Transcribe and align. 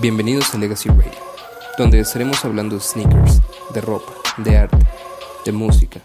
Bienvenidos 0.00 0.54
a 0.54 0.58
Legacy 0.58 0.88
Radio, 0.88 1.12
donde 1.76 2.00
estaremos 2.00 2.44
hablando 2.44 2.74
de 2.74 2.80
sneakers, 2.80 3.40
de 3.72 3.80
ropa, 3.80 4.12
de 4.38 4.56
arte, 4.56 4.78
de 5.44 5.52
música, 5.52 6.00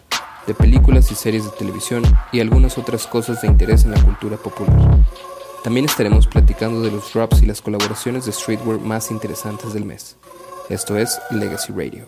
de 0.45 0.53
películas 0.53 1.11
y 1.11 1.15
series 1.15 1.45
de 1.45 1.51
televisión 1.51 2.03
y 2.31 2.39
algunas 2.41 2.77
otras 2.77 3.07
cosas 3.07 3.41
de 3.41 3.47
interés 3.47 3.85
en 3.85 3.91
la 3.91 4.03
cultura 4.03 4.37
popular. 4.37 4.99
También 5.63 5.85
estaremos 5.85 6.27
platicando 6.27 6.81
de 6.81 6.91
los 6.91 7.13
drops 7.13 7.41
y 7.41 7.45
las 7.45 7.61
colaboraciones 7.61 8.25
de 8.25 8.33
streetwear 8.33 8.79
más 8.81 9.11
interesantes 9.11 9.73
del 9.73 9.85
mes. 9.85 10.17
Esto 10.67 10.97
es 10.97 11.21
Legacy 11.31 11.71
Radio. 11.71 12.07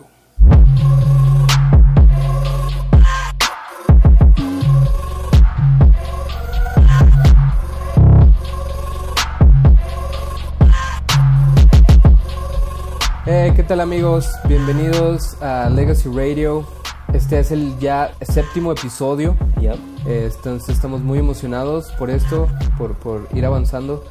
Eh, 13.24 13.54
¿Qué 13.56 13.62
tal 13.62 13.80
amigos? 13.80 14.28
Bienvenidos 14.46 15.40
a 15.40 15.70
Legacy 15.70 16.10
Radio. 16.10 16.66
Este 17.14 17.38
es 17.38 17.50
el 17.50 17.78
ya 17.78 18.12
séptimo 18.20 18.72
episodio. 18.72 19.34
Yep. 19.58 19.78
Entonces 20.06 20.76
estamos 20.76 21.00
muy 21.00 21.18
emocionados 21.18 21.90
por 21.92 22.10
esto, 22.10 22.48
por, 22.76 22.94
por 22.94 23.28
ir 23.34 23.44
avanzando. 23.44 24.04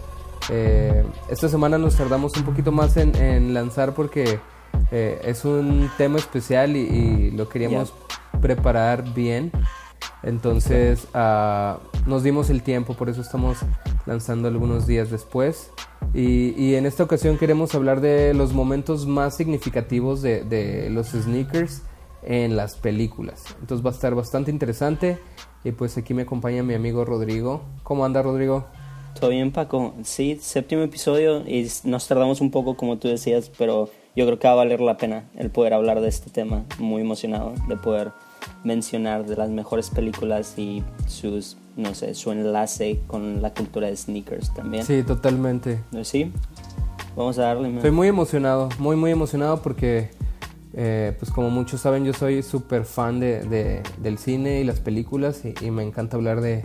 Eh, 0.50 1.04
esta 1.30 1.50
semana 1.50 1.78
nos 1.78 1.96
tardamos 1.96 2.36
un 2.38 2.44
poquito 2.44 2.72
más 2.72 2.98
en, 2.98 3.16
en 3.16 3.54
lanzar 3.54 3.94
porque 3.94 4.40
eh, 4.92 5.22
es 5.24 5.46
un 5.46 5.90
tema 5.98 6.18
especial 6.18 6.76
y, 6.76 6.82
y 6.82 7.32
lo 7.32 7.50
queríamos 7.50 7.94
preparar 8.42 9.14
bien. 9.14 9.52
Entonces 10.24 11.08
ah, 11.14 11.80
nos 12.06 12.24
dimos 12.24 12.50
el 12.50 12.64
tiempo, 12.64 12.94
por 12.94 13.10
eso 13.10 13.22
estamos 13.22 13.58
lanzando 14.06 14.48
algunos 14.48 14.88
días 14.88 15.10
después. 15.10 15.72
Y, 16.14 16.54
y 16.62 16.76
en 16.76 16.86
esta 16.86 17.04
ocasión 17.04 17.38
queremos 17.38 17.74
hablar 17.76 18.00
de 18.00 18.34
los 18.34 18.54
momentos 18.54 19.06
más 19.08 19.36
significativos 19.36 20.22
de, 20.22 20.44
de 20.44 20.90
los 20.90 21.08
sneakers 21.08 21.82
en 22.26 22.56
las 22.58 22.76
películas. 22.76 23.44
Entonces 23.62 23.86
va 23.86 23.92
a 23.92 23.94
estar 23.94 24.16
bastante 24.16 24.52
interesante. 24.52 25.18
Y 25.64 25.72
pues 25.72 25.98
aquí 25.98 26.14
me 26.14 26.24
acompaña 26.24 26.62
mi 26.64 26.74
amigo 26.74 27.06
Rodrigo. 27.06 27.64
¿Cómo 27.84 28.06
anda 28.06 28.22
Rodrigo? 28.22 28.66
Todo 29.20 29.30
bien, 29.30 29.52
Paco. 29.52 29.94
Sí, 30.04 30.38
séptimo 30.42 30.82
episodio 30.84 31.40
y 31.48 31.68
nos 31.86 32.08
tardamos 32.08 32.42
un 32.42 32.52
poco, 32.52 32.76
como 32.76 32.98
tú 32.98 33.08
decías, 33.08 33.50
pero 33.58 33.90
yo 34.16 34.26
creo 34.26 34.40
que 34.40 34.48
va 34.48 34.54
a 34.54 34.58
valer 34.58 34.82
la 34.82 34.98
pena 34.98 35.30
el 35.36 35.50
poder 35.50 35.74
hablar 35.74 36.02
de 36.02 36.10
este 36.10 36.30
tema. 36.30 36.66
Muy 36.80 37.02
emocionado 37.02 37.54
de 37.68 37.78
poder 37.78 38.12
mencionar 38.64 39.26
de 39.26 39.36
las 39.36 39.50
mejores 39.50 39.90
películas 39.90 40.54
y 40.58 40.84
sus, 41.08 41.58
no 41.76 41.96
sé, 41.96 42.14
su 42.14 42.32
enlace 42.32 43.00
con 43.08 43.42
la 43.42 43.54
cultura 43.54 43.88
de 43.88 43.96
sneakers 43.96 44.54
también. 44.54 44.86
Sí, 44.86 45.02
totalmente. 45.04 45.82
Sí, 46.04 46.32
vamos 47.16 47.38
a 47.40 47.44
darle. 47.44 47.70
man. 47.70 47.78
Estoy 47.78 47.92
muy 47.92 48.08
emocionado, 48.08 48.70
muy 48.80 48.96
muy 48.96 49.12
emocionado 49.12 49.62
porque, 49.62 50.12
eh, 50.78 51.16
pues 51.18 51.32
como 51.32 51.50
muchos 51.50 51.82
saben, 51.82 52.04
yo 52.04 52.14
soy 52.14 52.44
súper 52.44 52.84
fan 52.84 53.20
de, 53.20 53.44
de- 53.46 53.82
del 53.98 54.18
cine 54.18 54.60
y 54.60 54.64
las 54.66 54.80
películas 54.82 55.42
y, 55.62 55.72
me 55.72 55.84
encanta 55.84 56.18
hablar 56.18 56.42
de, 56.42 56.64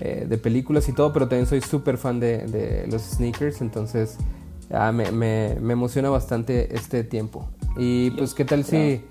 eh, 0.00 0.26
de 0.28 0.38
películas 0.38 0.88
y 0.88 0.92
todo, 0.92 1.12
pero 1.12 1.28
también 1.28 1.46
soy 1.46 1.60
súper 1.60 1.98
fan 1.98 2.18
de, 2.18 2.86
los 2.90 3.02
sneakers, 3.02 3.60
entonces 3.60 4.16
ah, 4.72 4.90
me, 4.90 5.12
me- 5.12 5.52
emociona 5.52 6.10
bastante 6.10 6.74
este 6.74 7.04
tiempo. 7.04 7.48
Y 7.76 8.10
pues, 8.10 8.34
¿qué 8.34 8.44
tal 8.44 8.64
si, 8.64 9.02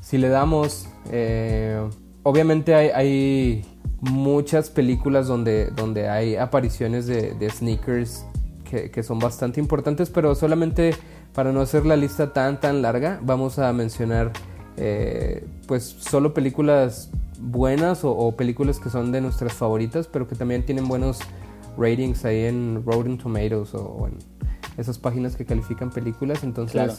si 0.00 0.16
le 0.18 0.28
damos? 0.28 0.86
eh, 1.10 1.82
obviamente 2.22 2.74
hay, 2.76 2.88
hay 2.90 3.64
muchas 4.00 4.70
películas 4.70 5.26
donde, 5.26 5.66
donde 5.70 6.08
hay 6.08 6.36
apariciones 6.36 7.06
de, 7.06 7.34
de 7.34 7.50
sneakers 7.50 8.24
que, 8.68 8.90
que 8.92 9.02
son 9.02 9.18
bastante 9.18 9.60
importantes, 9.60 10.08
pero 10.08 10.34
solamente 10.36 10.94
para 11.34 11.52
no 11.52 11.60
hacer 11.60 11.86
la 11.86 11.96
lista 11.96 12.32
tan 12.32 12.60
tan 12.60 12.82
larga, 12.82 13.18
vamos 13.22 13.58
a 13.58 13.72
mencionar 13.72 14.32
eh, 14.76 15.44
pues 15.66 15.84
solo 15.84 16.34
películas 16.34 17.10
buenas 17.40 18.04
o, 18.04 18.12
o 18.12 18.32
películas 18.36 18.78
que 18.78 18.90
son 18.90 19.12
de 19.12 19.20
nuestras 19.20 19.52
favoritas, 19.52 20.08
pero 20.10 20.28
que 20.28 20.34
también 20.34 20.64
tienen 20.64 20.86
buenos 20.88 21.18
ratings 21.76 22.24
ahí 22.24 22.44
en 22.44 22.82
Rotten 22.84 23.18
Tomatoes 23.18 23.74
o, 23.74 23.82
o 23.84 24.06
en 24.08 24.14
esas 24.78 24.98
páginas 24.98 25.36
que 25.36 25.44
califican 25.44 25.90
películas. 25.90 26.42
Entonces, 26.44 26.72
Claro. 26.72 26.92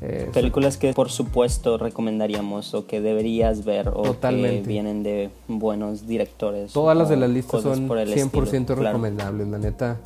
eh, 0.00 0.30
Películas 0.32 0.76
que 0.76 0.92
por 0.92 1.10
supuesto 1.10 1.76
recomendaríamos 1.78 2.72
o 2.74 2.86
que 2.86 3.00
deberías 3.00 3.64
ver 3.64 3.88
o 3.88 4.02
Totalmente. 4.02 4.62
que 4.62 4.68
vienen 4.68 5.02
de 5.02 5.30
buenos 5.48 6.06
directores. 6.06 6.72
Todas 6.72 6.96
las 6.96 7.08
de 7.08 7.16
la 7.16 7.26
lista 7.28 7.60
son 7.60 7.88
por 7.88 7.98
el 7.98 8.08
100% 8.14 8.42
estilo, 8.44 8.64
claro. 8.66 8.82
recomendables, 8.84 9.48
la 9.48 9.58
neta. 9.58 9.96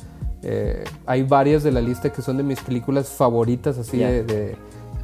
Eh, 0.43 0.83
hay 1.05 1.23
varias 1.23 1.63
de 1.63 1.71
la 1.71 1.81
lista 1.81 2.11
que 2.11 2.21
son 2.21 2.37
de 2.37 2.43
mis 2.43 2.59
películas 2.61 3.09
favoritas, 3.09 3.77
así 3.77 3.97
de, 3.97 4.23
de 4.23 4.55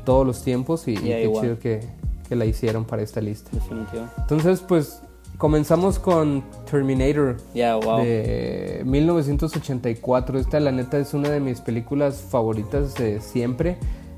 todos 0.06 0.26
los 0.26 0.44
tiempos, 0.44 0.88
y, 0.88 0.96
qué 0.96 1.24
igual. 1.24 1.44
chido 1.44 1.60
que, 1.60 1.80
que 2.28 2.36
la 2.36 2.46
hicieron 2.46 2.86
para 2.86 3.02
esta 3.02 3.22
lista. 3.22 3.50
Definitivo. 3.54 4.04
Entonces, 4.18 4.60
pues 4.62 5.02
comenzamos 5.38 6.00
con 6.00 6.44
Terminator 6.70 7.38
Ya, 7.54 7.76
wow. 7.78 8.00
de 8.04 8.82
1984. 8.86 10.40
Esta, 10.40 10.60
la 10.60 10.72
neta, 10.72 10.98
es 11.00 11.14
una 11.14 11.30
de 11.30 11.40
mis 11.40 11.62
películas 11.62 12.18
favoritas 12.30 12.96
de 12.96 13.22
siempre. 13.22 13.78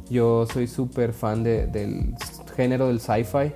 Yo 0.10 0.46
soy 0.52 0.68
súper 0.68 1.14
fan 1.14 1.44
de- 1.44 1.68
del 1.68 2.16
género 2.56 2.88
del 2.88 3.00
sci-fi 3.00 3.52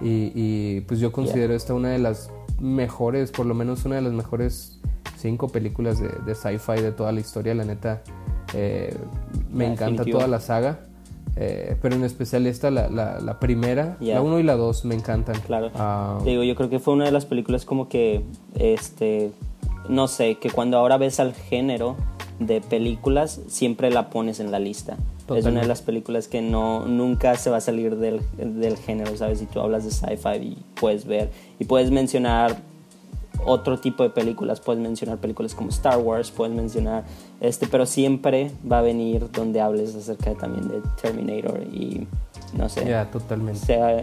y, 0.00 0.32
y, 0.34 0.80
pues 0.82 0.98
yo 0.98 1.12
considero 1.12 1.54
esta 1.54 1.74
una 1.74 1.90
de 1.90 1.98
las 1.98 2.30
mejores, 2.58 3.30
por 3.30 3.46
lo 3.46 3.54
menos 3.54 3.84
una 3.84 3.96
de 3.96 4.02
las 4.02 4.12
mejores 4.12 4.80
cinco 5.20 5.48
películas 5.48 6.00
de, 6.00 6.08
de 6.26 6.34
sci-fi 6.34 6.80
de 6.80 6.92
toda 6.92 7.12
la 7.12 7.20
historia. 7.20 7.54
La 7.54 7.64
neta, 7.64 8.02
eh, 8.54 8.96
me 9.52 9.66
encanta 9.66 10.04
toda 10.04 10.26
la 10.26 10.40
saga. 10.40 10.80
eh, 11.36 11.76
pero 11.80 11.94
en 11.94 12.02
especial 12.04 12.46
esta, 12.46 12.70
la, 12.72 12.88
la- 12.90 13.20
la 13.20 13.38
primera, 13.38 13.96
Ya. 14.00 14.14
la 14.16 14.22
1 14.22 14.40
y 14.40 14.42
la 14.42 14.56
2 14.56 14.84
me 14.84 14.94
encantan. 14.96 15.36
Claro. 15.46 15.70
Ah, 15.76 16.18
Te 16.24 16.30
digo, 16.30 16.42
yo 16.42 16.54
creo 16.56 16.68
que 16.68 16.80
fue 16.80 16.92
una 16.94 17.04
de 17.04 17.12
las 17.12 17.24
películas 17.24 17.64
como 17.64 17.88
que, 17.88 18.22
este, 18.56 19.30
no 19.88 20.08
sé, 20.08 20.36
que 20.40 20.50
cuando 20.50 20.76
ahora 20.76 20.98
ves 20.98 21.20
al 21.20 21.32
género 21.34 21.96
de 22.40 22.60
películas, 22.60 23.40
siempre 23.48 23.90
la 23.90 24.10
pones 24.10 24.40
en 24.40 24.50
la 24.50 24.58
lista. 24.58 24.96
Es 25.36 25.46
una 25.46 25.60
de 25.60 25.68
las 25.68 25.80
películas 25.82 26.26
que 26.26 26.42
no, 26.42 26.86
nunca 26.86 27.36
se 27.36 27.50
va 27.50 27.58
a 27.58 27.60
salir 27.60 27.94
del, 27.96 28.20
del 28.36 28.76
género, 28.76 29.16
¿sabes? 29.16 29.38
Si 29.38 29.46
tú 29.46 29.60
hablas 29.60 29.84
de 29.84 29.92
sci-fi 29.92 30.36
y 30.42 30.58
puedes 30.74 31.04
ver, 31.06 31.30
y 31.60 31.64
puedes 31.66 31.92
mencionar 31.92 32.56
otro 33.44 33.78
tipo 33.78 34.02
de 34.02 34.10
películas, 34.10 34.60
puedes 34.60 34.82
mencionar 34.82 35.18
películas 35.18 35.54
como 35.54 35.70
Star 35.70 35.98
Wars, 35.98 36.30
puedes 36.30 36.54
mencionar, 36.54 37.04
este, 37.40 37.66
pero 37.66 37.86
siempre 37.86 38.50
va 38.70 38.78
a 38.78 38.82
venir 38.82 39.30
donde 39.32 39.60
hables 39.60 39.94
acerca 39.94 40.30
de- 40.30 40.36
también 40.36 40.68
de 40.68 40.80
Terminator 41.00 41.62
y 41.72 42.06
no 42.56 42.68
sé. 42.68 42.84
ya, 42.88 43.10
totalmente. 43.10 43.60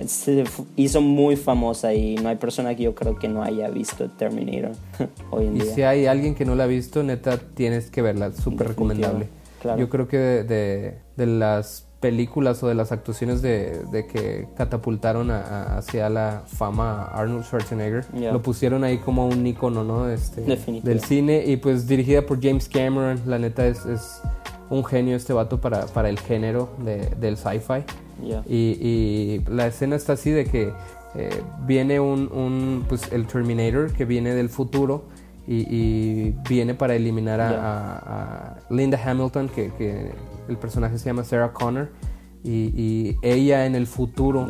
Se, 0.07 0.43
hizo 0.75 1.01
muy 1.01 1.35
famosa 1.35 1.93
y 1.93 2.15
no 2.15 2.29
hay 2.29 2.35
persona 2.37 2.75
que 2.75 2.83
yo 2.83 2.95
creo 2.95 3.15
que 3.17 3.27
no 3.27 3.43
haya 3.43 3.69
visto 3.69 4.09
Terminator 4.11 4.71
hoy 5.31 5.47
en 5.47 5.57
Y 5.57 5.61
día. 5.61 5.73
si 5.75 5.81
hay 5.83 6.05
alguien 6.05 6.33
que 6.35 6.45
no 6.45 6.55
la 6.55 6.63
ha 6.65 6.67
visto, 6.67 7.03
neta, 7.03 7.37
tienes 7.37 7.89
que 7.91 8.01
verla, 8.01 8.31
súper 8.31 8.69
recomendable. 8.69 9.27
claro. 9.61 9.79
Yo 9.79 9.89
creo 9.89 10.07
que 10.07 10.17
de, 10.17 10.43
de- 10.43 10.97
de 11.17 11.25
las 11.25 11.86
películas 11.99 12.61
o 12.63 12.67
de 12.67 12.75
las 12.75 12.91
actuaciones 12.91 13.41
de, 13.41 13.81
de 13.91 14.05
que 14.05 14.47
catapultaron 14.55 15.31
a- 15.31 15.41
a- 15.41 15.77
hacia 15.79 16.09
la 16.09 16.43
fama 16.45 17.03
a 17.03 17.19
Arnold 17.21 17.43
Schwarzenegger, 17.45 18.05
Ya. 18.13 18.31
lo 18.31 18.41
pusieron 18.41 18.83
ahí 18.83 18.99
como 18.99 19.27
un 19.27 19.45
icono, 19.47 19.83
¿no? 19.83 20.07
Este, 20.09 20.41
del 20.41 20.99
cine 21.01 21.43
y 21.45 21.57
pues 21.57 21.87
dirigida 21.87 22.21
por 22.23 22.39
James 22.41 22.69
Cameron, 22.69 23.19
la 23.25 23.39
neta 23.39 23.65
es, 23.65 23.85
es 23.85 24.21
un 24.69 24.85
genio 24.85 25.15
este 25.15 25.33
vato 25.33 25.59
para, 25.59 25.85
para 25.87 26.09
el 26.09 26.19
género 26.19 26.69
de- 26.83 27.09
del 27.19 27.35
sci-fi. 27.37 27.83
Ya. 28.23 28.43
Y, 28.47 28.77
y 28.81 29.43
la 29.49 29.67
escena 29.67 29.95
está 29.95 30.13
así 30.13 30.29
de 30.31 30.45
que 30.45 30.71
eh, 31.15 31.29
viene 31.65 31.99
un, 31.99 32.31
un, 32.31 32.85
pues 32.87 33.11
el 33.11 33.25
Terminator 33.25 33.91
que 33.93 34.05
viene 34.05 34.35
del 34.35 34.49
futuro 34.49 35.05
y, 35.47 35.65
y 35.73 36.35
viene 36.47 36.73
para 36.75 36.95
eliminar 36.95 37.39
a, 37.41 37.51
Ya. 37.51 37.59
a- 37.59 37.97
a 37.97 38.57
Linda 38.69 38.99
Hamilton, 39.03 39.49
que, 39.49 39.71
que 39.77 40.11
el 40.47 40.57
personaje 40.57 40.97
se 40.97 41.05
llama 41.05 41.23
Sarah 41.23 41.53
Connor, 41.53 41.89
y, 42.43 42.71
y 42.75 43.17
ella 43.21 43.65
en 43.65 43.75
el 43.75 43.87
futuro 43.87 44.47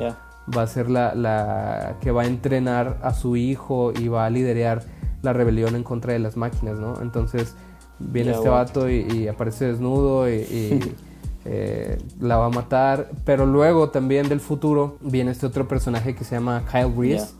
va 0.55 0.61
a 0.61 0.67
ser 0.67 0.89
la, 0.89 1.15
la 1.15 1.97
que 2.01 2.11
va 2.11 2.23
a 2.23 2.25
entrenar 2.25 2.99
a 3.01 3.13
su 3.13 3.35
hijo 3.35 3.91
y 3.97 4.07
va 4.07 4.25
a 4.25 4.29
liderar 4.29 4.83
la 5.21 5.33
rebelión 5.33 5.75
en 5.75 5.83
contra 5.83 6.13
de 6.13 6.19
las 6.19 6.37
máquinas, 6.37 6.79
¿no? 6.79 7.01
Entonces 7.01 7.55
viene 7.99 8.31
este 8.31 8.49
vato 8.49 8.89
y, 8.89 9.07
y 9.11 9.27
aparece 9.27 9.65
desnudo 9.65 10.29
y, 10.29 10.35
y, 10.35 10.95
eh, 11.45 11.97
la 12.19 12.37
va 12.37 12.45
a 12.45 12.49
matar, 12.49 13.09
pero 13.25 13.45
luego 13.45 13.89
también 13.89 14.29
del 14.29 14.39
futuro 14.39 14.97
viene 15.01 15.31
este 15.31 15.45
otro 15.45 15.67
personaje 15.67 16.15
que 16.15 16.23
se 16.23 16.35
llama 16.35 16.63
Kyle 16.71 16.93
Reese, 16.95 17.33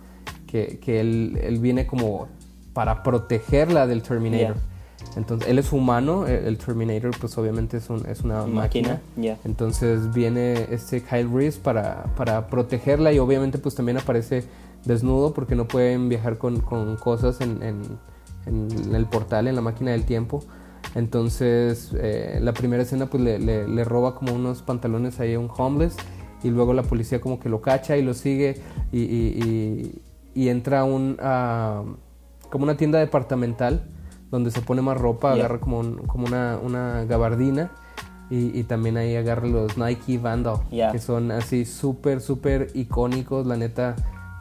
que, 0.48 0.80
que 0.80 1.00
él, 1.00 1.39
él 1.42 1.60
viene 1.60 1.86
como 1.86 2.27
para 2.74 3.03
protegerla 3.03 3.88
del 3.88 4.01
Terminator. 4.01 4.56
Entonces, 5.15 5.47
él 5.49 5.59
es 5.59 5.71
humano, 5.73 6.25
el, 6.27 6.45
el 6.45 6.57
Terminator 6.57 7.11
pues 7.19 7.38
obviamente 7.38 7.77
es, 7.77 7.89
un, 7.89 8.05
es 8.07 8.21
una 8.21 8.45
máquina. 8.45 8.61
Máquina, 8.61 9.01
ya. 9.15 9.38
Entonces 9.45 10.13
viene 10.13 10.67
este 10.71 11.01
Kyle 11.01 11.29
Reese 11.31 11.59
para, 11.59 12.05
para 12.15 12.47
protegerla 12.47 13.11
y 13.13 13.19
obviamente 13.19 13.57
pues 13.57 13.75
también 13.75 13.97
aparece 13.97 14.44
desnudo 14.85 15.33
porque 15.33 15.55
no 15.55 15.67
pueden 15.67 16.07
viajar 16.09 16.38
con, 16.38 16.61
con 16.61 16.97
cosas 16.97 17.41
en, 17.41 17.61
en, 17.63 17.81
en 18.45 18.95
el 18.95 19.05
portal, 19.05 19.47
en 19.47 19.55
la 19.55 19.61
máquina 19.61 19.91
del 19.91 20.05
tiempo. 20.05 20.44
Entonces 20.95 21.91
eh, 22.00 22.39
la 22.41 22.53
primera 22.53 22.83
escena 22.83 23.07
pues 23.07 23.21
le, 23.23 23.39
le- 23.39 23.67
le 23.67 23.83
roba 23.83 24.15
como 24.15 24.33
unos 24.33 24.61
pantalones 24.61 25.19
ahí 25.19 25.33
a 25.35 25.39
un 25.39 25.50
homeless 25.55 25.95
y 26.43 26.50
luego 26.50 26.73
la 26.73 26.83
policía 26.83 27.21
como 27.21 27.39
que 27.39 27.50
lo 27.50 27.61
cacha 27.61 27.97
y 27.97 28.01
lo 28.03 28.13
sigue 28.13 28.61
y, 28.91 29.00
y- 29.01 29.91
y- 30.35 30.41
y 30.43 30.50
entra 30.50 30.81
a 30.81 30.83
un, 30.85 31.17
a- 31.21 31.83
como 32.50 32.63
una 32.63 32.77
tienda 32.77 33.00
departamental 33.00 33.83
donde 34.31 34.51
se 34.51 34.62
pone 34.62 34.81
más 34.81 34.97
ropa, 34.97 35.33
Yeah. 35.35 35.45
agarra 35.45 35.59
como, 35.59 35.79
un- 35.79 35.97
como 36.07 36.25
una, 36.27 36.57
una 36.62 37.06
gabardina 37.06 37.71
y, 38.29 38.57
y 38.59 38.63
también 38.63 38.97
ahí 38.97 39.15
agarra 39.15 39.47
los 39.47 39.77
Nike 39.77 40.18
Vandal, 40.18 40.57
Yeah. 40.69 40.91
que 40.91 41.00
son 41.00 41.31
así 41.31 41.65
súper, 41.65 42.19
súper 42.21 42.69
icónicos, 42.74 43.45
la 43.47 43.56
neta. 43.57 43.95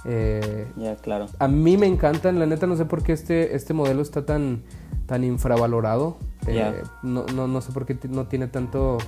eh, 0.05 0.67
Ya, 0.77 0.97
claro. 0.97 1.27
a 1.39 1.49
mí 1.49 1.77
me 1.77 1.87
encantan, 1.87 2.39
la 2.39 2.47
neta 2.47 2.67
no 2.67 2.77
sé 2.77 2.85
por 2.85 3.03
qué 3.03 3.13
este, 3.13 3.55
este 3.57 3.75
modelo 3.75 4.03
está 4.03 4.25
tan, 4.25 4.63
tan 5.07 5.25
infravalorado. 5.25 6.17
Eh, 6.47 6.81
no, 7.03 7.27
no, 7.35 7.49
no 7.49 7.61
sé 7.61 7.73
por 7.73 7.87
qué 7.87 7.97
no 8.09 8.27
tiene 8.27 8.47
tanto 8.47 8.99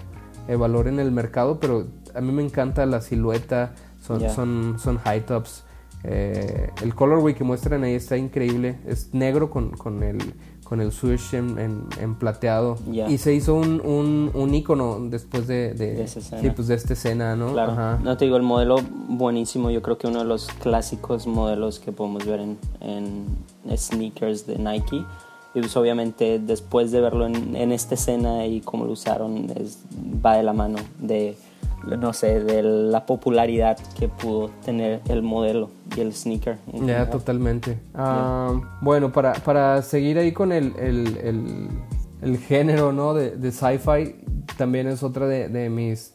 eh, 0.49 0.57
valor 0.57 0.89
en 0.89 0.99
el 0.99 1.13
mercado, 1.13 1.61
pero 1.61 1.87
a 2.15 2.21
mí 2.21 2.33
me 2.33 2.43
encanta 2.43 2.85
la 2.87 3.01
silueta, 3.01 3.75
son, 4.01 4.29
son, 4.31 4.77
son 4.79 4.99
high 4.99 5.25
tops. 5.25 5.63
Eh, 6.05 6.71
el 6.83 6.95
colorway 6.95 7.35
que 7.35 7.45
muestran 7.45 7.85
ahí 7.85 7.95
está 7.95 8.17
increíble, 8.17 8.79
es 8.87 9.13
negro 9.15 9.51
con, 9.51 9.71
con 9.71 10.03
el 10.03 10.19
con 10.69 10.81
el 10.83 10.93
swoosh 10.93 11.35
en, 11.35 11.59
en- 11.59 11.85
en 11.99 12.15
plateado 12.17 12.77
y 13.09 13.17
se 13.19 13.33
hizo 13.33 13.55
un, 13.55 13.81
un, 13.81 14.31
un 14.35 14.55
icono 14.55 14.99
después 15.09 15.47
de, 15.47 15.73
de, 15.73 15.95
De 15.95 16.03
esa 16.05 16.19
escena. 16.19 16.43
sí, 16.43 16.51
pues 16.51 16.69
de 16.69 16.75
esta 16.75 16.93
escena, 16.93 17.35
¿no? 17.37 17.53
Claro. 17.53 17.73
Ajá. 17.73 17.99
No 18.03 18.17
te 18.19 18.27
digo, 18.27 18.37
el 18.37 18.43
modelo 18.43 18.77
buenísimo. 19.09 19.71
Yo 19.71 19.81
creo 19.81 19.97
que 19.97 20.07
uno 20.07 20.19
de 20.19 20.25
los 20.27 20.47
clásicos 20.61 21.27
modelos 21.27 21.79
que 21.79 21.91
podemos 21.93 22.27
ver 22.27 22.41
en, 22.41 22.59
en 22.81 23.27
sneakers 23.79 24.47
de 24.47 24.59
Nike. 24.59 25.05
Y 25.55 25.61
pues 25.61 25.75
obviamente 25.79 26.39
después 26.39 26.93
de 26.93 27.01
verlo 27.01 27.27
en, 27.27 27.57
en 27.57 27.73
esta 27.73 27.95
escena 27.95 28.45
y 28.47 28.61
cómo 28.61 28.85
lo 28.85 28.93
usaron, 28.93 29.51
es- 29.57 29.79
va 30.25 30.37
de 30.37 30.43
la 30.43 30.53
mano 30.53 30.79
de, 31.01 31.37
no 31.87 32.13
sé, 32.13 32.41
de 32.45 32.63
la 32.63 33.07
popularidad 33.07 33.79
que 33.99 34.09
pudo 34.09 34.51
tener 34.65 35.01
el 35.09 35.23
modelo 35.23 35.71
y 35.97 36.01
el 36.01 36.13
sneaker. 36.13 36.59
Ya, 36.85 37.09
totalmente. 37.11 37.79
Ah, 37.95 38.53
Bueno, 38.81 39.13
para, 39.13 39.33
para 39.35 39.81
seguir 39.83 40.19
ahí 40.19 40.33
con 40.33 40.53
el, 40.53 40.75
el, 40.79 41.17
el- 41.19 41.69
el 42.21 42.37
género 42.39 42.93
¿no? 42.93 43.15
de, 43.15 43.31
de 43.37 43.53
sci-fi, 43.53 44.17
también 44.57 44.89
es 44.89 45.03
otra 45.05 45.27
de, 45.29 45.49
de 45.49 45.71
mis 45.71 46.15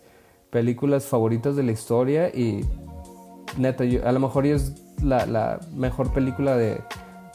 películas 0.50 1.06
favoritas 1.06 1.56
de 1.56 1.64
la 1.64 1.72
historia 1.72 2.28
y 2.28 2.66
neta, 3.58 3.86
yo- 3.86 4.06
a 4.06 4.12
lo 4.12 4.20
mejor 4.20 4.46
es 4.46 4.74
la, 5.02 5.26
la 5.26 5.60
mejor 5.74 6.12
película 6.14 6.58
de, 6.58 6.82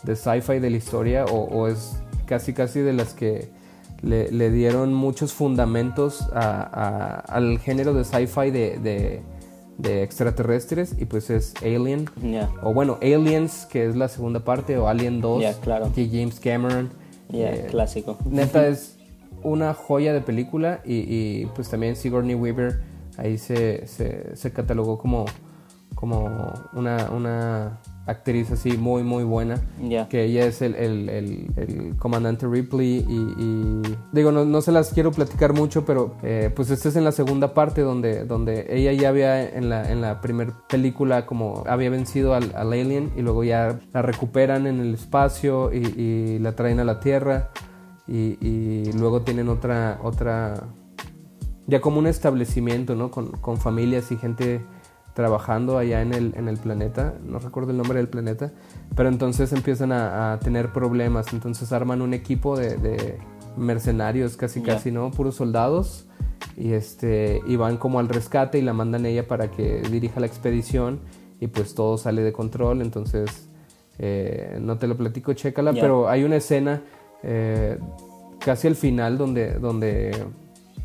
de 0.03 0.17
sci-fi 0.17 0.59
de 0.59 0.71
la 0.71 0.77
historia 0.77 1.25
o, 1.25 1.45
o 1.45 1.67
es 1.67 1.97
casi 2.27 2.53
casi 2.53 2.81
de 2.81 2.93
las 2.93 3.15
que 3.15 3.49
le, 4.03 4.31
le 4.31 4.51
dieron 4.51 4.95
muchos 4.95 5.33
fundamentos 5.33 6.23
a- 6.33 6.61
a- 6.63 7.19
al 7.35 7.59
género 7.59 7.95
de 7.95 8.05
sci-fi 8.05 8.51
de, 8.51 8.79
de- 8.79 9.23
de 9.79 10.03
extraterrestres 10.03 10.97
y 10.99 11.05
pues 11.05 11.31
es 11.31 11.55
Alien 11.63 12.11
o 12.63 12.73
bueno, 12.75 12.99
Aliens, 13.01 13.67
que 13.71 13.87
es 13.87 13.95
la 13.95 14.09
segunda 14.09 14.41
parte, 14.41 14.77
o 14.77 14.89
Alien 14.89 15.21
2, 15.21 15.41
Ya, 15.43 15.55
claro. 15.55 15.89
de 15.95 16.09
James 16.09 16.41
Cameron. 16.41 16.91
Eh, 17.33 17.67
clásico. 17.71 18.19
neta 18.29 18.67
es 18.69 18.97
una 19.45 19.75
joya 19.75 20.13
de 20.13 20.21
película 20.21 20.81
y, 20.85 20.95
y, 20.97 21.47
pues 21.55 21.69
también 21.69 21.95
Sigourney 21.95 22.35
Weaver 22.35 22.83
ahí 23.19 23.39
se, 23.39 23.87
se, 23.87 24.35
se 24.37 24.53
catalogó 24.53 24.99
como, 24.99 25.27
como 25.95 26.53
una, 26.73 27.11
una 27.15 27.79
actriz 28.09 28.51
así 28.51 28.77
muy 28.77 29.03
muy 29.05 29.23
buena. 29.25 29.61
Que 30.09 30.25
ella 30.25 30.45
es 30.47 30.63
el, 30.63 30.75
el- 30.75 31.09
el- 31.09 31.47
el 31.57 31.97
comandante 31.97 32.47
Ripley 32.47 33.05
y, 33.09 33.43
y- 33.43 33.97
digo, 34.13 34.33
no, 34.33 34.45
no 34.45 34.61
se 34.63 34.73
las 34.73 34.93
quiero 34.93 35.13
platicar 35.13 35.53
mucho, 35.53 35.85
pero 35.85 36.17
eh, 36.23 36.51
pues 36.57 36.71
esta 36.71 36.89
es 36.89 36.97
en 36.97 37.05
la 37.05 37.13
segunda 37.13 37.55
parte 37.55 37.83
donde, 37.83 38.25
donde 38.25 38.67
ella 38.71 38.93
ya 38.93 39.11
había 39.11 39.49
en 39.49 39.69
la, 39.69 39.91
en 39.93 40.01
la 40.01 40.21
primera 40.21 40.53
película 40.69 41.27
como 41.27 41.65
había 41.67 41.91
vencido 41.91 42.35
al, 42.35 42.53
al 42.57 42.73
alien 42.73 43.11
y 43.17 43.23
luego 43.23 43.45
ya 43.45 43.79
la 43.93 44.03
recuperan 44.03 44.67
en 44.67 44.81
el 44.81 44.95
espacio 44.95 45.71
y, 45.73 45.79
y 46.01 46.39
la 46.39 46.57
traen 46.57 46.81
a 46.81 46.85
la 46.85 47.01
Tierra 47.01 47.51
y, 48.07 48.39
y 48.41 48.91
luego 48.95 49.21
tienen 49.21 49.49
otra, 49.51 49.99
otra, 50.03 50.55
ya 51.67 51.81
como 51.83 51.99
un 51.99 52.07
establecimiento, 52.07 52.95
¿no? 52.95 53.11
Con, 53.11 53.33
con 53.33 53.59
familias 53.59 54.11
y 54.13 54.17
gente 54.17 54.63
trabajando 55.19 55.79
allá 55.79 56.01
en 56.01 56.15
el, 56.15 56.33
en 56.37 56.47
el 56.47 56.59
planeta, 56.59 57.15
no 57.27 57.41
recuerdo 57.41 57.73
el 57.73 57.77
nombre 57.77 57.99
del 57.99 58.09
planeta, 58.09 58.53
pero 58.95 59.09
entonces 59.09 59.53
empiezan 59.53 59.91
a, 59.91 60.33
a 60.33 60.39
tener 60.39 60.73
problemas, 60.73 61.33
entonces 61.33 61.73
arman 61.73 62.03
un 62.03 62.15
equipo 62.15 62.57
de, 62.57 62.77
de 62.77 63.19
mercenarios 63.57 64.37
casi 64.37 64.63
casi, 64.63 64.93
¿no? 64.93 65.11
Puros 65.11 65.35
soldados 65.35 66.07
y 66.57 66.73
este 66.73 67.43
y 67.49 67.57
van 67.57 67.79
como 67.79 67.99
al 67.99 68.09
rescate 68.09 68.61
y 68.61 68.63
la 68.63 68.73
mandan 68.73 69.07
ella 69.07 69.27
para 69.27 69.51
que 69.51 69.83
dirija 69.91 70.21
la 70.21 70.27
expedición 70.27 71.01
y 71.41 71.49
pues 71.49 71.75
todo 71.75 71.99
sale 71.99 72.23
de 72.23 72.33
control, 72.33 72.81
entonces 72.81 73.49
eh, 73.99 74.57
no 74.61 74.79
te 74.79 74.87
lo 74.87 74.97
platico, 74.97 75.33
chécala, 75.33 75.73
pero 75.73 76.09
hay 76.09 76.23
una 76.23 76.37
escena 76.37 76.85
eh, 77.25 77.77
casi 78.39 78.69
al 78.69 78.77
final 78.77 79.19
donde, 79.19 79.55
donde 79.55 80.13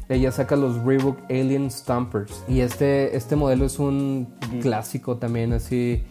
ella 0.09 0.31
saca 0.31 0.55
los 0.55 0.83
Reebok 0.83 1.17
Alien 1.29 1.71
Stompers. 1.71 2.43
Y 2.47 2.59
este, 2.61 3.15
este 3.15 3.35
modelo 3.35 3.65
es 3.65 3.79
un 3.79 4.27
clásico 4.61 5.17
también, 5.17 5.53
así. 5.53 6.03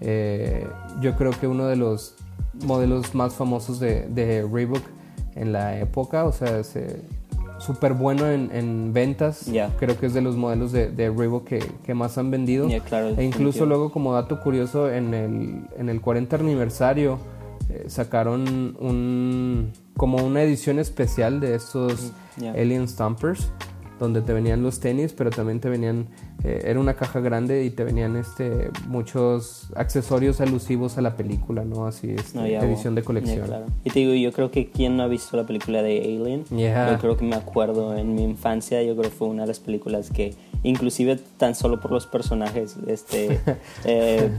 eh, 0.00 0.66
yo 1.00 1.16
creo 1.16 1.32
que 1.32 1.46
uno 1.46 1.66
de 1.66 1.76
los 1.76 2.14
modelos 2.64 3.14
más 3.14 3.34
famosos 3.34 3.80
de, 3.80 4.06
de 4.08 4.46
Reebok 4.50 4.82
en 5.34 5.52
la 5.52 5.78
época, 5.78 6.24
o 6.24 6.32
sea, 6.32 6.58
es 6.58 6.76
súper 7.58 7.92
bueno 7.92 8.26
en, 8.30 8.50
en 8.52 8.92
ventas. 8.92 9.46
Creo 9.78 9.98
que 9.98 10.06
es 10.06 10.14
de 10.14 10.22
los 10.22 10.36
modelos 10.36 10.72
de, 10.72 10.90
de 10.90 11.10
Reebok 11.10 11.44
que, 11.46 11.58
que 11.84 11.94
más 11.94 12.16
han 12.18 12.30
vendido. 12.30 12.68
Claro, 12.88 13.08
e 13.16 13.22
incluso 13.24 13.66
luego, 13.66 13.92
como 13.92 14.14
dato 14.14 14.40
curioso, 14.40 14.90
en 14.90 15.12
el, 15.14 15.62
en 15.76 15.88
el 15.88 16.00
40 16.00 16.36
aniversario 16.36 17.18
eh, 17.70 17.84
sacaron 17.88 18.76
un 18.80 19.72
como 19.96 20.18
una 20.24 20.42
edición 20.42 20.78
especial 20.78 21.40
de 21.40 21.54
estos 21.54 22.12
Ya. 22.36 22.52
Alien 22.52 22.88
Stompers 22.88 23.50
donde 23.98 24.22
te 24.22 24.32
venían 24.32 24.62
los 24.62 24.80
tenis 24.80 25.12
pero 25.12 25.30
también 25.30 25.60
te 25.60 25.68
venían 25.68 26.08
eh, 26.42 26.62
era 26.64 26.80
una 26.80 26.94
caja 26.94 27.20
grande 27.20 27.64
y 27.64 27.70
te 27.70 27.84
venían 27.84 28.16
este 28.16 28.70
muchos 28.88 29.70
accesorios 29.76 30.40
alusivos 30.40 30.96
a 30.96 31.02
la 31.02 31.16
película 31.16 31.64
no 31.64 31.86
así 31.86 32.12
este, 32.12 32.38
No, 32.38 32.46
ya, 32.46 32.60
edición 32.60 32.94
de 32.94 33.02
colección. 33.02 33.46
claro. 33.46 33.66
Y 33.84 33.90
te 33.90 34.00
digo, 34.00 34.14
yo 34.14 34.32
creo 34.32 34.50
que 34.50 34.70
quien 34.70 34.96
no 34.96 35.02
ha 35.02 35.06
visto 35.06 35.36
la 35.36 35.44
película 35.44 35.82
de 35.82 36.00
Alien, 36.00 36.44
yo 36.50 36.98
creo 36.98 37.16
que 37.18 37.24
me 37.24 37.36
acuerdo 37.36 37.94
en 37.94 38.14
mi 38.14 38.22
infancia, 38.24 38.82
yo 38.82 38.96
creo 38.96 39.10
que 39.10 39.16
fue 39.16 39.28
una 39.28 39.42
de 39.42 39.48
las 39.48 39.60
películas 39.60 40.10
que, 40.10 40.34
inclusive 40.62 41.18
tan 41.36 41.54
solo 41.54 41.78
por 41.78 41.90
los 41.90 42.06
personajes, 42.06 42.76
este, 42.86 43.38
eh, 43.84 44.30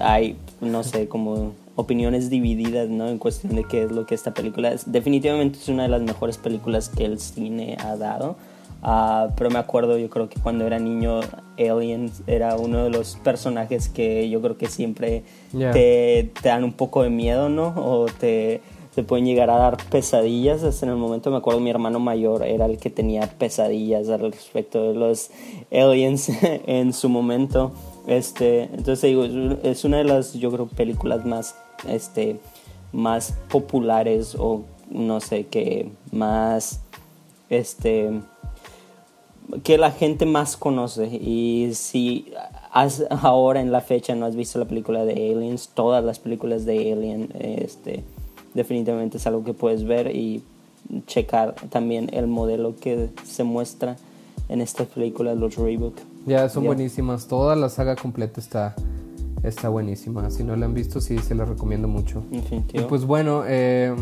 hay, 0.00 0.38
no 0.62 0.82
sé, 0.82 1.08
como 1.08 1.52
opiniones 1.76 2.30
divididas, 2.30 2.88
¿no? 2.88 3.08
En 3.08 3.18
cuestión 3.18 3.54
de 3.56 3.64
qué 3.64 3.84
es 3.84 3.90
lo 3.92 4.06
que 4.06 4.14
esta 4.14 4.32
película 4.34 4.72
es. 4.72 4.90
Definitivamente 4.90 5.58
es 5.58 5.68
una 5.68 5.84
de 5.84 5.88
las 5.88 6.02
mejores 6.02 6.38
películas 6.38 6.88
que 6.88 7.04
el 7.04 7.18
cine 7.18 7.76
ha 7.80 7.96
dado. 7.96 8.36
Ah, 8.86 9.28
pero 9.36 9.50
me 9.50 9.58
acuerdo, 9.58 9.96
yo 9.96 10.10
creo 10.10 10.28
que 10.28 10.38
cuando 10.38 10.66
era 10.66 10.78
niño, 10.78 11.20
Alien 11.58 12.10
era 12.26 12.56
uno 12.56 12.84
de 12.84 12.90
los 12.90 13.16
personajes 13.16 13.88
que 13.88 14.28
yo 14.28 14.42
creo 14.42 14.58
que 14.58 14.66
siempre 14.66 15.22
Yeah. 15.52 15.70
te, 15.72 16.32
te 16.42 16.48
dan 16.48 16.64
un 16.64 16.72
poco 16.72 17.02
de 17.02 17.10
miedo, 17.10 17.48
¿no? 17.48 17.68
O 17.76 18.06
te, 18.06 18.60
te 18.94 19.02
pueden 19.02 19.24
llegar 19.24 19.50
a 19.50 19.56
dar 19.56 19.76
pesadillas. 19.88 20.62
Hasta 20.64 20.84
en 20.86 20.92
el 20.92 20.98
momento 20.98 21.30
me 21.30 21.36
acuerdo 21.38 21.60
mi 21.60 21.70
hermano 21.70 21.98
mayor 21.98 22.44
era 22.44 22.66
el 22.66 22.78
que 22.78 22.90
tenía 22.90 23.22
pesadillas 23.38 24.08
al 24.08 24.32
respecto 24.32 24.92
de 24.92 24.94
los 24.98 25.30
aliens 25.72 26.28
en 26.66 26.92
su 26.92 27.08
momento. 27.08 27.72
Este, 28.06 28.64
entonces 28.64 29.02
digo, 29.02 29.24
es 29.62 29.84
una 29.84 29.98
de 29.98 30.04
las, 30.04 30.34
yo 30.34 30.50
creo, 30.50 30.66
películas 30.66 31.24
más, 31.24 31.54
este, 31.88 32.38
más 32.92 33.34
populares 33.50 34.36
o 34.38 34.62
no 34.90 35.20
sé, 35.20 35.46
que 35.46 35.90
más, 36.12 36.80
este, 37.50 38.20
que 39.62 39.78
la 39.78 39.90
gente 39.90 40.26
más 40.26 40.56
conoce 40.56 41.06
y 41.06 41.70
si 41.74 42.32
has, 42.72 43.04
ahora 43.10 43.60
en 43.60 43.72
la 43.72 43.80
fecha 43.80 44.14
no 44.14 44.26
has 44.26 44.36
visto 44.36 44.58
la 44.58 44.66
película 44.66 45.04
de 45.04 45.12
Aliens, 45.12 45.70
todas 45.74 46.04
las 46.04 46.18
películas 46.18 46.64
de 46.64 46.92
Alien, 46.92 47.32
este, 47.38 48.04
definitivamente 48.54 49.18
es 49.18 49.26
algo 49.26 49.44
que 49.44 49.52
puedes 49.52 49.84
ver 49.84 50.14
y 50.14 50.42
checar 51.06 51.54
también 51.70 52.10
el 52.12 52.26
modelo 52.26 52.74
que 52.76 53.08
se 53.24 53.42
muestra 53.42 53.96
en 54.48 54.60
esta 54.60 54.84
película, 54.84 55.34
los 55.34 55.56
Reebok. 55.56 55.96
ya 56.26 56.48
son 56.48 56.64
buenísimas 56.64 57.26
toda 57.26 57.56
la 57.56 57.70
saga 57.70 57.96
completa 57.96 58.40
está 58.40 58.74
está 59.44 59.68
buenísima. 59.68 60.30
Si 60.30 60.42
no 60.44 60.56
la 60.56 60.66
han 60.66 60.74
visto, 60.74 61.00
sí, 61.00 61.18
se 61.18 61.34
la 61.34 61.44
recomiendo 61.44 61.88
mucho. 61.88 62.22
Definitivo. 62.30 62.82
Y 62.84 62.86
pues 62.88 63.04
bueno, 63.04 63.42
eh, 63.46 63.94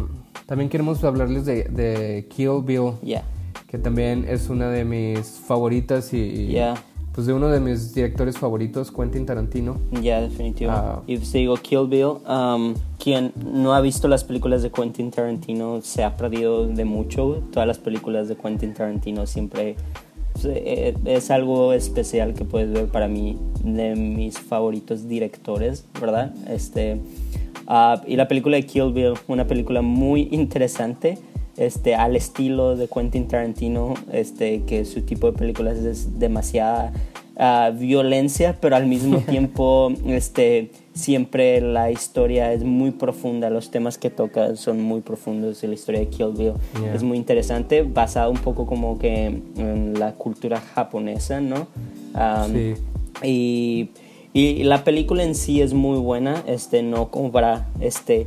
también 0.46 0.68
queremos 0.70 1.02
hablarles 1.04 1.44
de, 1.44 1.64
de 1.64 2.26
Kill 2.30 2.62
Bill, 2.64 2.92
Ya. 3.02 3.25
que 3.66 3.78
también 3.78 4.25
es 4.28 4.49
una 4.49 4.68
de 4.70 4.84
mis 4.84 5.26
favoritas 5.28 6.12
y, 6.14 6.18
y, 6.18 6.52
Ya. 6.52 6.75
pues 7.14 7.26
de 7.26 7.32
uno 7.32 7.49
de 7.49 7.61
mis 7.61 7.94
directores 7.94 8.38
favoritos, 8.38 8.90
Quentin 8.90 9.26
Tarantino. 9.26 9.76
Ya, 10.00 10.20
definitivo. 10.20 10.70
Ah. 10.72 11.02
Y 11.06 11.18
te 11.18 11.38
digo, 11.38 11.56
Kill 11.56 11.87
Bill, 11.88 12.18
um, 12.28 12.75
quien 12.99 13.32
no 13.52 13.75
ha 13.75 13.80
visto 13.80 14.08
las 14.08 14.25
películas 14.25 14.62
de 14.62 14.70
Quentin 14.70 15.11
Tarantino 15.11 15.80
se 15.82 16.04
ha 16.04 16.16
perdido 16.16 16.66
de 16.66 16.84
mucho. 16.84 17.42
Todas 17.52 17.66
las 17.66 17.78
películas 17.78 18.28
de 18.28 18.37
Quentin 18.37 18.72
Tarantino 18.75 19.26
siempre 19.26 19.76
pues, 20.42 20.56
eh, 20.56 20.94
es 21.04 21.30
algo 21.30 21.72
especial 21.72 22.34
que 22.34 22.44
puedes 22.44 22.72
ver 22.72 22.87
para 22.87 23.08
mí 23.08 23.38
de 23.62 23.94
mis 23.94 24.38
favoritos 24.38 25.08
directores, 25.08 25.84
¿verdad? 26.00 26.34
Este, 26.49 26.99
ah, 27.66 28.02
y 28.06 28.16
la 28.16 28.28
película 28.28 28.56
de 28.56 28.66
Kill 28.66 28.92
Bill, 28.92 29.14
una 29.28 29.46
película 29.46 29.82
muy 29.82 30.28
interesante. 30.30 31.18
Este, 31.58 31.94
al 31.94 32.16
estilo 32.16 32.76
de 32.76 32.88
Quentin 32.88 33.28
Tarantino, 33.28 33.92
este, 34.11 34.62
que 34.62 34.87
su 34.87 35.02
tipo 35.02 35.30
de 35.30 35.37
películas 35.37 35.76
es 35.76 36.18
demasiada 36.18 36.92
violencia, 37.78 38.58
pero 38.60 38.76
al 38.76 38.86
mismo 38.86 39.18
tiempo 39.28 39.92
este, 40.06 40.70
siempre 40.94 41.60
la 41.60 41.90
historia 41.90 42.52
es 42.52 42.62
muy 42.64 42.90
profunda, 42.90 43.48
los 43.50 43.70
temas 43.70 43.98
que 43.98 44.10
toca 44.10 44.54
son 44.56 44.80
muy 44.82 45.00
profundos 45.00 45.62
y 45.64 45.66
la 45.66 45.74
historia 45.74 46.00
de 46.00 46.08
Kill 46.08 46.32
Bill 46.36 46.52
Yeah. 46.80 46.94
es 46.94 47.02
muy 47.02 47.16
interesante, 47.16 47.82
basado 47.82 48.30
un 48.30 48.38
poco 48.38 48.66
como 48.66 48.98
que 48.98 49.26
en 49.26 49.94
la 49.98 50.12
cultura 50.12 50.60
japonesa, 50.60 51.40
¿no? 51.40 51.66
Um, 52.14 52.52
Sí. 52.52 52.74
y, 53.22 53.88
y 54.34 54.64
la 54.64 54.84
película 54.84 55.22
en 55.24 55.34
sí 55.34 55.60
es 55.62 55.72
muy 55.74 55.98
buena, 55.98 56.42
este, 56.46 56.82
no 56.82 57.10
como 57.10 57.30
para 57.32 57.68
este, 57.80 58.26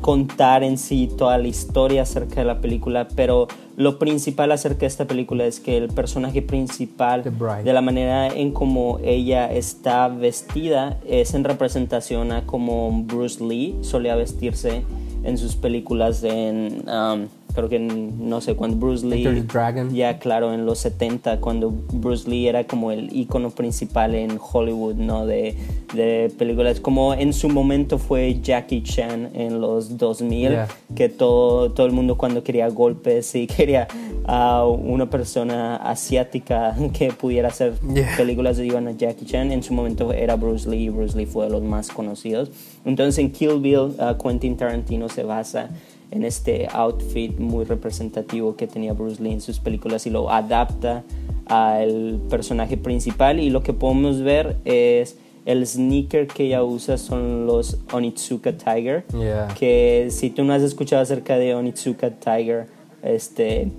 contar 0.00 0.62
en 0.64 0.78
sí 0.78 1.08
toda 1.16 1.38
la 1.38 1.48
historia 1.48 2.02
acerca 2.02 2.36
de 2.36 2.44
la 2.44 2.60
película, 2.60 3.06
pero 3.14 3.46
lo 3.76 3.98
principal 3.98 4.52
acerca 4.52 4.80
de 4.80 4.86
esta 4.86 5.06
película 5.06 5.44
es 5.44 5.60
que 5.60 5.76
el 5.76 5.88
personaje 5.88 6.40
principal, 6.40 7.22
de 7.22 7.72
la 7.72 7.82
manera 7.82 8.26
en 8.28 8.52
como 8.52 8.98
ella 9.04 9.52
está 9.52 10.08
vestida, 10.08 10.98
es 11.06 11.34
en 11.34 11.44
representación 11.44 12.32
a 12.32 12.46
como 12.46 12.90
Bruce 13.04 13.44
Lee 13.44 13.76
solía 13.82 14.16
vestirse 14.16 14.82
en 15.22 15.38
sus 15.38 15.56
películas 15.56 16.24
en... 16.24 16.88
um, 16.88 17.28
creo 17.56 17.68
que 17.68 17.80
no 17.80 18.40
sé 18.40 18.54
cuando 18.54 18.76
Bruce 18.76 19.04
Lee 19.04 19.24
Enter 19.26 19.34
the 19.34 19.52
Dragon. 19.52 19.92
ya 19.92 20.18
claro 20.20 20.52
en 20.54 20.64
los 20.64 20.78
70 20.78 21.40
cuando 21.40 21.72
Bruce 21.92 22.30
Lee 22.30 22.46
era 22.46 22.64
como 22.64 22.92
el 22.92 23.08
icono 23.16 23.50
principal 23.50 24.14
en 24.14 24.38
Hollywood 24.40 24.94
no 24.94 25.26
de, 25.26 25.56
de 25.94 26.30
películas 26.38 26.78
como 26.78 27.14
en 27.14 27.32
su 27.32 27.48
momento 27.48 27.98
fue 27.98 28.38
Jackie 28.40 28.82
Chan 28.84 29.30
en 29.34 29.60
los 29.60 29.96
2000 29.98 30.36
Yeah. 30.36 30.68
que 30.94 31.08
todo 31.08 31.72
todo 31.72 31.86
el 31.86 31.92
mundo 31.92 32.16
cuando 32.16 32.44
quería 32.44 32.68
golpes 32.68 33.34
y 33.34 33.46
quería 33.56 33.88
a 34.26 34.64
una 34.66 35.08
persona 35.10 35.76
asiática 35.76 36.76
que 36.92 37.10
pudiera 37.12 37.48
hacer 37.48 37.72
Yeah. 37.92 38.16
películas 38.16 38.58
iban 38.58 38.86
a 38.88 38.92
Jackie 38.92 39.24
Chan 39.24 39.50
en 39.50 39.62
su 39.62 39.72
momento 39.72 40.12
era 40.12 40.36
Bruce 40.36 40.68
Lee 40.68 40.84
y 40.84 40.88
Bruce 40.90 41.16
Lee 41.16 41.26
fue 41.26 41.46
de 41.46 41.50
los 41.50 41.62
más 41.62 41.88
conocidos 41.88 42.50
entonces 42.84 43.18
en 43.18 43.32
Kill 43.32 43.60
Bill 43.60 43.78
uh, 43.98 44.16
Quentin 44.22 44.56
Tarantino 44.56 45.08
se 45.08 45.22
basa 45.24 45.70
en 46.10 46.24
este 46.24 46.68
outfit 46.72 47.38
muy 47.38 47.64
representativo 47.64 48.56
que 48.56 48.66
tenía 48.66 48.92
Bruce 48.92 49.22
Lee 49.22 49.32
en 49.32 49.40
sus 49.40 49.58
películas 49.58 50.06
y 50.06 50.10
lo 50.10 50.30
adapta 50.30 51.02
al 51.46 52.20
personaje 52.30 52.76
principal 52.76 53.38
y 53.40 53.50
lo 53.50 53.62
que 53.62 53.72
podemos 53.72 54.20
ver 54.22 54.56
es 54.64 55.16
el 55.44 55.64
sneaker 55.66 56.26
que 56.26 56.44
ella 56.46 56.64
usa 56.64 56.98
son 56.98 57.46
los 57.46 57.78
Onitsuka 57.92 58.52
Tiger 58.56 59.04
Yeah. 59.12 59.48
que 59.58 60.08
si 60.10 60.30
tú 60.30 60.42
no 60.44 60.52
has 60.52 60.62
escuchado 60.62 61.02
acerca 61.02 61.36
de 61.38 61.54
Onitsuka 61.54 62.10
Tiger 62.10 62.66
este 63.02 63.70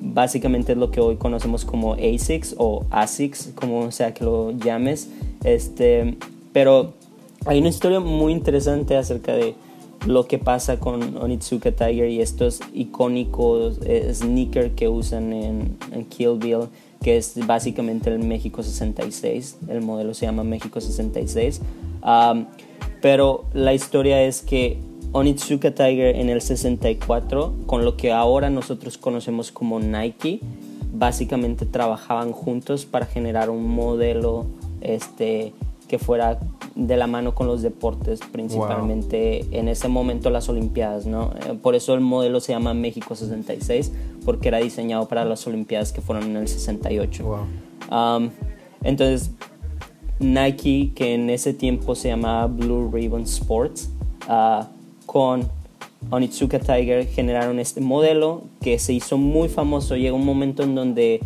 básicamente 0.00 0.72
es 0.72 0.78
lo 0.78 0.90
que 0.90 1.00
hoy 1.00 1.16
conocemos 1.16 1.64
como 1.64 1.94
ASICS 1.94 2.54
o 2.58 2.84
ASICS 2.90 3.52
como 3.54 3.90
sea 3.92 4.14
que 4.14 4.24
lo 4.24 4.50
llames 4.52 5.08
este 5.44 6.16
pero 6.52 6.94
hay 7.46 7.60
una 7.60 7.68
historia 7.68 8.00
muy 8.00 8.32
interesante 8.32 8.96
acerca 8.96 9.32
de 9.34 9.54
lo 10.06 10.26
que 10.26 10.38
pasa 10.38 10.78
con 10.78 11.16
Onitsuka 11.16 11.72
Tiger 11.72 12.08
y 12.08 12.20
estos 12.20 12.60
icónicos 12.72 13.78
eh, 13.84 14.10
sneakers 14.14 14.72
que 14.74 14.88
usan 14.88 15.32
en, 15.32 15.76
Kill 16.08 16.38
Bill, 16.38 16.68
que 17.02 17.16
es 17.16 17.34
básicamente 17.46 18.10
el 18.10 18.20
México 18.20 18.62
66. 18.62 19.58
El 19.68 19.82
modelo 19.82 20.14
se 20.14 20.26
llama 20.26 20.44
México 20.44 20.80
66. 20.80 21.60
Um, 22.02 22.46
pero 23.02 23.44
la 23.52 23.74
historia 23.74 24.22
es 24.22 24.42
que 24.42 24.78
Onitsuka 25.12 25.72
Tiger 25.72 26.16
en 26.16 26.28
el 26.28 26.40
64, 26.40 27.54
con 27.66 27.84
lo 27.84 27.96
que 27.96 28.12
ahora 28.12 28.50
nosotros 28.50 28.98
conocemos 28.98 29.52
como 29.52 29.80
Nike, 29.80 30.40
básicamente 30.92 31.66
trabajaban 31.66 32.32
juntos 32.32 32.84
para 32.84 33.06
generar 33.06 33.50
un 33.50 33.68
modelo 33.68 34.46
este, 34.80 35.52
que 35.88 35.98
fuera 35.98 36.38
de 36.74 36.96
la 36.96 37.06
mano 37.06 37.34
con 37.34 37.46
los 37.46 37.62
deportes, 37.62 38.20
principalmente 38.30 39.44
en 39.58 39.68
ese 39.68 39.88
momento 39.88 40.30
las 40.30 40.48
Olimpiadas, 40.48 41.06
¿no? 41.06 41.32
Eh, 41.46 41.54
Por 41.60 41.74
eso 41.74 41.94
el 41.94 42.00
modelo 42.00 42.40
se 42.40 42.52
llama 42.52 42.74
México 42.74 43.16
66, 43.16 43.92
porque 44.24 44.48
era 44.48 44.58
diseñado 44.58 45.08
para 45.08 45.24
las 45.24 45.46
Olimpiadas 45.46 45.92
que 45.92 46.00
fueron 46.00 46.24
en 46.24 46.36
el 46.36 46.48
68. 46.48 47.24
Wow. 47.24 47.38
Um, 47.90 48.30
entonces, 48.82 49.30
Nike, 50.20 50.92
que 50.94 51.14
en 51.14 51.30
ese 51.30 51.54
tiempo 51.54 51.94
se 51.94 52.08
llamaba 52.08 52.46
Blue 52.46 52.90
Ribbon 52.92 53.22
Sports, 53.22 53.90
ah, 54.28 54.68
con 55.06 55.48
Onitsuka 56.10 56.58
Tiger 56.58 57.06
generaron 57.06 57.58
este 57.58 57.80
modelo 57.80 58.42
que 58.60 58.78
se 58.78 58.92
hizo 58.92 59.16
muy 59.16 59.48
famoso. 59.48 59.96
Llega 59.96 60.14
un 60.14 60.24
momento 60.24 60.62
en 60.62 60.74
donde 60.74 61.20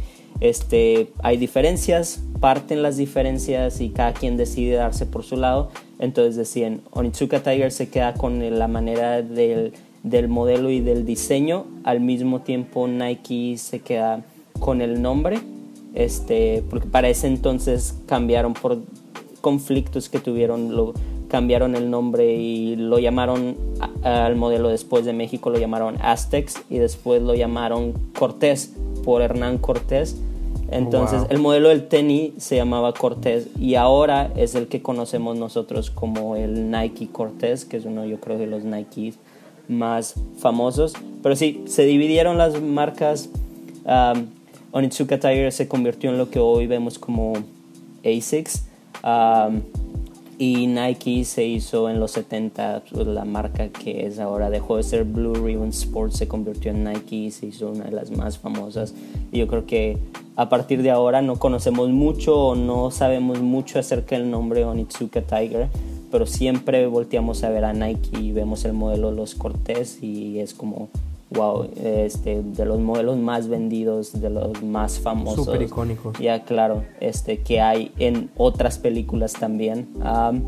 este, 0.48 1.08
hay 1.22 1.36
diferencias, 1.36 2.20
parten 2.40 2.82
las 2.82 2.96
diferencias 2.96 3.80
y 3.80 3.90
cada 3.90 4.12
quien 4.12 4.36
decide 4.36 4.74
darse 4.74 5.06
por 5.06 5.22
su 5.22 5.36
lado. 5.36 5.70
Entonces 5.98 6.34
decían, 6.36 6.80
Onitsuka 6.90 7.40
Tiger 7.42 7.70
se 7.70 7.88
queda 7.88 8.14
con 8.14 8.58
la 8.58 8.66
manera 8.66 9.22
del, 9.22 9.72
del 10.02 10.26
modelo 10.28 10.70
y 10.70 10.80
del 10.80 11.06
diseño. 11.06 11.64
Al 11.84 12.00
mismo 12.00 12.40
tiempo 12.40 12.88
Nike 12.88 13.56
se 13.56 13.78
queda 13.80 14.24
con 14.58 14.80
el 14.80 15.00
nombre. 15.00 15.38
Este, 15.94 16.64
porque 16.70 16.88
para 16.88 17.08
ese 17.08 17.26
entonces 17.28 17.94
cambiaron 18.06 18.54
por 18.54 18.78
conflictos 19.40 20.08
que 20.08 20.18
tuvieron, 20.18 20.74
lo, 20.74 20.94
cambiaron 21.28 21.76
el 21.76 21.90
nombre 21.90 22.34
y 22.34 22.76
lo 22.76 22.98
llamaron 22.98 23.56
a- 24.02 24.24
al 24.26 24.36
modelo 24.36 24.70
después 24.70 25.04
de 25.04 25.12
México, 25.12 25.50
lo 25.50 25.58
llamaron 25.58 25.96
Aztecs 26.00 26.62
y 26.70 26.78
después 26.78 27.22
lo 27.22 27.34
llamaron 27.34 27.92
Cortés 28.18 28.72
por 29.04 29.22
Hernán 29.22 29.58
Cortés. 29.58 30.16
Entonces 30.72 31.20
Wow. 31.20 31.26
el 31.30 31.38
modelo 31.38 31.68
del 31.68 31.86
tenis 31.88 32.32
se 32.38 32.56
llamaba 32.56 32.92
Cortés 32.94 33.48
y 33.58 33.74
ahora 33.74 34.30
es 34.36 34.54
el 34.54 34.66
que 34.68 34.82
conocemos 34.82 35.36
nosotros 35.38 35.90
como 35.90 36.36
el 36.36 36.70
Nike 36.70 37.08
Cortés, 37.12 37.64
que 37.64 37.76
es 37.76 37.84
uno 37.84 38.04
yo 38.04 38.18
creo 38.20 38.38
de 38.38 38.46
los 38.46 38.64
Nikes 38.64 39.16
más 39.68 40.14
famosos. 40.38 40.94
Pero 41.22 41.36
sí, 41.36 41.62
se 41.66 41.84
dividieron 41.84 42.38
las 42.38 42.60
marcas. 42.60 43.28
um, 43.84 44.26
Onitsuka 44.74 45.20
Tiger 45.20 45.52
se 45.52 45.68
convirtió 45.68 46.10
en 46.10 46.16
lo 46.18 46.30
que 46.30 46.38
hoy 46.38 46.66
vemos 46.66 46.98
como 46.98 47.34
ASICS. 48.04 48.64
um, 49.04 49.60
y 50.38 50.66
Nike 50.66 51.24
se 51.24 51.44
hizo 51.44 51.88
en 51.88 52.00
los 52.00 52.12
70 52.12 52.82
pues, 52.90 53.06
la 53.06 53.24
marca 53.24 53.68
que 53.68 54.06
es 54.06 54.18
ahora. 54.18 54.50
Dejó 54.50 54.76
de 54.76 54.82
ser 54.82 55.04
Blue 55.04 55.34
Ribbon 55.34 55.68
Sports 55.68 56.18
se 56.18 56.28
convirtió 56.28 56.70
en 56.70 56.84
Nike 56.84 57.16
y 57.16 57.30
se 57.30 57.46
hizo 57.46 57.70
una 57.70 57.84
de 57.84 57.92
las 57.92 58.10
más 58.10 58.38
famosas. 58.38 58.94
Y 59.30 59.38
yo 59.38 59.48
creo 59.48 59.66
que 59.66 59.98
a 60.36 60.48
partir 60.48 60.82
de 60.82 60.90
ahora 60.90 61.22
no 61.22 61.36
conocemos 61.36 61.90
mucho 61.90 62.38
o 62.38 62.54
no 62.54 62.90
sabemos 62.90 63.40
mucho 63.40 63.78
acerca 63.78 64.16
del 64.16 64.30
nombre 64.30 64.64
Onitsuka 64.64 65.22
Tiger 65.22 65.68
pero 66.12 66.26
siempre 66.26 66.86
volteamos 66.86 67.42
a 67.42 67.48
ver 67.48 67.64
a 67.64 67.72
Nike 67.72 68.20
y 68.20 68.32
vemos 68.32 68.66
el 68.66 68.74
modelo 68.74 69.10
Los 69.10 69.34
Cortés 69.34 70.02
y 70.02 70.40
es 70.40 70.52
como 70.52 70.90
wow 71.34 71.68
este 71.82 72.42
de 72.42 72.64
los 72.64 72.78
modelos 72.80 73.16
más 73.18 73.48
vendidos 73.48 74.20
de 74.20 74.30
los 74.30 74.62
más 74.62 74.98
famosos 75.00 75.44
Súper 75.46 75.62
icónicos. 75.62 76.18
ya 76.18 76.44
claro 76.44 76.84
este 77.00 77.38
que 77.38 77.60
hay 77.60 77.92
en 77.98 78.30
otras 78.36 78.78
películas 78.78 79.32
también 79.34 79.88
Am, 80.02 80.42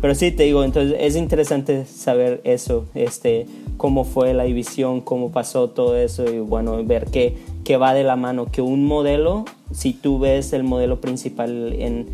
pero 0.00 0.14
sí 0.14 0.30
te 0.30 0.44
digo 0.44 0.64
entonces 0.64 0.96
es 1.00 1.16
interesante 1.16 1.84
saber 1.86 2.40
eso 2.44 2.86
este 2.94 3.46
cómo 3.76 4.04
fue 4.04 4.34
la 4.34 4.44
división 4.44 5.00
cómo 5.00 5.30
pasó 5.30 5.70
todo 5.70 5.96
eso 5.96 6.24
y 6.30 6.38
bueno 6.40 6.82
ver 6.84 7.06
que, 7.06 7.36
que 7.64 7.76
va 7.76 7.94
de 7.94 8.04
la 8.04 8.16
mano 8.16 8.46
que 8.50 8.62
un 8.62 8.86
modelo 8.86 9.44
si 9.72 9.92
tú 9.92 10.18
ves 10.18 10.52
el 10.52 10.62
modelo 10.62 11.00
principal 11.00 11.72
en 11.78 12.06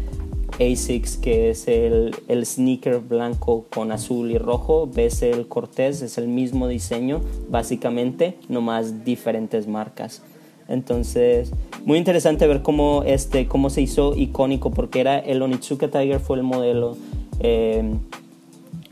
ASICS, 0.61 1.17
que 1.17 1.51
es 1.51 1.67
el, 1.69 2.15
el 2.29 2.45
sneaker 2.45 3.01
blanco 3.01 3.65
con 3.73 3.93
azul 3.93 4.31
y 4.31 4.39
rojo. 4.39 4.89
Ves 4.93 5.23
el 5.23 5.49
Cortés, 5.49 6.03
es 6.03 6.19
el 6.19 6.29
mismo 6.29 6.69
diseño, 6.69 7.21
básicamente, 7.49 8.37
nomás 8.49 9.05
diferentes 9.05 9.67
marcas. 9.67 10.23
Entonces, 10.69 11.53
muy 11.85 11.99
interesante 11.99 12.47
ver 12.47 12.63
cómo, 12.63 13.03
este, 13.05 13.49
cómo 13.49 13.71
se 13.71 13.83
hizo 13.83 14.15
icónico, 14.15 14.71
porque 14.71 15.01
era 15.01 15.19
el 15.19 15.43
Onitsuka 15.43 15.89
Tiger 15.89 16.21
fue 16.21 16.37
el 16.37 16.45
modelo 16.45 16.97
eh, 17.41 17.95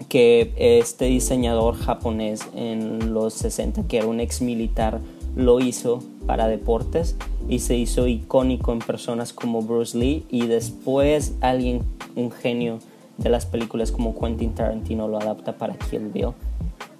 que 0.08 0.52
este 0.56 1.04
diseñador 1.04 1.76
japonés 1.76 2.48
en 2.54 3.14
los 3.14 3.34
60, 3.34 3.84
que 3.86 3.98
era 3.98 4.06
un 4.06 4.18
ex 4.20 4.42
militar, 4.42 5.00
lo 5.36 5.60
hizo 5.60 6.02
para 6.26 6.46
deportes 6.48 7.16
y 7.48 7.60
se 7.60 7.76
hizo 7.76 8.06
icónico 8.06 8.72
en 8.72 8.80
personas 8.80 9.32
como 9.32 9.62
Bruce 9.62 9.96
Lee 9.96 10.24
y 10.30 10.46
después 10.46 11.34
alguien, 11.40 11.82
un 12.16 12.30
genio 12.30 12.78
de 13.16 13.30
las 13.30 13.46
películas 13.46 13.92
como 13.92 14.18
Quentin 14.18 14.54
Tarantino 14.54 15.08
lo 15.08 15.18
adapta 15.18 15.56
para 15.56 15.74
Kill 15.74 16.08
Bill. 16.12 16.28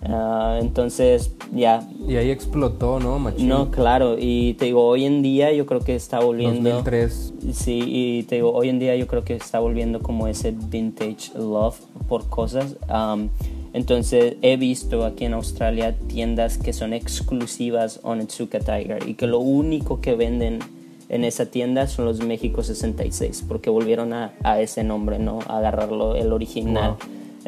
Ah, 0.03 0.59
entonces, 0.61 1.33
ya. 1.53 1.87
Y 2.07 2.17
ahí 2.17 2.31
explotó, 2.31 3.01
¿no? 3.01 3.19
No, 3.19 3.71
claro. 3.71 4.17
Y 4.19 4.55
te 4.55 4.67
digo, 4.67 4.87
hoy 4.87 5.05
en 5.05 5.23
día 5.23 5.53
yo 5.53 5.67
creo 5.67 5.81
que 5.81 5.97
está 5.97 6.21
volviendo. 6.21 6.71
2003. 6.71 7.35
Sí, 7.53 7.83
y 7.85 8.23
te 8.25 8.37
digo, 8.37 8.53
hoy 8.53 8.69
en 8.69 8.79
día 8.79 8.95
yo 8.97 9.07
creo 9.07 9.25
que 9.25 9.35
está 9.35 9.59
volviendo 9.59 10.01
como 10.01 10.29
ese 10.29 10.53
vintage 10.53 11.33
love 11.37 11.79
por 12.09 12.29
cosas. 12.29 12.77
Entonces, 13.79 14.35
he 14.43 14.57
visto 14.57 15.05
aquí 15.05 15.25
en 15.25 15.35
Australia 15.35 15.95
tiendas 16.09 16.59
que 16.59 16.73
son 16.73 16.93
exclusivas 16.93 18.01
Onitsuka 18.03 18.59
Tiger 18.59 19.09
y 19.09 19.15
que 19.15 19.29
lo 19.29 19.39
único 19.39 20.01
que 20.01 20.17
venden 20.17 20.59
en 21.09 21.23
esa 21.23 21.47
tienda 21.47 21.87
son 21.87 22.07
los 22.07 22.19
México 22.19 22.65
66, 22.65 23.45
porque 23.47 23.71
volvieron 23.71 24.13
a, 24.13 24.33
a 24.43 24.61
ese 24.61 24.83
nombre, 24.83 25.21
¿no? 25.21 25.39
A 25.47 25.59
agarrarlo, 25.59 26.17
el 26.17 26.33
original. 26.33 26.97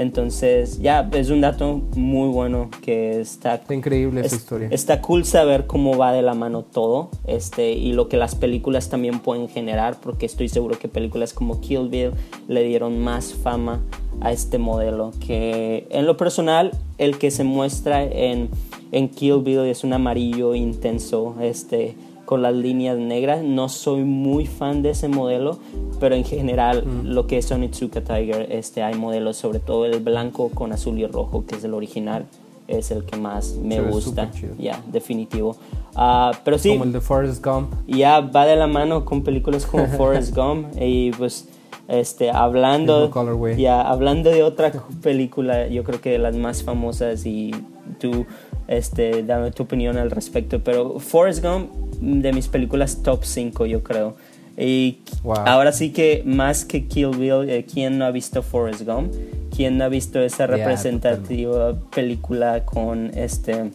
Entonces, 0.00 0.80
ya 0.80 1.07
es 1.12 1.28
un 1.28 1.42
dato 1.42 1.83
muy 1.95 2.30
bueno 2.30 2.71
que 2.80 3.21
está... 3.21 3.57
Está 3.57 3.75
increíble 3.75 4.23
esa 4.23 4.35
historia. 4.35 4.69
Está 4.71 5.02
cool 5.02 5.26
saber 5.26 5.66
cómo 5.66 5.99
va 5.99 6.12
de 6.12 6.23
la 6.23 6.33
mano 6.33 6.62
todo 6.62 7.11
este, 7.26 7.73
y 7.73 7.92
lo 7.92 8.09
que 8.09 8.16
las 8.16 8.35
películas 8.35 8.88
también 8.88 9.19
pueden 9.21 9.50
generar, 9.50 10.00
porque 10.00 10.25
estoy 10.25 10.49
seguro 10.49 10.78
que 10.78 10.88
películas 10.88 11.35
como 11.35 11.61
Kill 11.61 11.90
Bill 11.90 12.12
le 12.49 12.62
dieron 12.62 12.99
más 12.99 13.35
fama 13.35 13.83
a 14.23 14.33
este 14.33 14.57
modelo, 14.57 15.12
que 15.21 15.87
en 15.90 16.07
lo 16.07 16.16
personal, 16.16 16.71
el 16.97 17.19
que 17.19 17.30
se 17.30 17.45
muestra 17.45 18.02
en, 18.02 18.49
en 18.92 19.11
Kill 19.11 19.42
Bill 19.42 19.66
es 19.66 19.85
un 19.85 19.92
amarillo 19.92 20.54
intenso, 20.54 21.37
este 21.42 21.95
con 22.30 22.42
las 22.42 22.54
líneas 22.54 22.96
negras. 22.96 23.42
No 23.42 23.68
soy 23.68 24.04
muy 24.04 24.46
fan 24.46 24.82
de 24.82 24.90
ese 24.90 25.08
modelo, 25.08 25.58
pero 25.99 26.14
en 26.14 26.25
general 26.25 26.87
mm. 26.87 27.08
lo 27.08 27.26
que 27.26 27.38
es 27.38 27.50
Onitsuka 27.50 28.02
Tiger, 28.02 28.46
este, 28.52 28.84
hay 28.84 28.94
modelos, 28.94 29.37
sobre 29.37 29.58
todo 29.58 29.84
el 29.84 29.99
blanco 29.99 30.49
con 30.50 30.72
azul 30.72 30.96
y 31.00 31.06
rojo, 31.08 31.44
que 31.44 31.56
es 31.56 31.64
el 31.64 31.75
original, 31.75 32.26
es 32.68 32.92
el 32.92 33.04
que 33.04 33.16
más 33.16 33.56
me 33.56 33.80
gusta. 33.80 34.30
Ya, 34.60 34.80
definitivo. 34.92 35.56
Uh, 35.96 36.30
pero 36.44 36.56
sí. 36.56 36.68
Como 36.68 36.84
el 36.84 36.92
de 36.92 37.00
Forrest 37.00 37.44
Gump. 37.44 37.72
Ya 37.88 38.20
va 38.20 38.46
de 38.46 38.54
la 38.54 38.68
mano 38.68 39.04
con 39.04 39.25
películas 39.25 39.66
como 39.66 39.87
Forrest 39.99 40.32
Gump 40.32 40.68
y 40.80 41.10
pues 41.10 41.49
este 41.88 42.30
hablando 42.30 43.10
ya 43.58 43.80
hablando 43.80 44.30
de 44.30 44.44
otra 44.44 44.70
película 45.02 45.66
yo 45.66 45.82
creo 45.82 46.00
que 46.00 46.10
de 46.10 46.18
las 46.20 46.37
más 46.37 46.62
famosas 46.62 47.26
y 47.26 47.50
tú 47.99 48.26
este 48.70 49.22
dame 49.24 49.50
tu 49.50 49.64
opinión 49.64 49.98
al 49.98 50.10
respecto 50.10 50.60
pero 50.60 51.00
Forrest 51.00 51.44
Gump 51.44 51.70
de 52.00 52.32
mis 52.32 52.48
películas 52.48 53.02
top 53.02 53.24
5, 53.24 53.66
yo 53.66 53.82
creo. 53.82 54.16
Y 54.56 54.98
ahora 55.24 55.72
sí 55.72 55.90
que 55.90 56.22
más 56.26 56.64
que 56.64 56.86
Kill 56.86 57.16
Bill, 57.16 57.48
eh, 57.48 57.64
¿quién 57.70 57.98
no 57.98 58.04
ha 58.04 58.10
visto 58.10 58.42
Forrest 58.42 58.82
Gump? 58.82 59.12
¿Quién 59.54 59.78
no 59.78 59.84
ha 59.84 59.88
visto 59.88 60.20
esa 60.20 60.46
representativa 60.46 61.74
película 61.94 62.64
con 62.64 63.10
este 63.16 63.70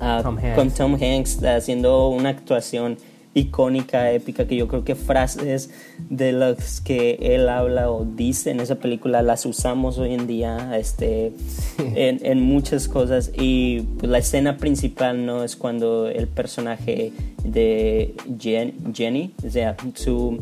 ah, 0.00 0.22
con 0.54 0.70
Tom 0.70 0.94
Hanks 1.00 1.42
haciendo 1.44 2.08
una 2.08 2.30
actuación 2.30 2.98
icónica, 3.36 4.10
épica, 4.12 4.46
que 4.46 4.56
yo 4.56 4.66
creo 4.66 4.82
que 4.82 4.94
frases 4.94 5.70
de 6.08 6.32
las 6.32 6.80
que 6.80 7.18
él 7.20 7.50
habla 7.50 7.90
o 7.90 8.04
dice 8.04 8.50
en 8.50 8.60
esa 8.60 8.76
película 8.76 9.20
las 9.20 9.44
usamos 9.44 9.98
hoy 9.98 10.14
en 10.14 10.26
día 10.26 10.76
este, 10.78 11.32
en, 11.78 12.24
en, 12.24 12.40
muchas 12.40 12.88
cosas. 12.88 13.30
Y 13.38 13.82
pues, 13.98 14.10
la 14.10 14.18
escena 14.18 14.56
principal 14.56 15.26
no 15.26 15.44
es 15.44 15.54
cuando 15.54 16.08
el 16.08 16.28
personaje 16.28 17.12
de 17.44 18.14
Jenny, 18.40 19.34
o 19.46 19.50
sea, 19.50 19.76
su, 19.94 20.40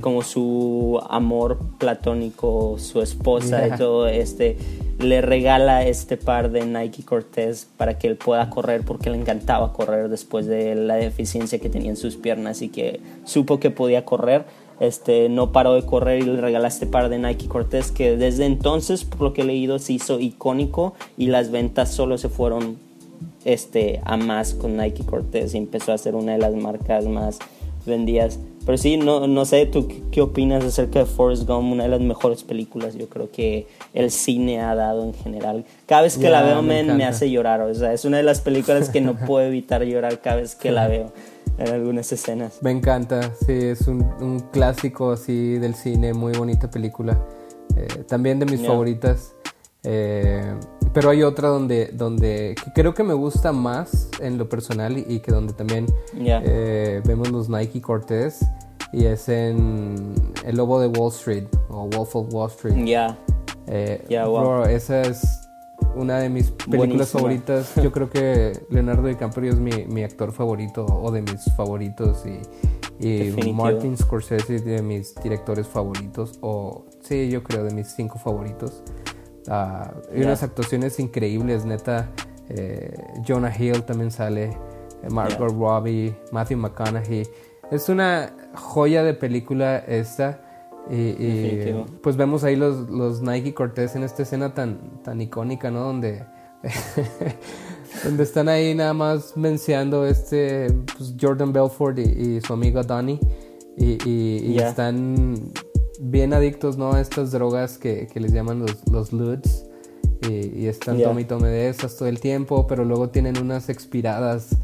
como 0.00 0.22
su 0.22 1.00
amor 1.08 1.60
platónico, 1.78 2.76
su 2.78 3.00
esposa 3.00 3.68
y 3.68 3.78
todo 3.78 4.08
este 4.08 4.56
le 4.98 5.20
regala 5.20 5.84
este 5.84 6.16
par 6.16 6.50
de 6.50 6.66
Nike 6.66 7.04
Cortez 7.04 7.68
para 7.76 7.98
que 7.98 8.08
él 8.08 8.16
pueda 8.16 8.50
correr 8.50 8.82
porque 8.84 9.10
le 9.10 9.18
encantaba 9.18 9.72
correr 9.72 10.08
después 10.08 10.46
de 10.46 10.74
la 10.74 10.96
deficiencia 10.96 11.58
que 11.58 11.70
tenía 11.70 11.90
en 11.90 11.96
sus 11.96 12.16
piernas 12.16 12.62
y 12.62 12.68
que 12.68 13.00
supo 13.24 13.60
que 13.60 13.70
podía 13.70 14.04
correr. 14.04 14.44
Este, 14.80 15.28
no 15.28 15.50
paró 15.50 15.74
de 15.74 15.84
correr 15.84 16.20
y 16.20 16.22
le 16.22 16.40
regala 16.40 16.68
este 16.68 16.86
par 16.86 17.08
de 17.08 17.18
Nike 17.18 17.48
Cortez 17.48 17.90
que 17.90 18.16
desde 18.16 18.46
entonces, 18.46 19.04
por 19.04 19.22
lo 19.22 19.32
que 19.32 19.42
he 19.42 19.44
leído, 19.44 19.78
se 19.78 19.94
hizo 19.94 20.20
icónico 20.20 20.94
y 21.16 21.26
las 21.26 21.50
ventas 21.50 21.90
solo 21.92 22.16
se 22.16 22.28
fueron 22.28 22.78
este, 23.44 24.00
a 24.04 24.16
más 24.16 24.54
con 24.54 24.76
Nike 24.76 25.04
Cortez 25.04 25.54
y 25.54 25.58
empezó 25.58 25.92
a 25.92 25.98
ser 25.98 26.14
una 26.14 26.32
de 26.32 26.38
las 26.38 26.54
marcas 26.54 27.06
más 27.06 27.38
vendidas 27.86 28.38
pero 28.68 28.76
sí, 28.76 28.98
no, 28.98 29.26
no 29.26 29.46
sé, 29.46 29.64
¿tú 29.64 29.88
qué, 30.12 30.20
opinas 30.20 30.62
acerca 30.62 30.98
de 30.98 31.06
Forrest 31.06 31.48
Gump? 31.48 31.72
Una 31.72 31.84
de 31.84 31.88
las 31.88 32.02
mejores 32.02 32.42
películas, 32.42 32.96
yo 32.96 33.08
creo 33.08 33.30
que 33.30 33.66
el 33.94 34.10
cine 34.10 34.60
ha 34.60 34.74
dado 34.74 35.04
en 35.04 35.14
general. 35.14 35.64
Cada 35.86 36.02
vez 36.02 36.18
que 36.18 36.28
la 36.28 36.42
veo 36.42 36.60
me, 36.60 36.82
me, 36.82 37.06
hace 37.06 37.30
llorar, 37.30 37.62
o 37.62 37.74
sea, 37.74 37.94
es 37.94 38.04
una 38.04 38.18
de 38.18 38.24
las 38.24 38.42
películas 38.42 38.90
que 38.90 39.00
no 39.00 39.16
puedo 39.26 39.46
evitar 39.46 39.82
llorar 39.84 40.20
cada 40.20 40.36
vez 40.36 40.54
que 40.54 40.70
la 40.70 40.86
veo 40.86 41.14
en 41.56 41.68
algunas 41.68 42.12
escenas. 42.12 42.58
Me 42.60 42.70
encanta, 42.70 43.32
sí, 43.46 43.54
es 43.54 43.88
un, 43.88 44.02
un 44.20 44.40
clásico 44.40 45.12
así 45.12 45.54
del 45.54 45.74
cine, 45.74 46.12
muy 46.12 46.34
bonita 46.34 46.70
película. 46.70 47.18
Eh, 47.74 48.04
también 48.06 48.38
de 48.38 48.44
mis 48.44 48.66
favoritas. 48.66 49.34
Eh, 49.82 50.44
pero 50.92 51.10
hay 51.10 51.22
otra 51.22 51.48
donde, 51.48 51.86
donde 51.92 52.54
creo 52.74 52.94
que 52.94 53.02
me 53.02 53.14
gusta 53.14 53.52
más 53.52 54.08
en 54.20 54.38
lo 54.38 54.48
personal 54.48 54.96
y, 54.98 55.20
que 55.20 55.32
donde 55.32 55.52
también 55.52 55.86
eh, 56.14 57.02
vemos 57.04 57.30
los 57.30 57.48
Nike 57.48 57.80
Cortez 57.80 58.40
y 58.92 59.04
es 59.04 59.28
en 59.28 60.14
El 60.44 60.56
Lobo 60.56 60.80
de 60.80 60.88
Wall 60.88 61.12
Street 61.12 61.44
o 61.68 61.88
Wolf 61.88 62.16
of 62.16 62.32
Wall 62.32 62.50
Street. 62.50 62.84
Ya. 62.84 63.18
Eh, 63.66 64.02
esa 64.70 65.02
es 65.02 65.48
una 65.94 66.18
de 66.18 66.28
mis 66.28 66.50
películas 66.50 67.10
favoritas. 67.10 67.74
Yo 67.82 67.92
creo 67.92 68.08
que 68.08 68.52
Leonardo 68.70 69.08
DiCaprio 69.08 69.52
es 69.52 69.58
mi, 69.58 69.86
mi 69.86 70.02
actor 70.04 70.32
favorito 70.32 70.86
o 70.86 71.10
de 71.10 71.22
mis 71.22 71.44
favoritos 71.56 72.24
y, 72.24 72.40
y 73.06 73.52
Martin 73.52 73.96
Scorsese 73.96 74.56
es 74.56 74.64
de 74.64 74.82
mis 74.82 75.14
directores 75.16 75.66
favoritos 75.66 76.38
o 76.40 76.86
sí, 77.00 77.30
yo 77.30 77.42
creo 77.42 77.64
de 77.64 77.74
mis 77.74 77.88
cinco 77.88 78.18
favoritos. 78.18 78.82
Ah, 79.48 79.92
y 80.14 80.22
unas 80.22 80.42
actuaciones 80.42 80.98
increíbles, 81.00 81.64
neta. 81.64 82.10
Eh, 82.50 82.94
Jonah 83.26 83.52
Hill 83.56 83.82
también 83.82 84.10
sale, 84.10 84.44
eh, 85.02 85.10
Margot 85.10 85.50
Robbie, 85.50 86.14
Matthew 86.32 86.58
McConaughey. 86.58 87.26
Es 87.70 87.88
una 87.88 88.32
joya 88.54 89.02
de 89.02 89.14
película 89.14 89.78
esta. 89.78 90.44
Y, 90.90 91.74
pues 92.02 92.16
vemos 92.16 92.44
ahí 92.44 92.56
los, 92.56 92.88
los, 92.88 93.20
Nike 93.20 93.52
Cortez 93.52 93.94
en 93.94 94.04
esta 94.04 94.22
escena 94.22 94.54
tan, 94.54 95.02
tan 95.02 95.20
icónica, 95.20 95.70
¿no? 95.70 95.80
Donde, 95.80 96.24
donde 98.04 98.22
están 98.22 98.48
ahí 98.48 98.74
nada 98.74 98.94
más 98.94 99.36
mencionando 99.36 100.06
este 100.06 100.72
pues, 100.96 101.14
Jordan 101.20 101.52
Belfort 101.52 101.98
y, 101.98 102.40
su 102.40 102.54
amiga 102.54 102.82
Donnie. 102.82 103.20
Y, 103.76 104.58
están 104.58 105.52
bien 105.98 106.32
adictos 106.32 106.76
¿no? 106.76 106.92
a 106.92 107.00
estas 107.00 107.32
drogas 107.32 107.78
que, 107.78 108.06
que 108.06 108.20
les 108.20 108.32
llaman 108.32 108.60
los, 108.60 108.88
los 108.90 109.12
LUDs. 109.12 109.64
Y, 110.28 110.66
están 110.66 110.98
yeah. 110.98 111.08
tome 111.08 111.22
y 111.22 111.24
tome 111.24 111.48
de 111.48 111.68
esas 111.68 111.96
todo 111.96 112.08
el 112.08 112.20
tiempo, 112.20 112.66
pero 112.66 112.84
luego 112.84 113.08
tienen 113.08 113.38
unas 113.38 113.68
expiradas 113.68 114.56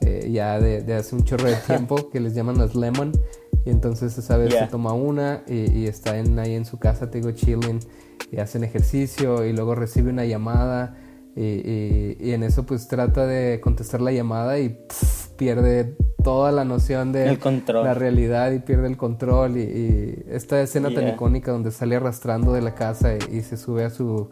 eh, 0.00 0.30
ya 0.32 0.58
de, 0.60 0.82
de, 0.82 0.94
hace 0.94 1.14
un 1.14 1.24
chorro 1.24 1.48
de 1.48 1.56
tiempo 1.66 2.10
que 2.10 2.20
les 2.20 2.34
llaman 2.34 2.56
las 2.58 2.74
lemon. 2.74 3.12
Y 3.66 3.70
entonces 3.70 4.16
esa 4.16 4.36
vez 4.36 4.54
se 4.54 4.66
toma 4.68 4.94
una 4.94 5.42
y, 5.46 5.80
y 5.80 5.86
está 5.86 6.12
ahí 6.12 6.54
en 6.54 6.64
su 6.64 6.78
casa, 6.78 7.10
te 7.10 7.18
digo, 7.18 7.32
chilling 7.32 7.80
y 8.30 8.38
hacen 8.38 8.64
ejercicio 8.64 9.44
y 9.44 9.52
luego 9.52 9.74
recibe 9.74 10.10
una 10.10 10.24
llamada 10.24 10.96
y, 11.36 12.16
y 12.18 12.32
en 12.32 12.42
eso 12.42 12.64
pues 12.64 12.88
trata 12.88 13.26
de 13.26 13.60
contestar 13.60 14.00
la 14.00 14.12
llamada 14.12 14.58
y 14.58 14.78
pierde 15.36 15.96
toda 16.22 16.52
la 16.52 16.64
noción 16.64 17.12
de 17.12 17.38
la 17.68 17.94
realidad 17.94 18.52
y 18.52 18.58
pierde 18.58 18.88
el 18.88 18.96
control 18.96 19.56
y, 19.56 20.24
esta 20.28 20.60
escena 20.60 20.92
tan 20.92 21.08
icónica 21.08 21.52
donde 21.52 21.70
sale 21.70 21.96
arrastrando 21.96 22.52
de 22.52 22.62
la 22.62 22.74
casa 22.74 23.14
y, 23.14 23.40
se 23.42 23.56
sube 23.56 23.84
a 23.84 23.90
su 23.90 24.28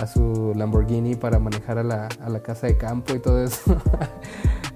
a 0.00 0.06
su 0.06 0.52
Lamborghini 0.54 1.16
para 1.16 1.38
manejar 1.38 1.78
a 1.78 1.82
la, 1.82 2.08
a 2.22 2.28
la 2.28 2.40
casa 2.40 2.66
de 2.68 2.76
campo 2.76 3.14
y 3.14 3.18
todo 3.18 3.42
eso. 3.42 3.76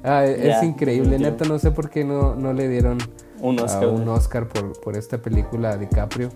Ah, 0.07 0.27
es 0.27 0.63
increíble. 0.63 1.19
neta 1.19 1.47
no 1.47 1.59
sé 1.59 1.71
por 1.71 1.89
qué 1.89 2.05
no, 2.05 2.35
no 2.35 2.53
le 2.53 2.69
dieron 2.69 2.99
un 3.41 3.59
Oscar, 3.59 3.89
un 3.89 4.07
Oscar 4.07 4.49
por, 4.49 4.79
por 4.83 4.99
esta 4.99 5.17
película 5.17 5.71
a 5.71 5.77
DiCaprio. 5.79 6.29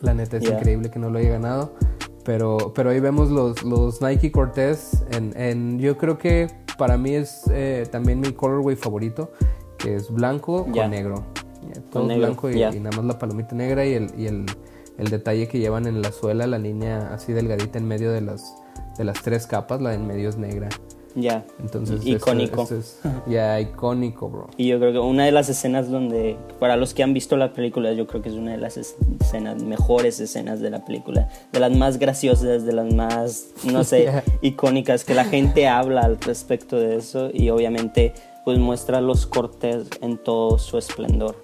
La 0.00 0.14
neta 0.14 0.38
es 0.38 0.50
increíble 0.50 0.90
que 0.90 0.98
no 0.98 1.08
lo 1.08 1.20
haya 1.20 1.30
ganado. 1.30 1.76
Pero, 2.24 2.72
pero 2.74 2.90
ahí 2.90 2.98
vemos 2.98 3.30
los, 3.30 3.62
los 3.62 4.02
Nike 4.02 4.32
Cortez 4.32 5.04
en, 5.12 5.32
en, 5.36 5.78
yo 5.78 5.96
creo 5.96 6.18
que 6.18 6.48
para 6.78 6.96
mí 6.98 7.14
es 7.14 7.42
eh, 7.52 7.86
también 7.90 8.20
mi 8.20 8.32
colorway 8.32 8.76
favorito 8.76 9.32
que 9.78 9.96
es 9.96 10.10
blanco 10.10 10.66
Ya. 10.72 10.82
con 10.82 10.90
negro. 10.92 11.24
Todo 11.90 12.06
negro, 12.06 12.26
blanco 12.26 12.50
y, 12.50 12.62
y 12.62 12.80
nada 12.80 12.96
más 12.96 13.04
la 13.04 13.18
palomita 13.18 13.54
negra 13.54 13.84
y 13.86 13.94
el, 13.94 14.10
y 14.18 14.26
el, 14.26 14.46
el 14.98 15.08
detalle 15.08 15.46
que 15.48 15.58
llevan 15.58 15.86
en 15.86 16.02
la 16.02 16.10
suela, 16.12 16.46
la 16.46 16.58
línea 16.58 17.12
así 17.14 17.32
delgadita 17.32 17.78
en 17.78 17.86
medio 17.86 18.10
de 18.12 18.20
las, 18.20 18.54
de 18.98 19.04
las 19.04 19.22
tres 19.22 19.46
capas, 19.46 19.80
la 19.80 19.94
en 19.94 20.06
medio 20.06 20.28
es 20.28 20.36
negra. 20.36 20.68
Ya. 21.14 21.44
Entonces, 21.60 22.06
Icónico. 22.06 22.62
esto 22.62 22.76
es 22.78 23.00
ya 23.26 23.60
icónico, 23.60 24.28
bro. 24.30 24.48
Y 24.56 24.68
yo 24.68 24.78
creo 24.78 24.92
que 24.92 24.98
una 24.98 25.24
de 25.26 25.32
las 25.32 25.48
escenas 25.48 25.90
donde, 25.90 26.36
para 26.58 26.76
los 26.76 26.94
que 26.94 27.02
han 27.02 27.12
visto 27.12 27.36
la 27.36 27.52
película, 27.52 27.92
yo 27.92 28.06
creo 28.06 28.22
que 28.22 28.30
es 28.30 28.34
una 28.34 28.52
de 28.52 28.58
las 28.58 28.76
es- 28.76 28.96
escenas, 29.20 29.62
mejores 29.62 30.20
escenas 30.20 30.60
de 30.60 30.70
la 30.70 30.84
película, 30.84 31.28
de 31.52 31.60
las 31.60 31.72
más 31.76 31.98
graciosas, 31.98 32.64
de 32.64 32.72
las 32.72 32.92
más, 32.94 33.48
no 33.64 33.84
sé, 33.84 34.02
Yeah. 34.02 34.24
icónicas, 34.40 35.04
que 35.04 35.14
la 35.14 35.24
gente 35.24 35.68
habla 35.68 36.00
al 36.02 36.18
respecto 36.20 36.76
de 36.76 36.96
eso 36.96 37.30
y 37.32 37.50
obviamente 37.50 38.14
pues 38.44 38.58
muestra 38.58 39.00
los 39.00 39.26
cortes 39.26 39.86
en 40.00 40.18
todo 40.18 40.58
su 40.58 40.76
esplendor, 40.78 41.36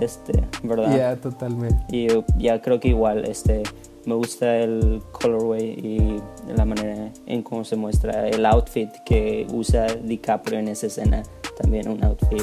este, 0.00 0.32
¿verdad? 0.64 0.96
Ya, 0.96 1.16
totalmente. 1.16 1.76
Y 1.90 2.08
yo 2.08 2.24
ya 2.38 2.60
creo 2.60 2.80
que 2.80 2.88
igual, 2.88 3.24
este, 3.26 3.62
me 4.06 4.14
gusta 4.14 4.58
el 4.58 5.02
colorway 5.12 5.64
y 5.64 6.22
la 6.54 6.64
manera 6.64 7.12
en 7.26 7.42
cómo 7.42 7.64
se 7.64 7.76
muestra 7.76 8.28
el 8.28 8.44
outfit 8.46 8.90
que 9.04 9.46
usa 9.52 9.86
DiCaprio 9.94 10.58
en 10.58 10.68
esa 10.68 10.86
escena. 10.86 11.22
También 11.56 11.88
un 11.88 12.02
outfit 12.04 12.42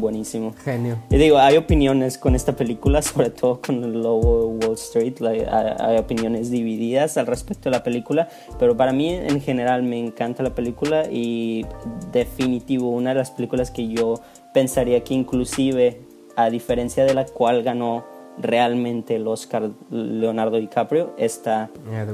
buenísimo. 0.00 0.54
Genio. 0.64 0.98
Y 1.10 1.16
digo, 1.16 1.38
hay 1.38 1.56
opiniones 1.56 2.18
con 2.18 2.34
esta 2.34 2.54
película, 2.54 3.02
sobre 3.02 3.30
todo 3.30 3.60
con 3.60 3.82
el 3.82 4.02
logo 4.02 4.58
de 4.58 4.66
Wall 4.66 4.74
Street, 4.74 5.18
like, 5.20 5.46
hay, 5.46 5.74
hay 5.78 5.98
opiniones 5.98 6.50
divididas 6.50 7.16
al 7.16 7.26
respecto 7.26 7.70
de 7.70 7.76
la 7.76 7.82
película, 7.82 8.28
pero 8.58 8.76
para 8.76 8.92
mí 8.92 9.12
en 9.12 9.40
general 9.40 9.82
me 9.82 9.98
encanta 9.98 10.42
la 10.42 10.54
película 10.54 11.04
y 11.10 11.64
definitivo, 12.12 12.90
una 12.90 13.10
de 13.10 13.16
las 13.16 13.30
películas 13.30 13.70
que 13.70 13.88
yo 13.88 14.20
pensaría 14.52 15.02
que 15.02 15.14
inclusive, 15.14 16.00
a 16.36 16.50
diferencia 16.50 17.04
de 17.04 17.14
la 17.14 17.26
cual 17.26 17.62
ganó 17.62 18.04
realmente 18.38 19.16
el 19.16 19.26
Oscar 19.28 19.70
Leonardo 19.90 20.56
DiCaprio, 20.58 21.12
esta, 21.18 21.70
Yeah, 21.90 22.06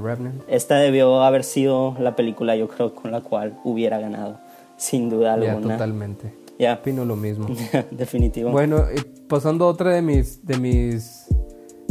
esta 0.48 0.76
debió 0.76 1.22
haber 1.22 1.44
sido 1.44 1.96
la 1.98 2.14
película 2.16 2.56
yo 2.56 2.68
creo 2.68 2.94
con 2.94 3.10
la 3.10 3.20
cual 3.22 3.58
hubiera 3.64 3.98
ganado, 3.98 4.38
sin 4.76 5.08
duda 5.08 5.34
alguna. 5.34 5.74
totalmente. 5.76 6.34
Ya, 6.58 6.74
Opino 6.74 7.06
lo 7.06 7.16
mismo. 7.16 7.46
definitivo. 7.90 8.50
Bueno, 8.50 8.84
pasando 9.28 9.64
a 9.64 9.68
otra 9.68 9.92
de 9.94 10.02
mis, 10.02 10.44
de 10.46 10.58
mis 10.58 11.26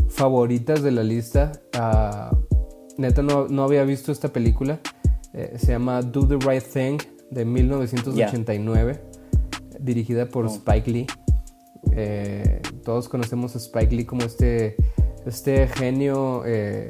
favoritas 0.09 0.83
de 0.83 0.91
la 0.91 1.01
lista. 1.03 1.51
ah, 1.73 2.29
neta, 2.97 3.23
no, 3.23 3.47
no 3.47 3.63
había 3.63 3.83
visto 3.83 4.11
esta 4.11 4.27
película. 4.29 4.79
Eh, 5.33 5.55
se 5.57 5.71
llama 5.71 6.01
Do 6.03 6.27
the 6.27 6.37
Right 6.37 6.63
Thing 6.63 6.97
de 7.31 7.45
1989. 7.45 9.01
Dirigida 9.79 10.25
por 10.27 10.45
Oh. 10.45 10.49
Spike 10.49 10.91
Lee. 10.91 11.07
Eh, 11.91 12.61
todos 12.83 13.09
conocemos 13.09 13.55
a 13.55 13.59
Spike 13.59 13.95
Lee 13.95 14.05
como 14.05 14.23
este, 14.23 14.75
este 15.25 15.67
genio 15.67 16.43
eh, 16.45 16.89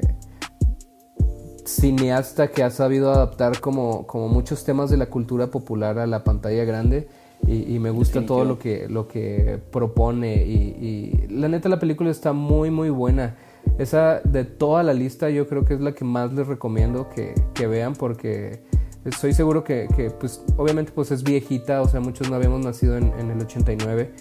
cineasta 1.66 2.50
que 2.50 2.64
ha 2.64 2.70
sabido 2.70 3.12
adaptar 3.12 3.60
como, 3.60 4.08
como 4.08 4.28
muchos 4.28 4.64
temas 4.64 4.90
de 4.90 4.98
la 4.98 5.08
cultura 5.08 5.48
popular 5.48 6.00
a 6.00 6.08
la 6.08 6.24
pantalla 6.24 6.64
grande. 6.66 7.08
Y, 7.48 7.74
y 7.74 7.80
me 7.80 7.90
gusta 7.90 8.26
todo 8.26 8.44
lo 8.44 8.60
que, 8.60 8.90
lo 8.90 9.08
que 9.08 9.60
propone. 9.72 10.46
Y, 10.46 10.76
y 10.80 11.28
la 11.30 11.48
neta 11.48 11.70
la 11.70 11.80
película 11.80 12.12
está 12.12 12.34
muy 12.34 12.70
muy 12.70 12.90
buena. 12.90 13.38
Esa 13.78 14.20
de 14.24 14.44
toda 14.44 14.84
la 14.84 14.94
lista 14.94 15.30
yo 15.30 15.48
creo 15.48 15.64
que 15.64 15.74
es 15.74 15.82
la 15.82 15.94
que 15.94 16.04
más 16.04 16.34
les 16.34 16.48
recomiendo 16.48 17.10
que, 17.10 17.34
que 17.54 17.68
vean 17.68 17.94
porque 17.94 18.62
estoy 19.06 19.34
seguro 19.34 19.64
que, 19.64 19.88
que, 19.96 20.12
pues 20.12 20.44
obviamente 20.58 20.92
pues 20.94 21.12
es 21.12 21.24
viejita, 21.24 21.82
o 21.82 21.88
sea 21.88 22.00
muchos 22.00 22.30
no 22.30 22.36
habíamos 22.36 22.64
nacido 22.64 22.98
en, 22.98 23.14
en 23.20 23.32
el 23.32 23.42
89 23.42 24.12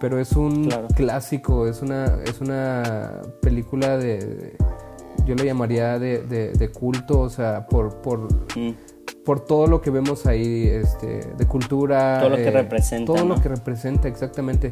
pero 0.00 0.18
es 0.20 0.32
un 0.32 0.66
Claro. 0.66 0.88
clásico, 0.94 1.66
es 1.66 1.82
una, 1.82 2.18
es 2.24 2.40
una 2.40 3.22
película 3.40 3.96
de, 3.96 4.18
de- 4.18 4.56
yo 5.26 5.34
le 5.34 5.44
llamaría 5.44 5.98
de, 5.98 6.22
de- 6.22 6.52
de 6.52 6.68
culto, 6.70 7.20
o 7.20 7.30
sea, 7.30 7.66
por, 7.66 8.00
por, 8.02 8.20
Mm. 8.56 8.74
por 9.24 9.40
todo 9.40 9.66
lo 9.66 9.80
que 9.80 9.90
vemos 9.90 10.26
ahí, 10.26 10.66
este, 10.68 11.20
de 11.36 11.46
cultura. 11.46 12.18
Todo 12.20 12.30
lo 12.30 12.36
que 12.36 12.50
representa, 12.50 13.12
Todo 13.12 13.24
¿no? 13.24 13.34
lo 13.36 13.40
que 13.40 13.48
representa, 13.48 14.08
exactamente. 14.08 14.70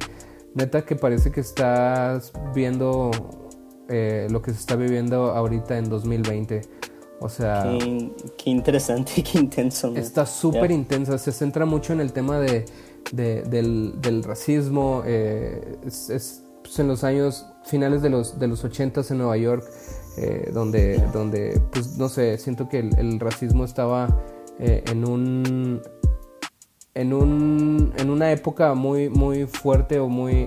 Neta 0.55 0.83
que 0.85 0.97
parece 0.97 1.31
que 1.31 1.41
estás 1.41 2.33
viendo 2.55 3.11
eh, 3.89 4.27
lo 4.31 4.43
que 4.43 4.51
se 4.53 4.59
está 4.59 4.77
viviendo 4.77 5.33
ahorita 5.33 5.77
en 5.79 5.89
2020. 5.89 6.63
O 7.21 7.29
sea, 7.29 7.63
Qué, 7.79 8.11
qué 8.37 8.51
interesante 8.51 9.13
y 9.17 9.23
qué 9.23 9.39
intenso. 9.39 9.91
¿no? 9.91 9.99
Está 9.99 10.27
súper 10.27 10.71
intensa, 10.71 11.17
se 11.19 11.31
centra 11.33 11.65
mucho 11.67 11.93
en 11.93 12.01
el 12.01 12.13
tema 12.13 12.39
de, 12.39 12.65
de- 13.13 13.43
del, 13.43 13.95
del 14.01 14.23
racismo. 14.23 15.03
eh, 15.07 15.77
es, 15.87 16.11
es, 16.11 16.45
pues, 16.63 16.79
en 16.79 16.89
los 16.89 17.03
años 17.05 17.47
finales 17.65 18.03
de 18.03 18.11
los, 18.11 18.39
de 18.39 18.47
los 18.49 18.63
80 18.65 19.03
en 19.11 19.19
Nueva 19.19 19.37
York, 19.37 19.65
eh, 20.17 20.51
donde, 20.53 20.99
donde, 21.13 21.61
pues 21.73 21.97
no 21.97 22.09
sé, 22.09 22.39
siento 22.39 22.69
que 22.69 22.79
el, 22.81 22.91
el 22.99 23.19
racismo 23.21 23.65
estaba 23.65 24.09
eh, 24.59 24.85
en 24.91 25.07
un. 25.09 25.83
En, 26.95 27.15
un, 27.15 27.93
en 27.97 28.11
una 28.11 28.33
época 28.33 28.75
muy, 28.75 29.09
muy 29.09 29.47
fuerte 29.47 29.99
o 29.99 30.09
muy 30.09 30.47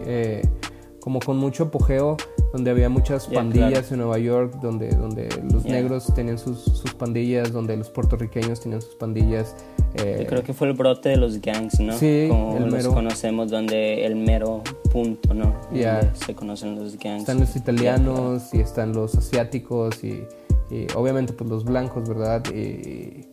como 0.99 1.19
con 1.19 1.37
mucho 1.37 1.63
apogeo 1.65 2.17
donde 2.55 2.71
había 2.71 2.87
muchas 2.87 3.27
pandillas 3.27 3.69
claro. 3.71 3.87
en 3.95 3.97
Nueva 3.99 4.17
York 4.17 4.53
donde, 4.61 4.87
donde 4.91 5.27
los 5.51 5.65
negros 5.65 6.13
tenían 6.15 6.37
sus, 6.37 6.63
sus 6.63 6.93
pandillas 6.93 7.51
donde 7.51 7.75
los 7.75 7.89
puertorriqueños 7.89 8.61
tenían 8.61 8.81
sus 8.81 8.95
pandillas 8.95 9.57
eh, 9.95 10.19
Yo 10.21 10.27
creo 10.27 10.41
que 10.41 10.53
fue 10.53 10.69
el 10.69 10.73
brote 10.73 11.09
de 11.09 11.17
los 11.17 11.41
gangs, 11.41 11.81
¿no? 11.81 11.97
Sí, 11.97 12.27
Como 12.29 12.55
el 12.55 12.63
los 12.63 12.73
mero. 12.73 12.93
conocemos, 12.93 13.51
donde 13.51 14.05
el 14.05 14.15
mero 14.15 14.63
punto, 14.89 15.33
¿no? 15.33 15.53
Ya. 15.73 15.99
Donde 15.99 16.15
se 16.15 16.33
conocen 16.33 16.75
los 16.75 16.97
gangs. 16.97 17.23
están 17.23 17.41
los 17.41 17.57
italianos 17.57 18.53
y 18.53 18.61
están 18.61 18.93
los 18.93 19.15
asiáticos 19.15 20.01
y, 20.05 20.23
y 20.71 20.87
obviamente 20.95 21.33
pues 21.33 21.49
los 21.49 21.65
blancos 21.65 22.07
verdad 22.07 22.41
y, 22.53 23.25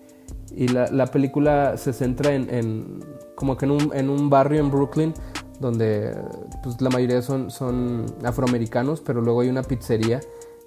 y 0.53 0.67
la, 0.67 0.89
la 0.91 1.07
película 1.07 1.77
se 1.77 1.93
centra 1.93 2.35
en, 2.35 2.53
en 2.53 3.05
como 3.37 3.57
que 3.57 3.67
en 3.67 3.71
un, 3.71 3.93
en 3.95 4.11
un 4.11 4.29
barrio 4.29 4.59
en 4.59 4.71
Brooklyn 4.73 5.15
donde 5.63 6.15
pues 6.63 6.79
la 6.83 6.91
mayoría 6.91 7.23
son, 7.23 7.51
son 7.51 8.05
afroamericanos 8.23 9.01
pero 9.01 9.23
luego 9.23 9.41
hay 9.41 9.49
una 9.49 9.63
pizzería 9.63 10.21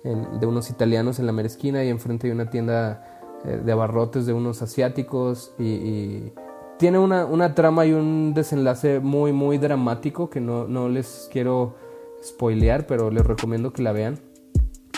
en- 0.03 0.39
de 0.39 0.45
unos 0.47 0.71
italianos 0.71 1.19
en 1.19 1.27
la 1.27 1.31
mera 1.31 1.47
esquina 1.47 1.83
y 1.83 1.89
enfrente 1.89 2.25
hay 2.27 2.33
una 2.33 2.49
tienda 2.49 3.05
eh, 3.45 3.61
de 3.63 3.71
abarrotes 3.71 4.25
de 4.25 4.33
unos 4.33 4.63
asiáticos 4.63 5.53
y, 5.59 5.63
y 5.65 6.33
tiene 6.79 6.97
una, 6.97 7.25
una 7.25 7.53
trama 7.53 7.85
y 7.85 7.93
un 7.93 8.33
desenlace 8.33 8.99
muy 8.99 9.31
muy 9.33 9.57
dramático 9.59 10.29
que 10.31 10.41
no, 10.41 10.67
no 10.67 10.89
les 10.89 11.29
quiero 11.31 11.75
spoilear 12.23 12.87
pero 12.87 13.11
les 13.11 13.23
recomiendo 13.23 13.71
que 13.71 13.83
la 13.83 13.91
vean. 13.91 14.19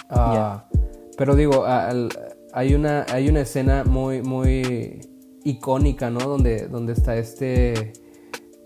Ah, 0.09 0.69
pero 1.17 1.35
digo 1.35 1.65
al- 1.65 2.09
hay 2.53 2.73
una 2.73 3.05
hay 3.11 3.27
una 3.29 3.41
escena 3.41 3.83
muy 3.83 4.21
muy 4.21 5.01
icónica 5.43 6.09
no 6.09 6.19
donde 6.19 6.67
donde 6.67 6.93
está 6.93 7.15
este 7.17 7.93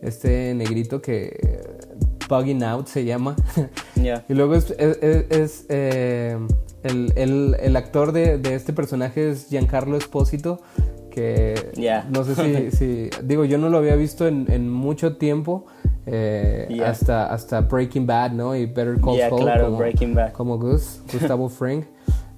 este 0.02 0.54
negrito 0.54 1.02
que 1.02 1.62
bugging 2.30 2.64
out 2.64 2.88
se 2.88 3.04
llama 3.06 3.36
Ya. 3.96 4.24
y 4.30 4.34
luego 4.34 4.56
es, 4.56 4.72
es- 4.78 4.98
es- 5.02 5.26
es, 5.32 5.66
eh, 5.70 6.38
el, 6.84 7.14
el- 7.16 7.58
el 7.60 7.76
actor 7.76 8.12
de, 8.12 8.38
de 8.38 8.56
este 8.56 8.74
personaje 8.74 9.30
es 9.30 9.48
Giancarlo 9.50 9.98
Espósito, 9.98 10.62
que 11.12 11.72
no 12.10 12.24
sé 12.24 12.36
si, 12.36 12.72
si- 12.78 13.10
digo, 13.24 13.44
yo 13.46 13.58
no 13.58 13.70
lo 13.70 13.78
había 13.78 13.96
visto 13.96 14.28
en, 14.28 14.46
en 14.50 14.70
mucho 14.70 15.18
tiempo, 15.18 15.66
eh, 16.08 16.82
hasta, 16.86 17.32
hasta 17.32 17.62
Breaking 17.62 18.08
Bad, 18.08 18.32
¿no? 18.32 18.56
Y 18.56 18.66
Better 18.66 19.00
Call 19.02 19.20
Saul 19.20 19.42
claro, 19.42 19.66
como, 19.66 19.78
Breaking 19.78 20.16
Bad. 20.16 20.32
como 20.32 20.58
Gus, 20.58 21.02
Gustavo 21.12 21.50
Fring. 21.50 21.84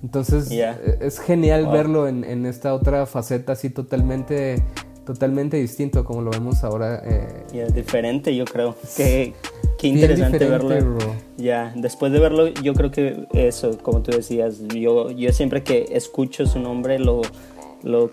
Entonces 0.01 0.49
eh, 0.51 0.97
es 0.99 1.19
genial 1.19 1.63
Wow. 1.65 1.73
verlo 1.73 2.07
en, 2.09 2.25
en 2.25 2.45
esta 2.45 2.73
otra 2.73 3.05
faceta 3.05 3.53
así 3.53 3.69
totalmente, 3.69 4.61
totalmente 5.05 5.57
distinto 5.57 5.99
a 5.99 6.05
como 6.05 6.21
lo 6.21 6.31
vemos 6.31 6.63
ahora. 6.63 7.01
eh, 7.05 7.43
Ya, 7.53 7.65
diferente, 7.67 8.35
yo 8.35 8.45
creo. 8.45 8.75
Qué, 8.95 9.33
qué 9.77 9.87
interesante 9.87 10.39
verlo. 10.47 10.69
bro. 10.95 11.15
Ya, 11.37 11.73
después 11.75 12.11
de 12.11 12.19
verlo, 12.19 12.47
yo 12.47 12.73
creo 12.73 12.91
que 12.91 13.25
eso, 13.33 13.77
como 13.79 14.01
tú 14.01 14.11
decías, 14.11 14.59
yo, 14.69 15.11
yo 15.11 15.31
siempre 15.33 15.63
que 15.63 15.87
escucho 15.91 16.45
su 16.45 16.59
nombre 16.59 16.99
lo, 16.99 17.21
lo, 17.83 18.11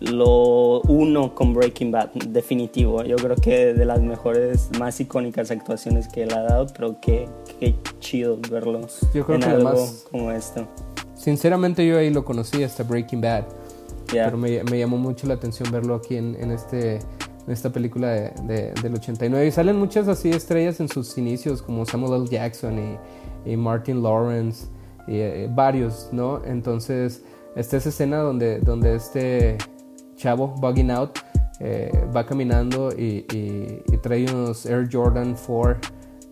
lo 0.00 0.80
uno 0.82 1.34
con 1.34 1.52
Breaking 1.52 1.90
Bad, 1.90 2.10
definitivo. 2.28 3.02
Yo 3.04 3.16
creo 3.16 3.36
que 3.36 3.74
de 3.74 3.84
las 3.84 4.00
mejores, 4.00 4.70
más 4.78 5.00
icónicas 5.00 5.50
actuaciones 5.50 6.08
que 6.08 6.22
él 6.22 6.32
ha 6.32 6.42
dado, 6.42 6.66
pero 6.76 6.96
qué, 7.00 7.28
qué 7.58 7.74
chido 7.98 8.38
verlo 8.50 8.80
Yo 9.14 9.24
creo 9.26 9.36
en 9.36 9.42
que 9.42 9.48
algo 9.48 9.68
además- 9.68 10.06
como 10.10 10.30
esto. 10.30 10.66
Sinceramente 11.14 11.86
yo 11.86 11.98
ahí 11.98 12.08
lo 12.10 12.24
conocí 12.24 12.62
hasta 12.62 12.82
Breaking 12.82 13.20
Bad. 13.20 13.44
Pero 14.24 14.36
me, 14.38 14.62
me 14.64 14.78
llamó 14.78 14.96
mucho 14.96 15.26
la 15.26 15.34
atención 15.34 15.70
verlo 15.70 15.94
aquí 15.94 16.16
en, 16.16 16.36
en 16.40 16.50
este, 16.50 16.96
en 16.96 17.52
esta 17.52 17.70
película 17.70 18.08
de, 18.08 18.32
de- 18.44 18.72
del 18.82 18.94
89. 18.94 19.46
Y 19.46 19.50
salen 19.50 19.76
muchas 19.76 20.08
así 20.08 20.30
estrellas 20.30 20.80
en 20.80 20.88
sus 20.88 21.16
inicios, 21.18 21.62
como 21.62 21.84
Samuel 21.86 22.22
L. 22.22 22.28
Jackson 22.30 22.78
y, 23.44 23.50
y 23.52 23.56
Martin 23.56 24.02
Lawrence, 24.02 24.66
y 25.06 25.16
eh, 25.18 25.48
varios, 25.52 26.08
¿no? 26.12 26.44
Entonces, 26.44 27.22
esta 27.56 27.76
es 27.78 27.86
escena 27.86 28.18
donde, 28.18 28.60
donde 28.60 28.94
este 28.94 29.58
chavo, 30.16 30.48
Bugging 30.48 30.90
Out, 30.90 31.18
eh, 31.60 31.90
va 32.14 32.24
caminando 32.24 32.90
y, 32.96 33.22
trae 34.02 34.24
unos 34.32 34.64
Air 34.66 34.88
Jordan 34.90 35.36
4 35.46 35.78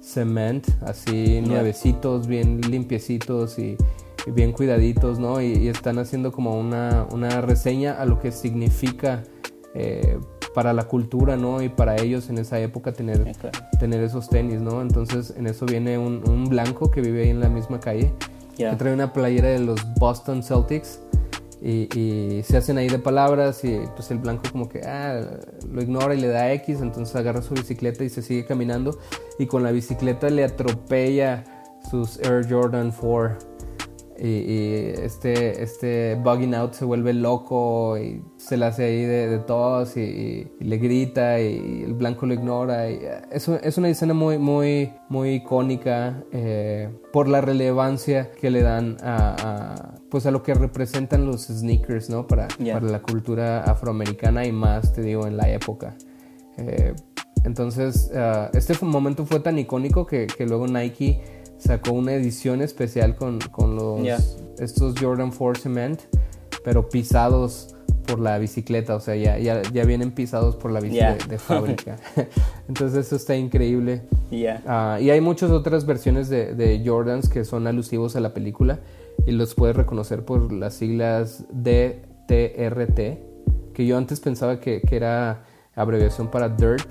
Cement, 0.01 0.67
así 0.87 1.41
nuevecitos, 1.43 2.27
bien 2.27 2.61
limpiecitos 2.63 3.59
y, 3.59 3.77
bien 4.31 4.53
cuidaditos, 4.53 5.19
¿no? 5.19 5.41
Y, 5.41 5.69
están 5.69 5.99
haciendo 5.99 6.33
como 6.33 6.59
una, 6.59 7.07
una, 7.13 7.41
reseña 7.41 7.95
a 7.95 8.05
lo 8.05 8.19
que 8.19 8.33
significa 8.33 9.23
eh, 9.75 10.19
para 10.55 10.73
la 10.73 10.85
cultura, 10.85 11.37
¿no? 11.37 11.63
Y 11.63 11.69
para 11.69 11.97
ellos 11.97 12.29
en 12.31 12.39
esa 12.39 12.59
época 12.59 12.93
tener, 12.93 13.33
tener 13.79 14.03
esos 14.03 14.29
tenis, 14.29 14.61
¿no? 14.61 14.83
Entonces 14.83 15.35
en 15.37 15.47
eso 15.47 15.67
viene 15.67 15.99
un, 15.99 16.45
blanco 16.49 16.91
que 16.91 17.01
vive 17.01 17.25
ahí 17.25 17.31
en 17.31 17.41
la 17.41 17.49
misma 17.49 17.79
calle, 17.81 18.13
que 18.57 18.65
trae 18.77 18.93
una 18.93 19.13
playera 19.13 19.49
de 19.49 19.61
los 19.61 19.81
Boston 19.99 20.43
Celtics 20.43 21.01
y, 21.61 22.41
se 22.45 22.57
hacen 22.57 22.79
ahí 22.79 22.89
de 22.89 22.99
palabras 22.99 23.65
y 23.65 23.81
pues 23.95 24.11
el 24.11 24.19
blanco 24.19 24.45
como 24.51 24.69
que 24.69 24.81
ah, 24.83 25.21
lo 25.71 25.83
ignora 25.83 26.15
y 26.15 26.21
le 26.21 26.29
da 26.29 26.53
X, 26.53 26.81
entonces 26.81 27.15
agarra 27.17 27.43
su 27.43 27.55
bicicleta 27.55 28.05
y 28.05 28.09
se 28.09 28.23
sigue 28.23 28.45
caminando 28.45 28.99
y 29.39 29.47
con 29.47 29.63
la 29.63 29.73
bicicleta 29.73 30.31
le 30.31 30.45
atropella 30.45 31.45
sus 31.91 32.19
Air 32.21 32.47
Jordan 32.49 32.93
4 32.93 33.48
y, 34.21 34.93
este, 35.03 35.63
este 35.63 36.17
bugging 36.17 36.55
out 36.55 36.73
se 36.73 36.85
vuelve 36.85 37.13
loco 37.13 37.97
y 37.99 38.23
se 38.37 38.57
le 38.57 38.67
hace 38.67 38.85
ahí 38.85 39.05
de, 39.05 39.29
de 39.29 39.39
tos 39.39 39.97
y, 39.97 40.49
le 40.59 40.79
grita 40.79 41.41
y, 41.41 41.85
el 41.85 41.95
blanco 41.95 42.27
lo 42.27 42.35
ignora. 42.35 42.91
Y 42.91 43.01
es, 43.31 43.49
es 43.49 43.79
una 43.79 43.89
escena 43.89 44.15
muy, 44.15 44.39
muy, 44.39 44.93
muy 45.09 45.35
icónica 45.35 46.23
eh, 46.33 46.89
por 47.13 47.29
la 47.29 47.41
relevancia 47.41 48.33
que 48.33 48.51
le 48.51 48.63
dan 48.63 48.97
a, 49.03 49.95
pues 50.11 50.27
a 50.27 50.31
lo 50.31 50.43
que 50.43 50.55
representan 50.55 51.25
los 51.25 51.47
sneakers, 51.47 52.11
¿no? 52.11 52.27
Para, 52.27 52.49
para 52.49 52.87
la 52.87 53.01
cultura 53.01 53.63
afroamericana 53.63 54.45
y 54.45 54.53
más, 54.53 54.93
te 54.93 55.03
digo, 55.03 55.27
en 55.27 55.37
la 55.37 55.49
época. 55.49 55.97
Eh, 56.57 56.95
entonces, 57.45 58.11
uh, 58.13 58.57
este 58.57 58.75
momento 58.85 59.25
fue 59.25 59.41
tan 59.41 59.59
icónico 59.59 60.07
que, 60.07 60.27
que 60.27 60.45
luego 60.45 60.67
Nike 60.67 61.38
sacó 61.59 61.93
una 61.93 62.15
edición 62.15 62.63
especial 62.63 63.17
con, 63.17 63.41
con 63.53 63.77
los, 63.77 64.39
estos 64.59 64.95
Jordan 64.99 65.31
4 65.31 65.63
Cement, 65.63 66.01
pero 66.65 66.89
pisados 66.89 67.75
por 68.07 68.21
la 68.21 68.39
bicicleta, 68.39 68.97
o 68.97 69.01
sea, 69.01 69.17
ya, 69.17 69.39
ya, 69.39 69.63
ya 69.63 69.85
vienen 69.85 70.13
pisados 70.13 70.57
por 70.57 70.71
la 70.71 70.81
bici 70.81 70.99
de, 71.29 71.39
fábrica. 71.39 71.97
Entonces 72.69 73.07
eso 73.07 73.17
está 73.17 73.37
increíble. 73.37 74.03
Ah, 74.67 74.99
y 75.01 75.11
hay 75.11 75.21
muchas 75.21 75.51
otras 75.51 75.85
versiones 75.85 76.29
de, 76.29 76.55
de, 76.55 76.83
Jordans 76.85 77.29
que 77.29 77.45
son 77.45 77.67
alusivos 77.67 78.17
a 78.17 78.21
la 78.21 78.33
película 78.33 78.81
y 79.27 79.33
los 79.33 79.55
puedes 79.55 79.77
reconocer 79.77 80.25
por 80.25 80.53
las 80.53 80.75
siglas 80.75 81.45
DTRT, 81.53 82.99
que 83.75 83.87
yo 83.87 83.99
antes 83.99 84.21
pensaba 84.21 84.59
que, 84.59 84.81
que 84.81 84.97
era 84.97 85.45
abreviación 85.75 86.31
para 86.31 86.49
Dirt, 86.49 86.91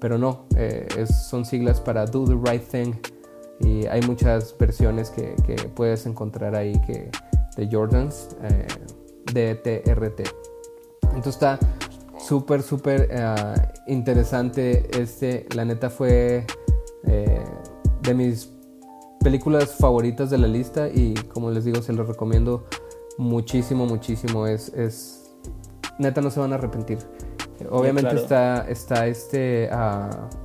pero 0.00 0.18
no, 0.18 0.46
eh, 0.56 1.06
son 1.28 1.44
siglas 1.44 1.80
para 1.80 2.06
Do 2.06 2.24
the 2.24 2.50
Right 2.50 2.62
Thing 2.62 2.94
y 3.60 3.86
hay 3.86 4.02
muchas 4.02 4.56
versiones 4.58 5.10
que, 5.10 5.34
que 5.46 5.54
puedes 5.68 6.06
encontrar 6.06 6.54
ahí 6.54 6.80
que, 6.86 7.10
de 7.56 7.68
Jordans 7.70 8.36
eh, 8.42 8.66
de 9.32 9.54
TRT. 9.54 10.22
Entonces 11.14 11.34
está 11.34 11.58
súper, 12.18 12.62
súper 12.62 13.08
eh, 13.10 13.34
interesante 13.86 14.88
este. 15.00 15.46
La 15.54 15.64
neta 15.64 15.90
fue 15.90 16.46
eh, 17.06 17.44
de 18.02 18.14
mis 18.14 18.50
películas 19.20 19.74
favoritas 19.76 20.30
de 20.30 20.38
la 20.38 20.48
lista 20.48 20.88
y 20.88 21.14
como 21.32 21.50
les 21.50 21.64
digo 21.64 21.80
se 21.80 21.92
los 21.92 22.06
recomiendo 22.06 22.66
muchísimo, 23.18 23.86
muchísimo. 23.86 24.46
Es, 24.46 24.68
es 24.70 25.36
neta 25.98 26.20
no 26.20 26.30
se 26.30 26.40
van 26.40 26.52
a 26.52 26.56
arrepentir. 26.56 26.98
Obviamente 27.70 28.16
está, 28.16 28.68
está 28.68 29.06
este... 29.06 29.70
Uh, 29.72 30.43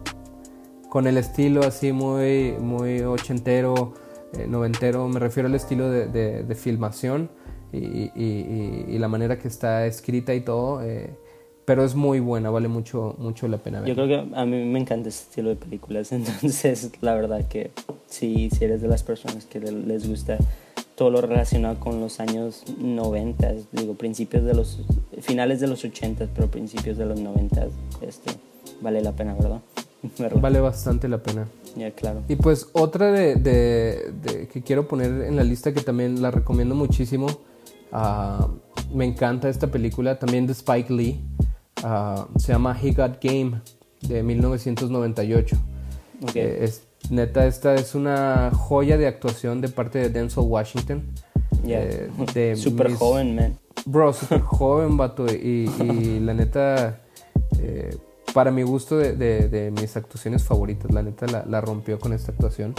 con 0.89 1.07
el 1.07 1.17
estilo 1.17 1.63
así 1.63 1.91
muy, 1.91 2.53
muy 2.59 3.01
ochentero, 3.01 3.93
eh, 4.33 4.47
noventero, 4.47 5.07
me 5.07 5.19
refiero 5.19 5.47
al 5.47 5.55
estilo 5.55 5.89
de, 5.89 6.07
de, 6.43 6.55
filmación 6.55 7.29
y, 7.71 8.11
y, 8.15 8.97
la 8.97 9.07
manera 9.07 9.37
que 9.37 9.47
está 9.47 9.85
escrita 9.85 10.33
y 10.33 10.41
todo, 10.41 10.83
eh, 10.83 11.11
pero 11.65 11.85
es 11.85 11.93
muy 11.93 12.19
buena, 12.19 12.49
vale 12.49 12.67
mucho, 12.67 13.15
mucho 13.19 13.47
la 13.47 13.57
pena 13.57 13.79
ver. 13.79 13.89
Yo 13.89 13.95
creo 13.95 14.07
que 14.07 14.35
a 14.35 14.45
mí 14.45 14.65
me 14.65 14.79
encanta 14.79 15.09
ese 15.09 15.23
estilo 15.23 15.49
de 15.49 15.55
películas, 15.55 16.11
entonces 16.11 16.91
la 17.01 17.13
verdad 17.13 17.47
que 17.47 17.71
si, 18.07 18.49
si 18.49 18.65
eres 18.65 18.81
de 18.81 18.87
las 18.87 19.03
personas 19.03 19.45
que 19.45 19.59
les 19.59 20.07
gusta 20.07 20.37
todo 20.95 21.11
lo 21.11 21.21
relacionado 21.21 21.79
con 21.79 22.01
los 22.01 22.19
años 22.19 22.63
90, 22.77 23.53
digo, 23.71 23.93
principios 23.93 24.43
de 24.43 24.53
los, 24.53 24.81
finales 25.21 25.61
de 25.61 25.67
los 25.67 25.85
80, 25.85 26.27
pero 26.35 26.49
principios 26.49 26.97
de 26.97 27.05
los 27.05 27.19
90, 27.21 27.67
este, 28.01 28.31
vale 28.81 29.01
la 29.01 29.13
pena, 29.13 29.33
¿verdad? 29.33 29.61
Vale 30.41 30.59
bastante 30.59 31.07
la 31.07 31.21
pena. 31.21 31.47
Ya, 31.75 31.91
claro. 31.91 32.23
Y 32.27 32.35
pues 32.35 32.69
otra 32.73 33.11
de, 33.11 34.47
que 34.51 34.61
quiero 34.61 34.87
poner 34.87 35.23
en 35.23 35.35
la 35.35 35.43
lista 35.43 35.73
que 35.73 35.81
también 35.81 36.21
la 36.21 36.31
recomiendo 36.31 36.75
muchísimo. 36.75 37.27
Ah, 37.91 38.47
me 38.93 39.05
encanta 39.05 39.49
esta 39.49 39.67
película 39.67 40.17
también 40.17 40.47
de 40.47 40.53
Spike 40.53 40.93
Lee. 40.93 41.21
Ah, 41.83 42.27
se 42.37 42.53
llama 42.53 42.77
He 42.81 42.91
Got 42.91 43.21
Game 43.21 43.61
de 44.01 44.23
1998. 44.23 45.57
Eh, 46.33 46.59
es, 46.61 46.83
neta, 47.09 47.45
esta 47.45 47.75
es 47.75 47.95
una 47.95 48.51
joya 48.53 48.97
de 48.97 49.07
actuación 49.07 49.61
de 49.61 49.69
parte 49.69 49.99
de 49.99 50.09
Denzel 50.09 50.43
Washington. 50.45 51.03
Eh, 51.65 52.55
super 52.55 52.93
joven, 52.93 53.35
man. 53.35 53.57
Bro, 53.85 54.13
super 54.13 54.41
joven, 54.41 54.97
vato. 54.97 55.25
Y, 55.27 55.69
y 55.79 56.19
la 56.19 56.33
neta, 56.33 57.01
eh, 57.59 57.95
para 58.33 58.51
mi 58.51 58.63
gusto 58.63 58.97
de, 58.97 59.73
mis 59.79 59.95
actuaciones 59.97 60.43
favoritas. 60.43 60.91
La 60.91 61.03
neta 61.03 61.25
la, 61.45 61.61
rompió 61.61 61.99
con 61.99 62.13
esta 62.13 62.31
actuación. 62.31 62.73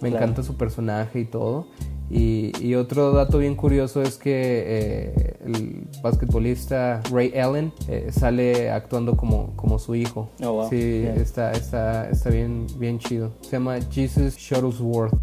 Me 0.00 0.08
encanta 0.10 0.42
su 0.42 0.56
personaje 0.56 1.20
y 1.20 1.24
todo. 1.24 1.66
Y, 2.08 2.74
otro 2.74 3.12
dato 3.12 3.38
bien 3.38 3.56
curioso 3.56 4.02
es 4.02 4.16
que 4.16 4.64
eh, 4.66 5.36
el 5.44 5.88
basquetbolista 6.02 7.02
Ray 7.10 7.36
Allen 7.36 7.72
eh, 7.88 8.10
sale 8.12 8.70
actuando 8.70 9.16
como, 9.16 9.56
como 9.56 9.78
su 9.78 9.94
hijo. 9.94 10.28
Oh, 10.42 10.52
wow. 10.52 10.70
Sí, 10.70 11.04
está, 11.16 11.52
está, 11.52 12.08
está 12.08 12.30
bien, 12.30 12.66
bien 12.78 12.98
chido. 12.98 13.32
Se 13.40 13.52
llama 13.52 13.78
Jesus 13.90 14.36
Shuttlesworth. 14.36 15.14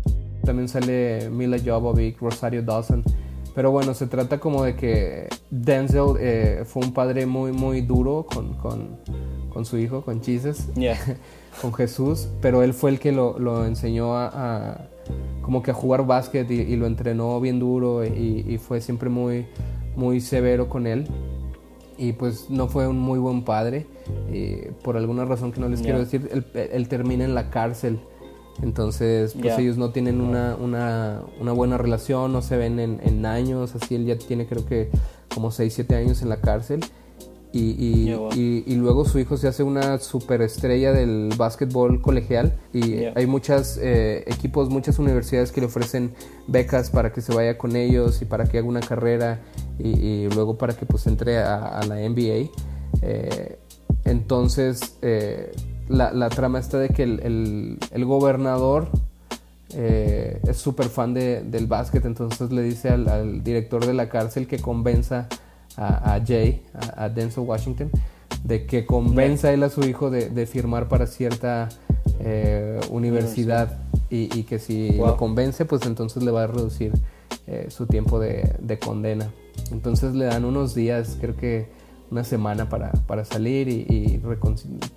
También 0.43 0.67
sale 0.67 1.29
Mila 1.29 1.57
Jovovich, 1.63 2.17
Rosario 2.19 2.61
Dawson. 2.61 3.01
Pero 3.55 3.71
bueno, 3.71 3.93
se 3.93 4.07
trata 4.07 4.39
como 4.39 4.63
de 4.63 4.75
que 4.75 5.27
Denzel 5.51 6.15
eh, 6.19 6.63
fue 6.65 6.83
un 6.83 6.93
padre 6.93 7.25
muy, 7.25 7.51
muy 7.51 7.81
duro 7.81 8.25
con, 8.25 8.53
con, 8.55 8.97
con 9.49 9.65
su 9.65 9.77
hijo, 9.77 10.01
con 10.01 10.23
Jesus, 10.23 10.67
con 11.61 11.73
Jesús, 11.73 12.27
pero 12.41 12.63
él 12.63 12.73
fue 12.73 12.89
el 12.89 12.99
que 12.99 13.11
lo, 13.11 13.37
lo 13.37 13.65
enseñó 13.65 14.17
a, 14.17 14.87
como 15.43 15.61
que 15.61 15.71
a 15.71 15.73
jugar 15.73 16.05
básquet 16.05 16.49
y, 16.49 16.75
lo 16.75 16.87
entrenó 16.87 17.39
bien 17.39 17.59
duro 17.59 18.03
y, 18.03 18.57
fue 18.57 18.81
siempre 18.81 19.09
muy, 19.09 19.45
muy 19.95 20.19
severo 20.19 20.67
con 20.67 20.87
él. 20.87 21.07
Y 21.95 22.13
pues 22.13 22.49
no 22.49 22.67
fue 22.67 22.87
un 22.87 22.97
muy 22.97 23.19
buen 23.19 23.43
padre. 23.43 23.85
Y 24.31 24.71
por 24.83 24.97
alguna 24.97 25.25
razón 25.25 25.51
que 25.51 25.61
no 25.61 25.69
les 25.69 25.81
quiero 25.81 25.99
decir, 25.99 26.27
él, 26.31 26.45
él 26.55 26.87
termina 26.87 27.23
en 27.23 27.35
la 27.35 27.51
cárcel 27.51 27.99
entonces, 28.61 29.35
pues 29.39 29.57
ellos 29.57 29.77
no 29.77 29.91
tienen 29.91 30.21
una, 30.21 30.55
una, 30.55 31.23
una, 31.39 31.51
buena 31.51 31.77
relación, 31.77 32.31
no 32.31 32.41
se 32.41 32.55
ven 32.55 32.79
en, 32.79 32.99
en, 33.03 33.25
años, 33.25 33.75
así 33.75 33.95
él 33.95 34.05
ya 34.05 34.17
tiene 34.17 34.45
creo 34.45 34.65
que 34.65 34.89
como 35.33 35.51
6, 35.51 35.73
7 35.73 35.95
años 35.95 36.21
en 36.21 36.29
la 36.29 36.37
cárcel. 36.37 36.81
Y, 37.55 38.09
y, 38.35 38.63
y, 38.65 38.75
luego 38.77 39.05
su 39.05 39.19
hijo 39.19 39.37
se 39.37 39.47
hace 39.47 39.61
una 39.61 39.99
superestrella 39.99 40.91
del 40.91 41.31
básquetbol 41.37 42.01
colegial 42.01 42.57
y 42.73 43.03
hay 43.03 43.27
muchos 43.27 43.77
eh, 43.79 44.23
equipos, 44.25 44.71
muchas 44.71 44.97
universidades 44.97 45.51
que 45.51 45.61
le 45.61 45.67
ofrecen 45.67 46.15
becas 46.47 46.89
para 46.89 47.13
que 47.13 47.21
se 47.21 47.31
vaya 47.31 47.55
con 47.55 47.75
ellos 47.75 48.23
y 48.23 48.25
para 48.25 48.45
que 48.45 48.57
haga 48.57 48.67
una 48.67 48.79
carrera 48.79 49.39
y, 49.77 50.27
luego 50.29 50.57
para 50.57 50.75
que 50.75 50.87
pues 50.87 51.05
entre 51.05 51.37
a, 51.37 51.79
la 51.87 51.97
NBA. 51.97 52.49
Eh, 53.03 53.59
entonces, 54.05 54.97
eh, 55.03 55.51
la, 55.93 56.29
trama 56.29 56.59
está 56.59 56.79
de 56.79 56.89
que 56.89 57.03
el, 57.03 58.05
gobernador 58.05 58.89
eh, 59.73 60.39
es 60.47 60.57
súper 60.57 60.87
fan 60.87 61.13
del 61.13 61.67
básquet, 61.67 62.05
entonces 62.05 62.51
le 62.51 62.63
dice 62.63 62.89
al, 62.89 63.43
director 63.43 63.85
de 63.85 63.93
la 63.93 64.09
cárcel 64.09 64.47
que 64.47 64.59
convenza 64.59 65.27
a, 65.77 66.19
Jay, 66.25 66.61
a, 66.95 67.09
Denzel 67.09 67.43
Washington, 67.43 67.89
de 68.43 68.65
que 68.65 68.85
convenza 68.85 69.51
él 69.51 69.63
a 69.63 69.69
su 69.69 69.81
hijo 69.81 70.09
de, 70.09 70.45
firmar 70.45 70.87
para 70.87 71.07
cierta 71.07 71.69
eh, 72.19 72.79
universidad 72.89 73.79
y, 74.09 74.43
que 74.43 74.59
si 74.59 74.93
lo 74.93 75.17
convence, 75.17 75.65
pues 75.65 75.85
entonces 75.85 76.21
le 76.21 76.31
va 76.31 76.43
a 76.43 76.47
reducir 76.47 76.93
eh, 77.47 77.67
su 77.69 77.87
tiempo 77.87 78.19
de, 78.19 78.79
condena. 78.83 79.31
Entonces 79.71 80.13
le 80.13 80.25
dan 80.25 80.45
unos 80.45 80.75
días, 80.75 81.17
creo 81.19 81.35
que 81.35 81.67
una 82.13 82.23
semana 82.23 82.69
para, 82.69 83.25
salir 83.25 83.67
y, 83.67 84.21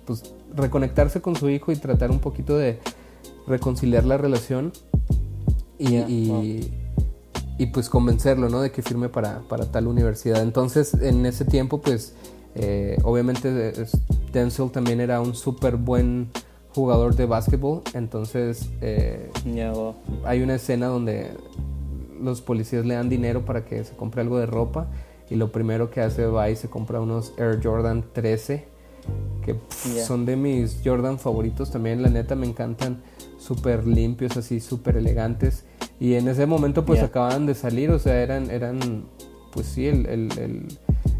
pues, 0.05 0.33
reconectarse 0.55 1.21
con 1.21 1.35
su 1.35 1.49
hijo 1.49 1.71
y 1.71 1.75
tratar 1.75 2.11
un 2.11 2.19
poquito 2.19 2.57
de 2.57 2.79
reconciliar 3.47 4.05
la 4.05 4.17
relación 4.17 4.71
y, 5.77 5.97
y, 7.57 7.65
pues 7.73 7.89
convencerlo, 7.89 8.49
¿no? 8.49 8.61
De 8.61 8.71
que 8.71 8.81
firme 8.81 9.09
para, 9.09 9.41
para, 9.49 9.65
tal 9.65 9.87
universidad. 9.87 10.41
Entonces, 10.41 10.93
en 10.93 11.25
ese 11.25 11.43
tiempo, 11.43 11.81
pues, 11.81 12.13
Eh, 12.59 12.97
obviamente 13.03 13.71
Denzel 14.33 14.71
también 14.71 14.99
era 14.99 15.21
un 15.21 15.35
súper 15.35 15.75
buen 15.75 16.29
jugador 16.73 17.15
de 17.15 17.27
básquetbol, 17.27 17.83
entonces 17.93 18.69
eh, 18.81 19.29
hay 20.25 20.41
una 20.41 20.55
escena 20.55 20.87
donde 20.87 21.29
los 22.19 22.41
policías 22.41 22.83
le 22.83 22.95
dan 22.95 23.09
dinero 23.09 23.45
para 23.45 23.63
que 23.63 23.83
se 23.83 23.95
compre 23.95 24.21
algo 24.21 24.39
de 24.39 24.47
ropa 24.47 24.87
y 25.29 25.35
lo 25.35 25.51
primero 25.51 25.89
que 25.89 26.01
hace 26.01 26.25
va 26.25 26.49
y 26.49 26.55
se 26.55 26.69
compra 26.69 27.01
unos 27.01 27.33
Air 27.37 27.59
Jordan 27.61 28.03
13 28.13 28.77
que 29.43 29.55
son 30.05 30.25
de 30.25 30.35
mis 30.35 30.81
Jordan 30.83 31.17
favoritos 31.19 31.71
también, 31.71 32.01
la 32.01 32.09
neta 32.09 32.35
me 32.35 32.45
encantan 32.45 33.01
súper 33.39 33.87
limpios, 33.87 34.35
así 34.35 34.59
súper 34.59 34.97
elegantes. 34.97 35.63
Y 35.99 36.15
en 36.15 36.27
ese 36.27 36.45
momento 36.45 36.85
pues 36.85 37.01
acababan 37.01 37.45
de 37.45 37.55
salir, 37.55 37.89
o 37.91 37.99
sea, 37.99 38.21
eran, 38.21 38.51
eran 38.51 39.05
pues 39.51 39.67
sí, 39.67 39.87
el, 39.87 40.05
el, 40.05 40.67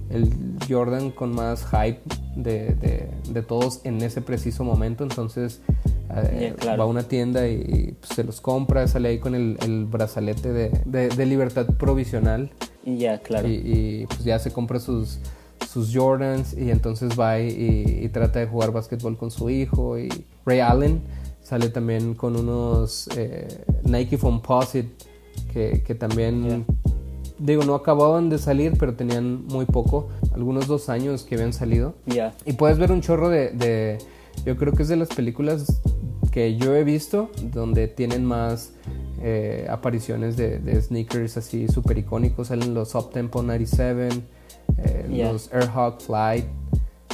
el, 0.10 0.34
Jordan 0.70 1.12
con 1.12 1.34
más 1.34 1.66
hype 1.66 2.02
de, 2.36 3.10
de, 3.32 3.42
todos 3.42 3.80
en 3.86 4.02
ese 4.02 4.22
preciso 4.22 4.66
momento, 4.66 5.04
entonces 5.04 5.62
eh, 6.16 6.56
va 6.68 6.84
a 6.84 6.86
una 6.86 7.04
tienda 7.04 7.48
y, 7.48 7.96
pues, 8.00 8.14
se 8.16 8.24
los 8.24 8.42
compra, 8.42 8.88
sale 8.88 9.10
ahí 9.10 9.20
con 9.20 9.36
el, 9.36 9.58
el 9.62 9.86
brazalete 9.86 10.52
de, 10.52 10.70
de, 10.86 11.26
libertad 11.26 11.66
provisional. 11.78 12.52
Ya, 12.86 13.20
claro. 13.20 13.48
Y, 13.48 14.06
pues 14.08 14.24
ya 14.24 14.40
se 14.40 14.52
compra 14.52 14.80
sus, 14.80 15.20
sus 15.70 15.94
Jordans 15.94 16.54
y 16.54 16.72
entonces 16.72 17.20
va 17.20 17.40
y, 17.40 18.10
trata 18.14 18.40
de 18.40 18.48
jugar 18.48 18.72
básquetbol 18.72 19.18
con 19.18 19.32
su 19.32 19.50
hijo. 19.50 20.00
Y 20.00 20.10
Ray 20.46 20.60
Allen 20.60 21.02
sale 21.42 21.70
también 21.70 22.14
con 22.14 22.36
unos 22.36 23.10
eh, 23.16 23.64
Nike 23.84 24.18
Foamposite 24.18 24.90
que, 25.54 25.84
que 25.84 25.96
también 25.96 26.66
digo, 27.40 27.64
no 27.64 27.76
acababan 27.76 28.30
de 28.30 28.38
salir, 28.38 28.74
pero 28.80 28.96
tenían 28.96 29.46
muy 29.46 29.66
poco, 29.66 30.10
algunos 30.34 30.68
dos 30.68 30.90
años 30.90 31.24
que 31.24 31.36
habían 31.36 31.54
salido. 31.54 31.96
Ya. 32.06 32.34
Y 32.46 32.54
puedes 32.54 32.78
ver 32.78 32.92
un 32.92 33.02
chorro 33.02 33.30
de, 33.30 33.98
yo 34.46 34.58
creo 34.58 34.74
que 34.74 34.84
es 34.84 34.90
de 34.90 34.96
las 34.96 35.10
películas 35.10 35.82
que 36.38 36.56
yo 36.56 36.76
he 36.76 36.84
visto, 36.84 37.32
donde 37.42 37.88
tienen 37.88 38.24
más 38.24 38.72
eh, 39.24 39.66
apariciones 39.72 40.38
de, 40.38 40.80
sneakers 40.80 41.36
así 41.36 41.68
súper 41.68 41.98
icónicos. 41.98 42.50
Salen 42.50 42.76
los 42.76 42.94
Up 42.94 43.10
Tempo 43.10 43.42
97, 43.42 44.10
eh, 44.78 45.06
los 45.10 45.52
Air 45.52 45.68
Hawk 45.74 46.00
Flight, 46.00 46.46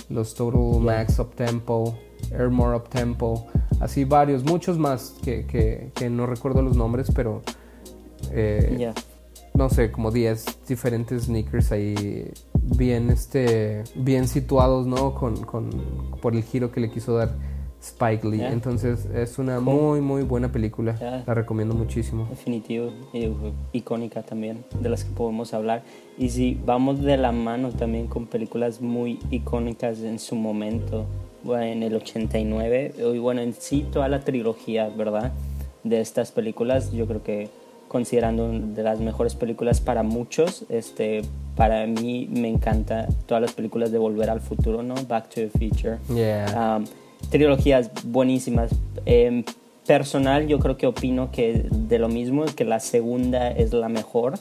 los 0.10 0.36
Total 0.36 0.82
Max 0.82 1.20
Up 1.20 1.36
Tempo, 1.36 1.98
Air 2.34 2.50
More 2.50 2.76
Up 2.76 2.90
Tempo, 2.90 3.48
así 3.80 4.04
varios, 4.04 4.44
muchos 4.44 4.78
más 4.78 5.16
que, 5.24 5.46
que, 5.46 6.10
no 6.10 6.26
recuerdo 6.26 6.62
los 6.62 6.76
nombres, 6.76 7.10
pero 7.16 7.44
eh, 8.30 8.92
no 9.54 9.70
sé, 9.70 9.90
como 9.90 10.12
10 10.12 10.68
diferentes 10.68 11.24
sneakers 11.24 11.72
ahí 11.72 12.30
bien, 12.62 13.10
este, 13.10 13.86
bien 13.96 14.28
situados, 14.28 14.86
¿no? 14.86 15.16
Con, 15.16 15.46
con, 15.46 15.70
por 16.22 16.36
el 16.36 16.44
giro 16.44 16.74
que 16.74 16.82
le 16.82 16.92
quiso 16.92 17.16
dar 17.16 17.53
Spike 17.84 18.26
Lee. 18.26 18.42
Entonces 18.42 19.06
es 19.14 19.38
una 19.38 19.60
muy, 19.60 20.00
muy 20.00 20.24
buena 20.24 20.52
película. 20.52 21.24
La 21.28 21.34
recomiendo 21.34 21.76
muchísimo. 21.76 22.28
Definitivo, 22.30 22.92
y, 23.12 23.30
icónica 23.74 24.24
también, 24.24 24.64
de 24.80 24.90
las 24.90 25.04
que 25.04 25.12
podemos 25.12 25.54
hablar. 25.54 25.84
Y 26.18 26.30
si 26.30 26.58
vamos 26.66 27.02
de 27.02 27.18
la 27.18 27.34
mano 27.34 27.72
también 27.72 28.08
con 28.08 28.26
películas 28.28 28.82
muy 28.82 29.20
icónicas 29.32 30.00
en 30.00 30.18
su 30.18 30.36
momento, 30.36 31.06
bueno, 31.44 31.64
en 31.64 31.84
el 31.84 31.96
89, 31.96 32.94
y 33.14 33.18
bueno, 33.18 33.42
en 33.42 33.54
sí 33.54 33.86
toda 33.92 34.08
la 34.08 34.22
trilogía, 34.22 34.88
¿verdad? 34.88 35.34
De 35.84 36.00
estas 36.00 36.32
películas, 36.32 36.94
yo 36.94 37.06
creo 37.06 37.22
que 37.22 37.50
considerando 37.90 38.50
de 38.50 38.82
las 38.82 39.02
mejores 39.02 39.36
películas 39.36 39.82
para 39.82 40.04
muchos. 40.04 40.66
Este, 40.70 41.22
para 41.56 41.86
mí 41.86 42.28
me 42.32 42.48
encanta 42.48 43.08
todas 43.28 43.42
las 43.42 43.54
películas 43.54 43.92
de 43.92 43.98
Volver 43.98 44.30
al 44.30 44.40
Futuro, 44.40 44.82
¿no? 44.82 44.96
Back 45.08 45.30
to 45.30 45.42
the 45.42 45.50
Future. 45.50 46.00
Um, 46.10 46.86
trilogías 47.30 47.92
buenísimas. 48.04 48.72
Eh, 49.06 49.44
personal, 49.86 50.48
yo 50.48 50.60
creo 50.60 50.78
que 50.78 50.88
opino 50.88 51.32
que 51.32 51.66
de 51.70 52.00
lo 52.00 52.08
mismo, 52.08 52.46
que 52.46 52.64
la 52.64 52.80
segunda 52.80 53.52
es 53.52 53.74
la 53.74 53.90
mejor. 53.90 54.40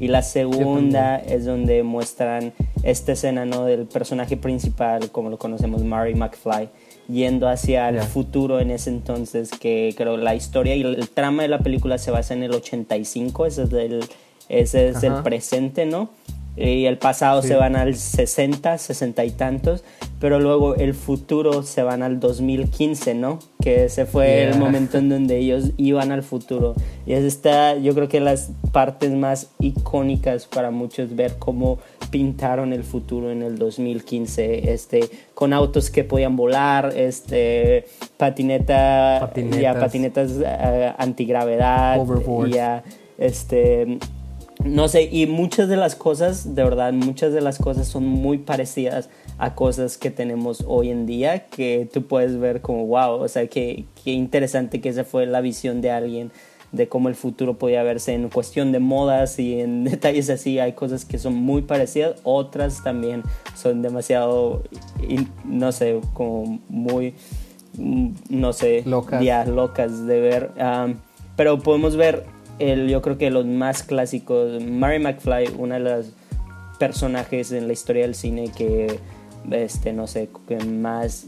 Y 0.00 0.08
la 0.08 0.22
segunda 0.22 1.16
es 1.16 1.44
donde 1.44 1.82
muestran 1.82 2.52
esta 2.84 3.12
escena 3.12 3.44
¿no? 3.44 3.64
del 3.64 3.86
personaje 3.86 4.36
principal, 4.36 5.10
como 5.10 5.28
lo 5.28 5.38
conocemos, 5.38 5.82
Mary 5.82 6.14
McFly 6.14 6.68
yendo 7.08 7.48
hacia 7.48 7.88
el 7.88 8.00
futuro 8.02 8.60
en 8.60 8.70
ese 8.70 8.90
entonces, 8.90 9.50
que 9.50 9.94
creo 9.96 10.16
la 10.16 10.34
historia 10.34 10.76
y 10.76 10.82
el, 10.82 11.08
trama 11.08 11.42
de 11.42 11.48
la 11.48 11.60
película 11.60 11.98
se 11.98 12.10
basa 12.10 12.34
en 12.34 12.42
el 12.42 12.52
85, 12.52 13.46
ese 13.46 13.62
es 13.62 13.72
el, 13.72 14.04
ese 14.48 14.88
es 14.90 15.02
el 15.02 15.14
presente, 15.22 15.86
¿no? 15.86 16.10
Y 16.58 16.86
el 16.86 16.98
pasado 16.98 17.42
se 17.42 17.54
van 17.54 17.76
al 17.76 17.94
60, 17.94 18.78
60 18.78 19.24
y 19.24 19.30
tantos, 19.30 19.84
pero 20.20 20.40
luego 20.40 20.74
el 20.74 20.94
futuro 20.94 21.62
se 21.62 21.82
van 21.82 22.02
al 22.02 22.18
2015, 22.18 23.14
¿no? 23.14 23.38
Que 23.62 23.84
ese 23.84 24.06
fue 24.06 24.44
el 24.44 24.58
momento 24.58 24.98
en 24.98 25.08
donde 25.08 25.38
ellos 25.38 25.70
iban 25.76 26.10
al 26.10 26.22
futuro. 26.22 26.74
Y 27.06 27.12
es 27.12 27.24
esta, 27.24 27.76
yo 27.76 27.94
creo 27.94 28.08
que 28.08 28.20
las 28.20 28.50
partes 28.72 29.12
más 29.12 29.50
icónicas 29.60 30.46
para 30.46 30.70
muchos 30.70 31.14
ver 31.14 31.36
cómo 31.38 31.78
pintaron 32.10 32.72
el 32.72 32.84
futuro 32.84 33.30
en 33.30 33.42
el 33.42 33.58
2015, 33.58 34.72
este, 34.72 35.08
con 35.34 35.52
autos 35.52 35.90
que 35.90 36.04
podían 36.04 36.36
volar, 36.36 36.92
este, 36.96 37.86
patineta, 38.16 39.18
patinetas, 39.20 39.60
ya, 39.60 39.78
patinetas 39.78 40.30
uh, 40.32 40.94
antigravedad, 40.98 42.00
ya, 42.50 42.82
este, 43.18 43.98
no 44.64 44.88
sé, 44.88 45.08
y 45.10 45.26
muchas 45.26 45.68
de 45.68 45.76
las 45.76 45.94
cosas, 45.94 46.54
de 46.54 46.64
verdad, 46.64 46.92
muchas 46.92 47.32
de 47.32 47.40
las 47.40 47.58
cosas 47.58 47.86
son 47.86 48.04
muy 48.04 48.38
parecidas 48.38 49.08
a 49.38 49.54
cosas 49.54 49.98
que 49.98 50.10
tenemos 50.10 50.64
hoy 50.66 50.90
en 50.90 51.06
día, 51.06 51.46
que 51.46 51.88
tú 51.92 52.02
puedes 52.06 52.38
ver 52.38 52.60
como, 52.60 52.86
wow, 52.86 53.20
o 53.20 53.28
sea, 53.28 53.46
qué, 53.46 53.84
qué 54.02 54.12
interesante 54.12 54.80
que 54.80 54.88
esa 54.88 55.04
fue 55.04 55.26
la 55.26 55.40
visión 55.40 55.80
de 55.80 55.90
alguien 55.90 56.32
de 56.72 56.88
cómo 56.88 57.08
el 57.08 57.14
futuro 57.14 57.54
podía 57.58 57.82
verse 57.82 58.14
en 58.14 58.28
cuestión 58.28 58.72
de 58.72 58.78
modas 58.78 59.38
y 59.38 59.60
en 59.60 59.84
detalles 59.84 60.28
así. 60.30 60.58
Hay 60.58 60.72
cosas 60.72 61.04
que 61.04 61.18
son 61.18 61.34
muy 61.34 61.62
parecidas, 61.62 62.16
otras 62.24 62.82
también 62.82 63.22
son 63.54 63.82
demasiado, 63.82 64.62
no 65.44 65.72
sé, 65.72 66.00
como 66.14 66.60
muy, 66.68 67.14
mm, 67.76 68.08
no 68.30 68.52
sé, 68.52 68.82
locas, 68.84 69.22
ya, 69.22 69.44
locas 69.44 70.06
de 70.06 70.20
ver. 70.20 70.50
pero 71.36 71.58
podemos 71.60 71.96
ver 71.96 72.24
el, 72.58 72.88
yo 72.88 73.02
creo 73.02 73.18
que 73.18 73.30
los 73.30 73.46
más 73.46 73.82
clásicos, 73.82 74.62
Mary 74.62 74.98
McFly, 74.98 75.54
una 75.58 75.74
de 75.76 75.80
las 75.80 76.06
personajes 76.78 77.52
en 77.52 77.66
la 77.66 77.72
historia 77.72 78.02
del 78.02 78.14
cine 78.14 78.50
que, 78.56 78.98
este, 79.50 79.92
no 79.92 80.06
sé, 80.06 80.28
que 80.46 80.58
más 80.64 81.26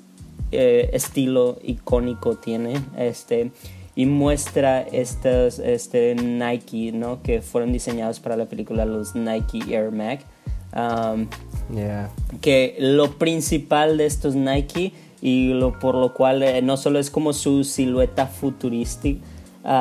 eh, 0.52 0.90
estilo 0.92 1.58
icónico 1.62 2.36
tiene, 2.36 2.74
este, 2.96 3.50
y 3.96 4.06
muestra 4.06 4.82
estos, 4.82 5.58
este, 5.58 6.14
Nike, 6.14 6.92
¿no? 6.92 7.22
Que 7.22 7.42
fueron 7.42 7.72
diseñados 7.72 8.20
para 8.20 8.36
la 8.36 8.46
película, 8.46 8.84
los 8.84 9.14
Nike 9.14 9.60
Air 9.68 9.90
Max. 9.90 10.24
Um, 10.72 11.26
que 12.40 12.76
lo 12.78 13.18
principal 13.18 13.96
de 13.96 14.06
estos 14.06 14.36
Nike 14.36 14.92
y 15.20 15.52
lo 15.52 15.78
por 15.78 15.96
lo 15.96 16.14
cual 16.14 16.44
eh, 16.44 16.62
no 16.62 16.76
solo 16.76 16.98
es 17.00 17.10
como 17.10 17.32
su 17.32 17.64
silueta 17.64 18.26
futurística, 18.26 19.20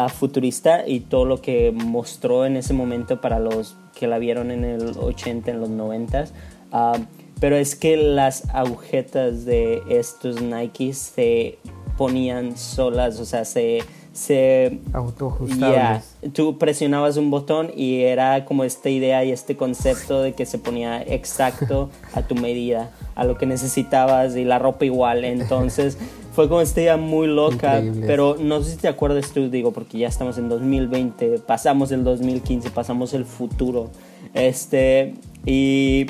futurista 0.10 0.88
y 0.88 1.02
todo 1.02 1.26
lo 1.26 1.42
que 1.42 1.72
mostró 1.72 2.46
en 2.46 2.58
ese 2.58 2.74
momento 2.74 3.22
para 3.22 3.40
los 3.40 3.78
que 3.98 4.08
la 4.08 4.18
vieron 4.18 4.52
en 4.52 4.64
el 4.64 4.98
80, 4.98 5.52
en 5.52 5.60
los 5.60 5.70
90. 5.70 6.26
Ah, 6.72 6.98
pero 7.40 7.56
es 7.56 7.76
que 7.76 7.96
las 7.96 8.50
agujetas 8.54 9.46
de 9.46 9.82
estos 9.90 10.42
Nike 10.42 10.94
se 10.94 11.58
ponían 11.98 12.58
solas, 12.58 13.20
o 13.20 13.26
sea, 13.26 13.46
se... 13.46 13.80
se 14.12 14.80
Autoajustables. 14.94 16.16
tú 16.34 16.58
presionabas 16.58 17.18
un 17.18 17.32
botón 17.32 17.72
y 17.76 18.02
era 18.02 18.44
como 18.46 18.66
esta 18.66 18.90
idea 18.90 19.24
y 19.24 19.32
este 19.32 19.56
concepto 19.56 20.22
de 20.22 20.34
que 20.34 20.46
se 20.46 20.60
ponía 20.60 21.02
exacto 21.02 21.90
a 22.14 22.24
tu 22.24 22.36
medida, 22.36 22.92
a 23.16 23.24
lo 23.24 23.38
que 23.38 23.46
necesitabas 23.46 24.36
y 24.36 24.44
la 24.44 24.60
ropa 24.60 24.84
igual. 24.84 25.24
Entonces 25.24 25.98
fue 26.40 26.48
como 26.48 26.62
esta 26.62 26.80
idea 26.80 26.96
muy 26.96 27.28
loca, 27.28 27.84
pero 28.08 28.38
no 28.40 28.64
sé 28.64 28.72
si 28.72 28.78
te 28.78 28.88
acuerdas 28.88 29.30
tú, 29.34 29.50
digo, 29.50 29.74
porque 29.74 29.98
ya 29.98 30.08
estamos 30.08 30.38
en 30.38 30.48
2020, 30.48 31.40
pasamos 31.40 31.92
el 31.92 32.06
2015, 32.06 32.70
pasamos 32.70 33.14
el 33.14 33.26
futuro, 33.26 33.90
este, 34.34 35.16
y 35.46 36.06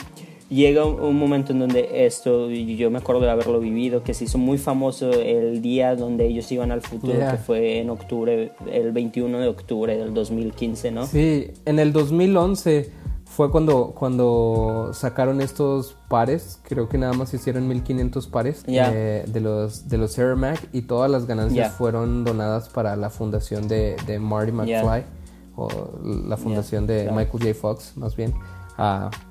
llega 0.47 0.85
un 0.85 1.17
momento 1.17 1.51
en 1.51 1.57
donde 1.57 2.05
esto, 2.05 2.47
yo 2.51 2.91
me 2.91 2.99
acuerdo 2.99 3.21
de 3.21 3.31
haberlo 3.31 3.59
vivido, 3.59 4.03
que 4.03 4.13
se 4.13 4.25
hizo 4.25 4.37
muy 4.37 4.59
famoso 4.59 5.09
el 5.13 5.63
día 5.63 5.95
donde 5.95 6.27
ellos 6.27 6.51
iban 6.51 6.71
al 6.71 6.81
futuro, 6.81 7.17
que 7.17 7.37
fue 7.37 7.79
en 7.79 7.89
octubre, 7.89 8.51
el 8.71 8.91
21 8.91 9.39
de 9.39 9.47
octubre 9.47 9.97
del 9.97 10.13
2015, 10.13 10.91
¿no? 10.91 11.07
Sí, 11.07 11.47
en 11.65 11.79
el 11.79 11.91
2011 11.91 12.91
fue 13.39 13.51
cuando, 13.51 13.93
cuando 13.97 14.89
sacaron 14.91 15.39
estos 15.39 15.95
pares, 16.09 16.59
creo 16.63 16.89
que 16.89 16.97
nada 16.97 17.13
más 17.13 17.33
hicieron 17.33 17.69
1500 17.69 18.27
pares 18.27 18.65
eh, 18.67 19.23
de, 19.25 19.39
los, 19.39 19.87
de 19.87 19.97
los 19.97 20.17
Air 20.19 20.35
Mac 20.35 20.67
y 20.73 20.81
todas 20.81 21.09
las 21.09 21.25
ganancias 21.25 21.71
fueron 21.71 22.25
donadas 22.25 22.67
para 22.67 22.97
la 22.97 23.09
fundación 23.09 23.69
de, 23.69 23.95
de 24.05 24.19
Marty 24.19 24.51
McFly 24.51 25.05
o 25.55 25.69
la 26.27 26.35
fundación 26.35 26.85
de 26.85 27.05
Michael 27.13 27.29
J. 27.41 27.53
Fox 27.53 27.93
más 27.95 28.17
bien 28.17 28.33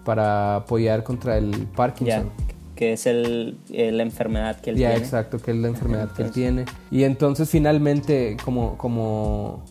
para 0.07 0.57
apoyar 0.57 1.05
contra 1.05 1.37
el 1.37 1.51
Parkinson. 1.77 2.31
que 2.77 2.95
es 2.95 3.05
el, 3.05 3.59
eh, 3.71 3.93
la 3.93 4.05
enfermedad 4.05 4.59
que 4.59 4.71
él 4.71 4.77
Ya, 4.79 4.89
tiene. 4.89 5.05
exacto, 5.05 5.39
que 5.39 5.51
es 5.51 5.57
la 5.59 5.69
enfermedad 5.69 6.11
que 6.13 6.23
él 6.23 6.31
tiene. 6.31 6.65
Y 6.91 7.05
entonces 7.05 7.51
finalmente, 7.51 8.39
como, 8.43 8.79
como 8.79 9.65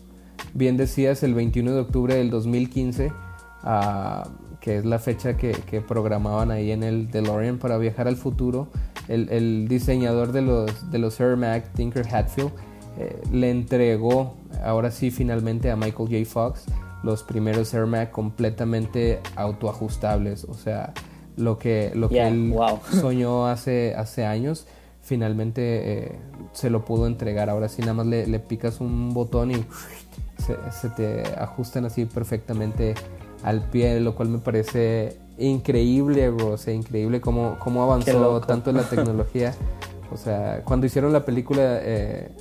bien 0.53 0.77
decías, 0.77 1.23
el 1.23 1.33
21 1.33 1.73
de 1.73 1.79
octubre 1.79 2.13
del 2.13 2.29
2015, 2.29 3.11
ah, 3.67 4.29
que 4.61 4.77
es 4.77 4.85
la 4.85 4.99
fecha 4.99 5.37
que, 5.37 5.51
que 5.51 5.81
programaban 5.81 6.51
ahí 6.51 6.71
en 6.71 6.83
el 6.83 7.11
DeLorean 7.11 7.57
para 7.57 7.77
viajar 7.77 8.07
al 8.07 8.15
futuro, 8.15 8.69
el, 9.07 9.29
el 9.29 9.67
diseñador 9.67 10.31
de 10.31 10.41
los, 10.41 10.91
de 10.91 10.97
los 10.97 11.19
Air 11.19 11.37
Mac, 11.37 11.71
Tinker 11.73 12.05
Hatfield, 12.13 12.51
eh, 12.99 13.21
le 13.31 13.51
entregó, 13.51 14.35
ahora 14.63 14.89
sí 14.89 15.11
finalmente 15.11 15.69
a 15.69 15.75
Michael 15.75 16.09
J. 16.09 16.25
Fox, 16.25 16.65
los 17.03 17.23
primeros 17.23 17.73
Air 17.73 17.85
Mac 17.85 18.11
completamente 18.11 19.19
autoajustables. 19.35 20.45
O 20.45 20.55
sea, 20.55 20.93
lo 21.35 21.59
que, 21.59 21.91
lo 21.93 22.09
Yeah, 22.09 22.29
que 22.29 22.35
él 22.35 22.51
wow. 22.51 22.79
soñó 22.91 23.47
hace, 23.47 23.93
hace 23.95 24.25
años, 24.25 24.65
finalmente 25.01 25.61
eh, 26.07 26.19
se 26.53 26.69
lo 26.69 26.85
pudo 26.85 27.05
entregar. 27.05 27.49
Ahora 27.49 27.69
sí, 27.69 27.81
nada 27.81 27.93
más 27.93 28.07
le, 28.07 28.25
le 28.25 28.39
picas 28.39 28.81
un 28.81 29.13
botón 29.13 29.51
y 29.51 29.65
se, 30.39 30.57
se 30.71 30.89
te 30.89 31.21
ajustan 31.37 31.85
así 31.85 32.05
perfectamente 32.05 32.95
al 33.43 33.61
pie, 33.69 33.99
lo 33.99 34.15
cual 34.15 34.29
me 34.29 34.39
parece 34.39 35.17
increíble, 35.37 36.29
bro. 36.29 36.49
O 36.49 36.57
sea, 36.57 36.73
increíble 36.73 37.21
cómo, 37.21 37.57
cómo 37.59 37.83
avanzó 37.83 38.41
tanto 38.41 38.71
la 38.71 38.83
tecnología. 38.89 39.53
O 40.11 40.17
sea, 40.17 40.61
cuando 40.63 40.85
hicieron 40.85 41.13
la 41.13 41.25
película, 41.25 41.79
eh, 41.81 42.31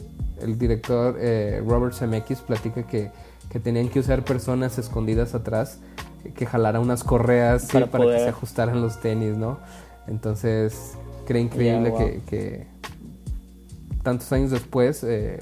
el 0.40 0.58
director 0.58 1.16
eh, 1.18 1.62
Robert 1.66 1.94
Zemeckis 1.94 2.40
platica 2.40 2.84
que, 2.84 3.10
que 3.50 3.60
tenían 3.60 3.88
que 3.88 4.00
usar 4.00 4.24
personas 4.24 4.78
escondidas 4.78 5.34
atrás 5.34 5.80
eh, 6.24 6.32
que 6.32 6.46
jalaran 6.46 6.82
unas 6.82 7.02
correas 7.02 7.62
sí, 7.62 7.78
Para 7.90 8.04
que 8.04 8.18
se 8.18 8.28
ajustaran 8.28 8.80
los 8.80 9.00
tenis, 9.00 9.36
¿no? 9.36 9.58
Entonces, 10.06 10.92
creo 11.26 11.42
increíble 11.42 11.90
wow. 11.90 11.98
que, 11.98 12.20
que 12.26 12.66
tantos 14.02 14.30
años 14.32 14.52
después, 14.52 15.04
eh, 15.04 15.38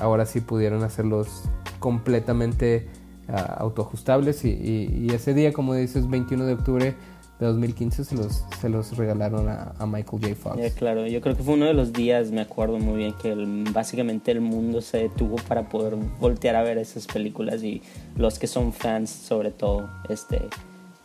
ahora 0.00 0.26
sí 0.26 0.40
pudieron 0.40 0.84
hacerlos 0.84 1.42
completamente 1.80 2.88
autoajustables 3.28 4.44
y, 4.44 4.50
y- 4.50 5.06
y 5.10 5.14
ese 5.14 5.34
día, 5.34 5.52
como 5.52 5.74
dices, 5.74 6.08
21 6.08 6.44
de 6.46 6.52
octubre 6.54 6.94
de 7.40 7.46
2015 7.46 8.04
se 8.04 8.14
los, 8.14 8.44
se 8.60 8.68
los 8.68 8.96
regalaron 8.96 9.48
a, 9.48 9.72
a 9.78 9.86
Michael 9.86 10.22
J. 10.22 10.34
Fox. 10.36 10.56
Ya, 10.56 10.70
claro, 10.70 11.06
yo 11.06 11.20
creo 11.20 11.36
que 11.36 11.42
fue 11.42 11.54
uno 11.54 11.66
de 11.66 11.74
los 11.74 11.92
días, 11.92 12.30
me 12.30 12.40
acuerdo 12.40 12.78
muy 12.78 12.98
bien, 12.98 13.14
que 13.20 13.32
el- 13.32 13.64
básicamente 13.72 14.30
el 14.30 14.40
mundo 14.40 14.80
se 14.80 14.98
detuvo 14.98 15.36
para 15.48 15.68
poder 15.68 15.96
voltear 16.20 16.54
a 16.56 16.62
ver 16.62 16.78
esas 16.78 17.06
películas 17.06 17.62
y 17.64 17.82
los 18.16 18.38
que 18.38 18.46
son 18.46 18.72
fans 18.72 19.10
sobre 19.10 19.50
todo 19.50 19.88
este, 20.08 20.42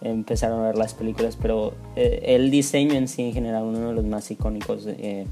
empezaron 0.01 0.61
a 0.61 0.67
ver 0.67 0.77
las 0.77 0.93
películas, 0.93 1.35
pero 1.41 1.73
eh, 1.95 2.21
el 2.27 2.51
diseño 2.51 2.93
en 2.93 3.07
sí 3.07 3.23
en 3.23 3.33
general, 3.33 3.63
uno 3.63 3.89
de 3.89 3.93
los 3.95 4.05
más 4.05 4.29
icónicos 4.31 4.85
eh, 4.87 5.25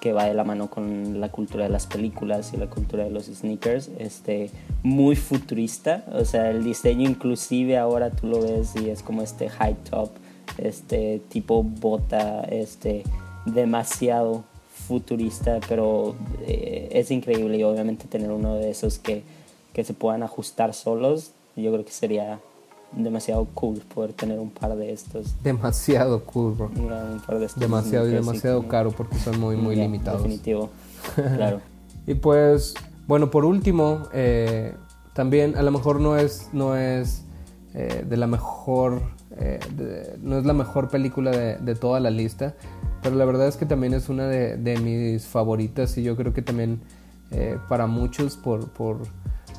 que 0.00 0.12
va 0.12 0.24
de 0.24 0.34
la 0.34 0.44
mano 0.44 0.68
con 0.68 1.20
la 1.20 1.30
cultura 1.30 1.64
de 1.64 1.70
las 1.70 1.86
películas 1.86 2.52
y 2.52 2.56
la 2.56 2.66
cultura 2.66 3.04
de 3.04 3.10
los 3.10 3.26
sneakers, 3.26 3.90
este, 3.98 4.50
muy 4.82 5.16
futurista, 5.16 6.04
o 6.12 6.24
sea, 6.24 6.50
el 6.50 6.64
diseño 6.64 7.08
inclusive 7.08 7.76
ahora 7.76 8.10
tú 8.10 8.26
lo 8.26 8.40
ves 8.40 8.74
y 8.76 8.90
es 8.90 9.02
como 9.02 9.22
este 9.22 9.48
high 9.48 9.76
top, 9.90 10.10
este 10.58 11.20
tipo 11.28 11.62
bota, 11.62 12.42
este, 12.44 13.02
demasiado 13.44 14.44
futurista, 14.86 15.60
pero 15.68 16.14
eh, 16.46 16.88
es 16.92 17.10
increíble 17.10 17.58
y 17.58 17.62
obviamente 17.62 18.06
tener 18.06 18.30
uno 18.30 18.54
de 18.56 18.70
esos 18.70 18.98
que, 18.98 19.22
que 19.72 19.84
se 19.84 19.94
puedan 19.94 20.22
ajustar 20.22 20.74
solos, 20.74 21.32
yo 21.56 21.72
creo 21.72 21.84
que 21.84 21.92
sería 21.92 22.38
demasiado 22.92 23.44
cool 23.54 23.78
poder 23.94 24.12
tener 24.12 24.38
un 24.38 24.50
par 24.50 24.74
de 24.76 24.92
estos. 24.92 25.34
Demasiado 25.42 26.24
cool, 26.24 26.54
bro. 26.54 26.70
Un 26.76 27.20
par 27.26 27.38
de 27.38 27.46
estos 27.46 27.60
Demasiado 27.60 28.08
y 28.08 28.12
demasiado 28.12 28.58
como- 28.58 28.68
caro 28.68 28.90
porque 28.92 29.16
son 29.18 29.38
muy, 29.40 29.56
muy 29.56 29.76
limitados. 29.76 30.22
Definitivo, 30.22 30.70
claro. 31.36 31.60
Y 32.06 32.14
pues, 32.14 32.74
bueno, 33.06 33.30
por 33.30 33.44
último, 33.44 34.04
eh, 34.12 34.74
también 35.14 35.56
a 35.56 35.62
lo 35.62 35.70
mejor 35.72 36.00
no 36.00 36.16
es, 36.16 36.48
no 36.52 36.76
es 36.76 37.22
eh, 37.74 38.04
de 38.08 38.16
la 38.16 38.26
mejor, 38.26 39.02
eh, 39.38 39.60
de- 39.76 40.16
no 40.22 40.38
es 40.38 40.46
la 40.46 40.52
mejor 40.54 40.88
película 40.88 41.30
de, 41.32 41.56
de 41.58 41.74
toda 41.74 42.00
la 42.00 42.10
lista, 42.10 42.54
pero 43.02 43.16
la 43.16 43.24
verdad 43.24 43.48
es 43.48 43.56
que 43.56 43.66
también 43.66 43.92
es 43.94 44.08
una 44.08 44.26
de, 44.26 44.56
de 44.56 44.78
mis 44.78 45.26
favoritas 45.26 45.96
y 45.98 46.02
yo 46.02 46.16
creo 46.16 46.32
que 46.32 46.42
también 46.42 46.80
para 47.68 47.86
muchos 47.88 48.36
por, 48.36 48.68
por 48.68 48.98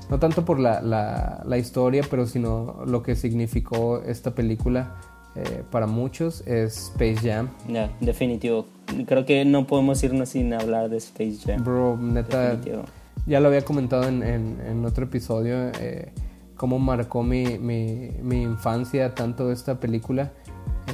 no 0.09 0.19
tanto 0.19 0.45
por 0.45 0.59
la, 0.59 0.81
la, 0.81 1.43
la 1.45 1.57
historia, 1.57 2.03
pero 2.09 2.25
sino 2.27 2.83
lo 2.85 3.03
que 3.03 3.15
significó 3.15 4.01
esta 4.01 4.31
película 4.31 4.95
eh, 5.35 5.63
para 5.69 5.85
muchos 5.87 6.41
es 6.47 6.89
Space 6.89 7.17
Jam. 7.29 7.49
Ya, 7.67 7.89
definitivo. 7.99 8.65
Creo 9.05 9.25
que 9.25 9.43
no 9.45 9.67
podemos 9.67 10.01
irnos 10.03 10.29
sin 10.29 10.53
hablar 10.53 10.89
de 10.89 10.97
Space 10.97 11.37
Jam. 11.45 11.63
Bro, 11.63 11.97
neta, 11.97 12.49
Definitivo. 12.55 12.83
Ya 13.25 13.39
lo 13.41 13.49
había 13.49 13.63
comentado 13.65 14.07
en, 14.07 14.23
en- 14.23 14.61
en 14.65 14.85
otro 14.85 15.03
episodio, 15.03 15.69
eh, 15.81 16.11
cómo 16.55 16.79
marcó 16.79 17.21
mi, 17.23 17.59
mi- 17.59 18.11
mi 18.23 18.41
infancia 18.41 19.13
tanto 19.13 19.51
esta 19.51 19.79
película. 19.79 20.31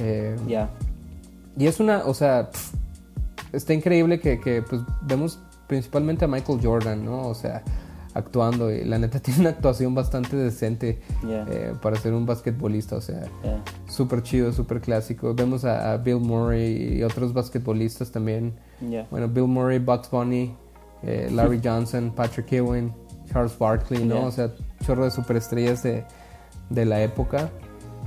Eh, 0.00 0.36
Ya, 0.48 0.68
Y 1.56 1.66
es 1.68 1.78
una, 1.78 2.02
o 2.04 2.12
sea, 2.14 2.50
pf, 2.50 2.76
está 3.52 3.72
increíble 3.72 4.18
que, 4.18 4.40
que, 4.40 4.60
pues, 4.62 4.82
vemos 5.02 5.38
principalmente 5.68 6.24
a 6.24 6.28
Michael 6.28 6.58
Jordan, 6.60 7.04
¿no? 7.04 7.28
O 7.28 7.34
sea, 7.34 7.62
actuando 8.14 8.72
y 8.72 8.84
la 8.84 8.98
neta 8.98 9.18
tiene 9.20 9.40
una 9.40 9.50
actuación 9.50 9.94
bastante 9.94 10.36
decente 10.36 11.00
eh, 11.28 11.74
para 11.82 11.96
ser 11.96 12.14
un 12.14 12.24
basquetbolista, 12.24 12.96
o 12.96 13.00
sea, 13.00 13.24
ya. 13.42 13.62
súper 13.88 14.22
chido, 14.22 14.52
súper 14.52 14.80
clásico. 14.80 15.34
Vemos 15.34 15.64
a, 15.64 15.92
a 15.92 15.96
Bill 15.98 16.20
Murray 16.20 16.98
y 16.98 17.02
otros 17.02 17.32
basquetbolistas 17.32 18.10
también. 18.10 18.54
ya. 18.80 19.06
Bueno, 19.10 19.28
Bill 19.28 19.48
Murray, 19.48 19.78
Bugs 19.78 20.10
Bunny, 20.10 20.54
eh, 21.02 21.28
Larry 21.32 21.60
Johnson, 21.64 22.12
Patrick 22.14 22.52
Ewing, 22.52 22.92
Charles 23.30 23.58
Barkley, 23.58 24.04
¿no? 24.04 24.16
Yeah. 24.16 24.26
O 24.26 24.30
sea, 24.30 24.50
chorro 24.86 25.04
de 25.04 25.10
superestrellas 25.10 25.82
de, 25.82 26.04
de 26.70 26.84
la 26.84 27.02
época. 27.02 27.50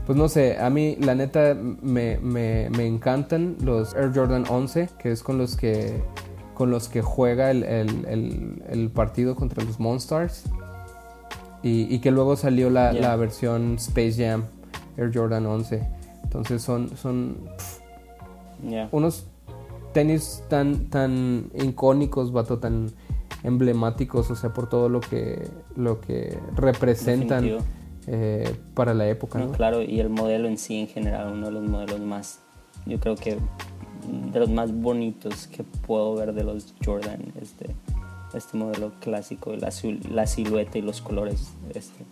Pues 0.05 0.18
no 0.18 0.30
sé, 0.30 0.58
a 0.58 0.70
mí 0.70 0.95
la 1.01 1.16
neta 1.16 1.53
me, 1.53 2.18
me, 2.20 2.70
me 2.70 2.88
encantan 2.88 3.58
los 3.62 3.93
Air 3.93 4.14
Jordan 4.16 4.45
11, 4.49 4.88
que 4.97 5.12
es 5.12 5.22
con 5.22 5.38
los 5.38 5.58
que, 5.58 6.01
con 6.58 6.72
los 6.72 6.89
que 6.89 7.03
juega 7.03 7.51
el, 7.51 7.64
el- 7.64 8.05
el- 8.08 8.64
el 8.68 8.89
partido 8.89 9.36
contra 9.36 9.64
los 9.64 9.80
Monstars. 9.80 10.45
Y, 11.62 11.93
y 11.93 11.99
que 11.99 12.10
luego 12.12 12.36
salió 12.36 12.70
la, 12.72 12.91
Yeah. 12.93 13.01
la 13.01 13.16
versión 13.16 13.76
Space 13.76 14.14
Jam 14.18 14.45
Air 14.97 15.12
Jordan 15.14 15.45
11. 15.45 15.88
Entonces 16.24 16.62
son, 16.64 16.97
son 16.97 17.38
unos 18.91 19.26
tenis 19.93 20.43
tan 20.49 20.89
tan 20.89 21.49
icónicos, 21.53 22.32
vato, 22.32 22.58
tan 22.60 22.91
emblemáticos, 23.43 24.30
o 24.32 24.36
sea, 24.36 24.53
por 24.53 24.68
todo 24.70 24.89
lo 24.89 24.99
que 24.99 25.47
lo 25.76 26.01
que 26.01 26.38
representan 26.55 27.60
eh, 28.08 28.55
para 28.74 28.93
la 28.93 29.08
época, 29.08 29.38
No, 29.39 29.45
¿no? 29.47 29.51
claro, 29.51 29.82
y 29.84 29.99
el 29.99 30.10
modelo 30.10 30.47
en 30.47 30.58
sí 30.58 30.80
en 30.80 30.88
general, 30.88 31.34
uno 31.34 31.47
de 31.47 31.51
los 31.51 31.64
modelos 31.70 31.99
más, 32.01 32.39
yo 32.86 32.99
creo 32.99 33.16
que 33.16 33.38
de 34.08 34.39
los 34.39 34.49
más 34.49 34.74
bonitos 34.74 35.47
que 35.47 35.64
puedo 35.64 36.16
ver 36.16 36.34
de 36.34 36.43
los 36.43 36.74
Jordan, 36.84 37.20
este, 37.41 37.68
este 38.34 38.58
modelo 38.58 38.91
clásico, 38.99 39.55
la, 39.55 39.70
sil- 39.70 40.03
la 40.10 40.28
silueta 40.28 40.78
y 40.78 40.82
los 40.82 41.01
colores, 41.01 41.53
este, 41.74 42.03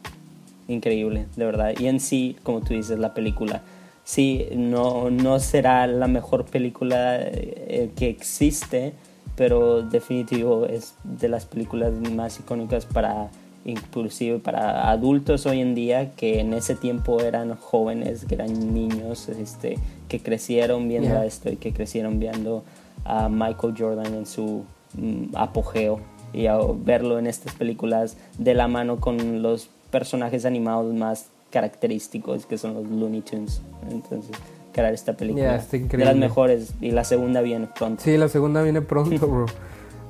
increíble, 0.67 1.27
de 1.35 1.45
verdad. 1.45 1.73
Y 1.79 1.87
en 1.87 1.99
sí, 1.99 2.35
como 2.43 2.61
tú 2.61 2.73
dices, 2.73 2.99
la 2.99 3.13
película, 3.13 3.63
sí, 4.03 4.47
no, 4.55 5.09
no 5.09 5.39
será 5.39 5.87
la 5.87 6.07
mejor 6.07 6.45
película 6.45 7.17
eh, 7.21 7.91
que 7.95 8.09
existe, 8.09 8.93
pero 9.35 9.81
definitivo 9.81 10.65
es 10.65 10.95
de 11.03 11.27
las 11.27 11.45
películas 11.45 11.93
más 11.93 12.39
icónicas 12.39 12.85
para 12.85 13.29
inclusive 13.65 14.39
para 14.39 14.89
adultos 14.89 15.45
hoy 15.45 15.59
en 15.59 15.75
día 15.75 16.11
que 16.15 16.39
en 16.39 16.53
ese 16.53 16.75
tiempo 16.75 17.19
eran 17.21 17.55
jóvenes, 17.55 18.25
que 18.25 18.35
eran 18.35 18.73
niños, 18.73 19.27
este, 19.29 19.77
que 20.07 20.19
crecieron 20.21 20.87
viendo 20.87 21.09
Yeah. 21.09 21.25
esto 21.25 21.49
y 21.51 21.57
que 21.57 21.73
crecieron 21.73 22.19
viendo 22.19 22.63
a 23.03 23.27
Michael 23.29 23.73
Jordan 23.77 24.13
en 24.13 24.25
su 24.25 24.63
mm, 24.97 25.35
apogeo 25.35 25.99
y 26.33 26.47
a 26.47 26.57
verlo 26.57 27.17
en 27.19 27.27
estas 27.27 27.53
películas 27.55 28.17
de 28.37 28.53
la 28.53 28.67
mano 28.67 28.99
con 28.99 29.41
los 29.41 29.69
personajes 29.91 30.45
animados 30.45 30.93
más 30.93 31.27
característicos 31.51 32.45
que 32.45 32.57
son 32.57 32.73
los 32.73 32.87
Looney 32.87 33.21
Tunes. 33.21 33.61
Entonces, 33.89 34.31
crear 34.73 34.93
esta 34.93 35.13
película 35.13 35.57
Yeah, 35.71 35.87
de 35.87 36.05
las 36.05 36.15
mejores 36.15 36.73
y 36.81 36.91
la 36.91 37.03
segunda 37.03 37.41
viene 37.41 37.67
pronto. 37.67 38.03
Sí, 38.03 38.17
la 38.17 38.27
segunda 38.29 38.61
viene 38.61 38.81
pronto, 38.81 39.27
bro. 39.27 39.45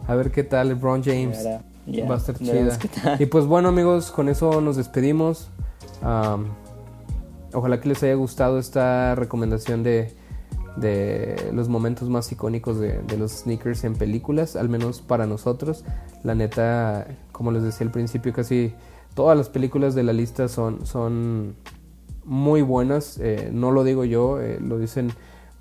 A 0.08 0.16
ver 0.16 0.32
qué 0.32 0.44
tal 0.44 0.70
LeBron 0.70 1.04
James. 1.04 1.38
Ahora, 1.40 1.62
Va 1.88 2.16
a 2.16 2.18
estar 2.18 2.38
chida. 2.38 2.78
Y 3.20 3.28
pues 3.28 3.46
bueno, 3.46 3.70
amigos, 3.70 4.12
con 4.12 4.28
eso 4.30 4.60
nos 4.62 4.76
despedimos. 4.76 5.50
Ojalá 7.54 7.80
que 7.80 7.90
les 7.90 8.04
haya 8.04 8.16
gustado 8.16 8.60
esta 8.60 9.16
recomendación 9.16 9.84
de, 9.84 10.14
de 10.76 11.52
los 11.54 11.70
momentos 11.70 12.10
más 12.10 12.32
icónicos 12.32 12.80
de, 12.80 13.02
de 13.04 13.18
los 13.18 13.32
sneakers 13.32 13.84
en 13.84 13.94
películas, 13.96 14.56
al 14.56 14.68
menos 14.68 15.02
para 15.02 15.26
nosotros. 15.26 15.86
La 16.24 16.36
neta, 16.36 17.08
como 17.32 17.52
les 17.52 17.64
decía 17.64 17.86
al 17.86 17.92
principio, 17.92 18.34
casi 18.34 18.74
todas 19.14 19.38
las 19.38 19.50
películas 19.50 19.96
de 19.96 20.04
la 20.04 20.12
lista 20.12 20.48
son, 20.48 20.86
son 20.86 21.56
muy 22.26 22.62
buenas. 22.62 23.20
Eh, 23.20 23.50
no 23.54 23.72
lo 23.72 23.84
digo 23.84 24.04
yo, 24.04 24.42
eh, 24.42 24.60
lo 24.60 24.78
dicen 24.80 25.12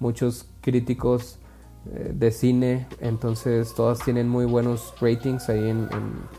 muchos 0.01 0.49
críticos 0.63 1.39
de 1.85 2.31
cine, 2.31 2.87
entonces 3.01 3.75
todas 3.75 3.99
tienen 4.01 4.29
muy 4.29 4.47
buenos 4.47 4.95
ratings 5.01 5.49
ahí 5.51 5.69
en, 5.69 5.89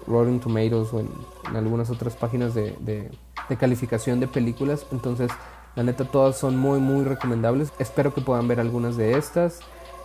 Rotten 0.08 0.40
Tomatoes 0.40 0.92
o 0.92 1.00
en, 1.00 1.10
algunas 1.56 1.92
otras 1.92 2.16
páginas 2.16 2.56
de, 2.56 2.76
de, 2.80 3.10
calificación 3.58 4.20
de 4.20 4.28
películas, 4.28 4.88
entonces 4.92 5.30
la 5.76 5.84
neta 5.84 6.06
todas 6.06 6.38
son 6.38 6.58
muy 6.58 6.80
muy 6.80 7.04
recomendables, 7.04 7.72
espero 7.78 8.14
que 8.14 8.22
puedan 8.22 8.48
ver 8.48 8.60
algunas 8.60 8.98
de 8.98 9.18
estas. 9.18 9.60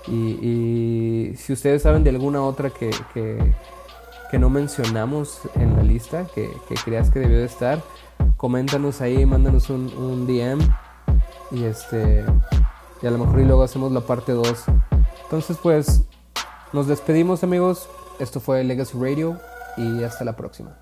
Y, 0.06 1.34
si 1.36 1.52
ustedes 1.52 1.82
saben 1.82 2.04
de 2.04 2.10
alguna 2.10 2.42
otra 2.42 2.70
que, 2.70 2.90
que, 3.12 4.38
no 4.38 4.48
mencionamos 4.48 5.40
en 5.56 5.76
la 5.76 5.82
lista, 5.82 6.26
que, 6.34 6.50
creas 6.84 7.10
que 7.10 7.18
debió 7.18 7.38
de 7.38 7.44
estar, 7.44 7.82
coméntanos 8.36 9.00
ahí, 9.00 9.26
mándanos 9.26 9.68
un, 9.70 9.92
un 9.96 10.26
DM 10.26 10.60
y 11.50 11.64
este 11.64 12.24
y 13.02 13.06
a 13.06 13.10
lo 13.10 13.18
mejor 13.18 13.40
y 13.40 13.44
luego 13.44 13.62
hacemos 13.62 13.92
la 13.92 14.00
parte 14.00 14.32
2 14.32 14.64
entonces 15.30 15.58
pues 15.62 16.02
nos 16.72 16.88
despedimos 16.88 17.44
amigos. 17.44 17.88
Esto 18.18 18.40
fue 18.40 18.64
Legacy 18.64 18.98
Radio 18.98 19.38
y 19.76 20.02
hasta 20.02 20.24
la 20.24 20.34
próxima. 20.34 20.76